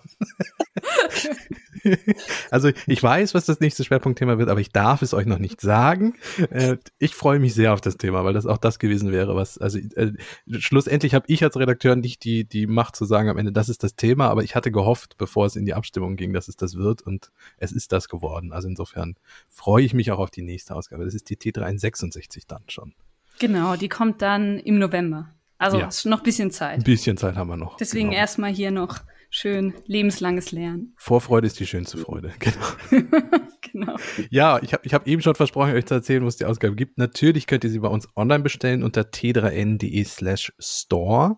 also 2.51 2.71
ich 2.85 3.01
weiß, 3.01 3.33
was 3.33 3.45
das 3.45 3.59
nächste 3.59 3.83
Schwerpunktthema 3.83 4.37
wird, 4.37 4.49
aber 4.49 4.59
ich 4.59 4.71
darf 4.71 5.01
es 5.01 5.13
euch 5.13 5.25
noch 5.25 5.39
nicht 5.39 5.61
sagen. 5.61 6.15
Äh, 6.49 6.77
ich 6.99 7.15
freue 7.15 7.39
mich 7.39 7.53
sehr 7.53 7.73
auf 7.73 7.81
das 7.81 7.97
Thema, 7.97 8.23
weil 8.23 8.33
das 8.33 8.45
auch 8.45 8.57
das 8.57 8.79
gewesen 8.79 9.11
wäre, 9.11 9.35
was, 9.35 9.57
also 9.57 9.79
äh, 9.95 10.13
schlussendlich 10.57 11.13
habe 11.13 11.25
ich 11.27 11.43
als 11.43 11.57
Redakteur 11.57 11.95
nicht 11.95 12.23
die, 12.23 12.45
die 12.45 12.67
Macht 12.67 12.95
zu 12.95 13.05
sagen 13.05 13.29
am 13.29 13.37
Ende, 13.37 13.51
das 13.51 13.69
ist 13.69 13.83
das 13.83 13.95
Thema, 13.95 14.29
aber 14.29 14.43
ich 14.43 14.55
hatte 14.55 14.71
gehofft, 14.71 15.17
bevor 15.17 15.45
es 15.45 15.55
in 15.55 15.65
die 15.65 15.73
Abstimmung 15.73 16.15
ging, 16.15 16.33
dass 16.33 16.47
es 16.47 16.57
das 16.57 16.75
wird 16.75 17.01
und 17.01 17.31
es 17.57 17.71
ist 17.71 17.91
das 17.91 18.09
geworden. 18.09 18.53
Also 18.53 18.67
insofern 18.67 19.15
freue 19.49 19.83
ich 19.83 19.93
mich 19.93 20.11
auch 20.11 20.19
auf 20.19 20.31
die 20.31 20.41
nächste 20.41 20.75
Ausgabe. 20.75 21.05
Das 21.05 21.13
ist 21.13 21.29
die 21.29 21.37
T366 21.37 22.43
dann 22.47 22.63
schon. 22.67 22.93
Genau, 23.39 23.75
die 23.75 23.89
kommt 23.89 24.21
dann 24.21 24.57
im 24.59 24.79
November. 24.79 25.29
Also 25.57 25.79
Ja. 25.79 25.89
noch 26.05 26.19
ein 26.19 26.23
bisschen 26.23 26.49
Ein 26.49 26.51
Zeit. 26.51 26.83
bisschen 26.83 27.17
Zeit 27.17 27.35
haben 27.35 27.49
wir 27.49 27.57
noch. 27.57 27.77
Deswegen 27.77 28.09
genau. 28.09 28.19
erstmal 28.19 28.51
hier 28.53 28.71
noch 28.71 28.99
schön 29.29 29.73
lebenslanges 29.85 30.51
Lernen. 30.51 30.93
Vorfreude 30.97 31.47
ist 31.47 31.59
die 31.59 31.65
schönste 31.67 31.97
Freude. 31.97 32.31
Genau. 32.39 33.07
genau. 33.73 33.95
Ja, 34.29 34.59
ich 34.61 34.71
habe 34.73 34.85
ich 34.85 34.93
hab 34.93 35.05
eben 35.07 35.21
schon 35.21 35.35
versprochen, 35.35 35.73
euch 35.73 35.85
zu 35.85 35.95
erzählen, 35.95 36.23
wo 36.23 36.27
es 36.27 36.37
die 36.37 36.45
Ausgabe 36.45 36.75
gibt. 36.75 36.97
Natürlich 36.97 37.45
könnt 37.47 37.63
ihr 37.65 37.69
sie 37.69 37.79
bei 37.79 37.89
uns 37.89 38.07
online 38.15 38.41
bestellen 38.43 38.81
unter 38.83 39.01
t3n.de 39.01 40.03
slash 40.05 40.53
store. 40.57 41.35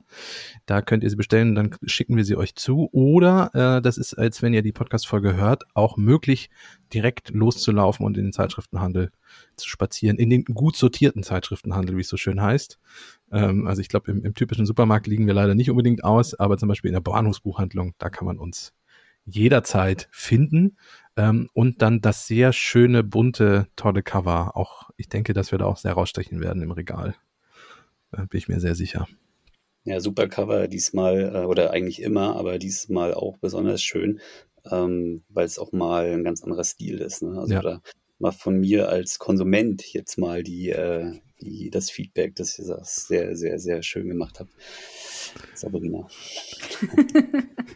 Da 0.67 0.81
könnt 0.83 1.03
ihr 1.03 1.09
sie 1.09 1.15
bestellen, 1.15 1.55
dann 1.55 1.75
schicken 1.85 2.15
wir 2.15 2.23
sie 2.25 2.35
euch 2.35 2.55
zu. 2.55 2.87
Oder 2.91 3.49
äh, 3.53 3.81
das 3.81 3.97
ist, 3.97 4.13
als 4.13 4.41
wenn 4.43 4.53
ihr 4.53 4.61
die 4.61 4.71
Podcast-Folge 4.71 5.35
hört, 5.35 5.63
auch 5.73 5.97
möglich, 5.97 6.49
direkt 6.93 7.31
loszulaufen 7.31 8.05
und 8.05 8.17
in 8.17 8.25
den 8.25 8.33
Zeitschriftenhandel 8.33 9.11
zu 9.55 9.67
spazieren. 9.67 10.17
In 10.17 10.29
den 10.29 10.43
gut 10.45 10.75
sortierten 10.75 11.23
Zeitschriftenhandel, 11.23 11.97
wie 11.97 12.01
es 12.01 12.09
so 12.09 12.17
schön 12.17 12.41
heißt. 12.41 12.79
Ähm, 13.31 13.67
also 13.67 13.81
ich 13.81 13.89
glaube, 13.89 14.11
im, 14.11 14.23
im 14.23 14.33
typischen 14.33 14.65
Supermarkt 14.65 15.07
liegen 15.07 15.27
wir 15.27 15.33
leider 15.33 15.55
nicht 15.55 15.69
unbedingt 15.69 16.03
aus, 16.03 16.33
aber 16.33 16.57
zum 16.57 16.69
Beispiel 16.69 16.89
in 16.89 16.93
der 16.93 17.01
Bahnhofsbuchhandlung, 17.01 17.93
da 17.97 18.09
kann 18.09 18.25
man 18.25 18.37
uns 18.37 18.73
jederzeit 19.25 20.07
finden. 20.11 20.77
Ähm, 21.15 21.49
und 21.53 21.81
dann 21.81 22.01
das 22.01 22.27
sehr 22.27 22.53
schöne, 22.53 23.03
bunte, 23.03 23.67
tolle 23.75 24.03
Cover. 24.03 24.55
Auch, 24.55 24.89
ich 24.97 25.09
denke, 25.09 25.33
dass 25.33 25.51
wir 25.51 25.59
da 25.59 25.65
auch 25.65 25.77
sehr 25.77 25.93
rausstechen 25.93 26.41
werden 26.41 26.61
im 26.61 26.71
Regal. 26.71 27.15
Äh, 28.11 28.25
bin 28.27 28.37
ich 28.37 28.47
mir 28.47 28.59
sehr 28.59 28.75
sicher. 28.75 29.07
Ja, 29.83 29.99
super 29.99 30.27
Cover 30.27 30.67
diesmal, 30.67 31.35
äh, 31.35 31.45
oder 31.45 31.71
eigentlich 31.71 32.01
immer, 32.01 32.35
aber 32.35 32.59
diesmal 32.59 33.13
auch 33.13 33.37
besonders 33.37 33.81
schön, 33.81 34.19
ähm, 34.69 35.23
weil 35.29 35.45
es 35.45 35.59
auch 35.59 35.71
mal 35.71 36.05
ein 36.11 36.23
ganz 36.23 36.43
anderer 36.43 36.63
Stil 36.63 36.99
ist. 36.99 37.21
Ne? 37.21 37.39
Also 37.39 37.53
Ja. 37.53 37.61
da 37.61 37.81
mal 38.19 38.31
von 38.31 38.59
mir 38.59 38.89
als 38.89 39.17
Konsument 39.17 39.93
jetzt 39.93 40.17
mal 40.17 40.43
die, 40.43 40.69
äh, 40.69 41.19
die, 41.41 41.69
das 41.69 41.89
Feedback, 41.91 42.35
dass 42.35 42.57
ihr 42.59 42.65
das 42.67 43.07
sehr, 43.07 43.35
sehr, 43.35 43.59
sehr 43.59 43.81
schön 43.83 44.07
gemacht 44.07 44.39
habt. 44.39 44.51
Sabrina. 45.53 46.07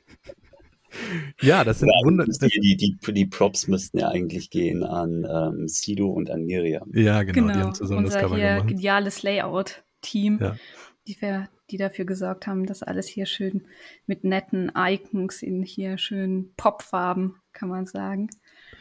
Ja, 1.41 1.64
das 1.64 1.80
sind 1.80 1.89
Ja, 1.89 2.05
Wunder. 2.05 2.24
die, 2.26 2.30
Das, 2.30 2.38
die, 2.38 2.78
die, 2.78 2.97
die 3.14 3.26
Props 3.26 3.68
müssten 3.68 3.97
ja 3.97 4.09
eigentlich 4.09 4.49
gehen 4.51 4.84
an 4.84 5.26
ähm, 5.28 5.68
Sido 5.68 6.07
und 6.09 6.30
an 6.30 6.45
Miriam. 6.45 6.89
ja, 6.93 7.24
genau, 7.24 7.47
die 7.47 7.53
Genau. 7.53 7.66
haben 7.66 7.74
zusammen 7.74 8.03
das 8.05 8.14
Unser 8.14 8.22
Cover 8.28 8.36
hier 8.38 8.53
gemacht. 8.53 8.68
geniales 8.70 9.24
Layout-Team, 9.24 10.38
Ja. 10.39 10.55
die, 11.07 11.20
wir, 11.20 11.49
die 11.72 11.78
dafür 11.78 12.05
gesorgt 12.05 12.45
haben, 12.45 12.68
dass 12.68 12.84
alles 12.84 13.07
hier 13.07 13.26
schön 13.26 13.66
mit 14.05 14.24
netten 14.24 14.72
Icons 14.78 15.41
in 15.41 15.64
hier 15.64 15.97
schönen 15.97 16.53
Popfarben, 16.55 17.38
kann 17.53 17.70
man 17.70 17.88
sagen. 17.88 18.30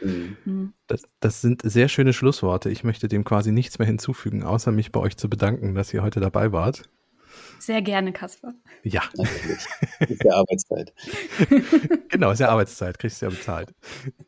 Mhm. 0.04 0.36
Mhm. 0.44 0.72
Das, 0.86 1.02
das 1.20 1.40
sind 1.40 1.62
sehr 1.64 1.88
schöne 1.88 2.12
Schlussworte. 2.12 2.70
Ich 2.70 2.84
möchte 2.84 3.08
dem 3.08 3.24
quasi 3.24 3.52
nichts 3.52 3.78
mehr 3.78 3.86
hinzufügen, 3.86 4.42
außer 4.42 4.72
mich 4.72 4.92
bei 4.92 5.00
euch 5.00 5.16
zu 5.16 5.28
bedanken, 5.28 5.74
dass 5.74 5.92
ihr 5.92 6.02
heute 6.02 6.20
dabei 6.20 6.52
wart. 6.52 6.88
Sehr 7.58 7.80
gerne, 7.80 8.12
Kasper. 8.12 8.54
Ja, 8.82 9.02
Natürlich. 9.16 9.64
Ist 10.00 10.24
ja 10.24 10.34
Arbeitszeit. 10.34 10.92
genau, 12.08 12.32
ist 12.32 12.40
ja 12.40 12.48
Arbeitszeit, 12.48 12.98
kriegst 12.98 13.22
du 13.22 13.26
ja 13.26 13.30
bezahlt. 13.30 13.72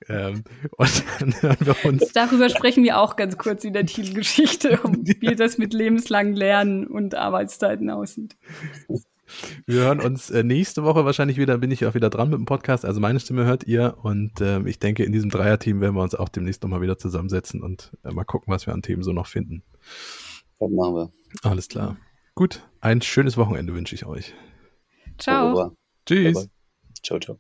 Ähm, 0.09 0.45
und 0.77 1.05
dann 1.19 1.43
hören 1.43 1.57
wir 1.61 1.85
uns 1.85 2.13
Darüber 2.15 2.49
sprechen 2.49 2.85
wir 2.85 3.01
auch 3.01 3.17
ganz 3.17 3.37
kurz 3.37 3.65
in 3.65 3.73
der 3.73 3.87
Titelgeschichte, 3.87 4.79
um 4.85 5.05
wie 5.21 5.35
das 5.35 5.59
mit 5.59 5.75
lebenslangen 5.75 6.35
Lernen 6.35 6.87
und 6.87 7.17
Arbeitszeiten 7.17 7.91
aussieht. 7.91 8.37
Wir 9.67 9.83
hören 9.83 10.01
uns 10.01 10.31
äh, 10.31 10.43
nächste 10.43 10.85
Woche 10.85 11.05
wahrscheinlich 11.05 11.37
wieder, 11.37 11.59
bin 11.59 11.71
ich 11.71 11.85
auch 11.87 11.95
wieder 11.95 12.11
dran 12.11 12.31
mit 12.31 12.39
dem 12.39 12.47
Podcast. 12.47 12.85
Also 12.85 13.01
meine 13.01 13.21
Stimme 13.21 13.45
hört 13.45 13.65
ihr 13.65 13.97
und 14.03 14.41
ähm, 14.41 14.67
ich 14.67 14.79
denke, 14.79 15.05
in 15.05 15.13
diesem 15.13 15.31
Dreierteam 15.31 15.81
werden 15.81 15.95
wir 15.95 16.03
uns 16.03 16.15
auch 16.15 16.29
demnächst 16.29 16.63
nochmal 16.63 16.81
wieder 16.81 16.99
zusammensetzen 16.99 17.63
und 17.63 17.93
äh, 18.05 18.13
mal 18.13 18.25
gucken, 18.25 18.53
was 18.53 18.67
wir 18.67 18.75
an 18.75 18.83
Themen 18.83 19.03
so 19.03 19.13
noch 19.13 19.27
finden. 19.27 19.63
Das 20.59 20.71
machen 20.71 20.95
wir. 20.95 21.13
Alles 21.43 21.69
klar. 21.69 21.97
Gut, 22.35 22.63
ein 22.81 23.01
schönes 23.01 23.37
Wochenende 23.37 23.75
wünsche 23.75 23.95
ich 23.95 24.07
euch. 24.07 24.35
Ciao. 25.19 25.77
Tschüss. 26.07 26.49
Ciao, 27.03 27.19
ciao. 27.21 27.39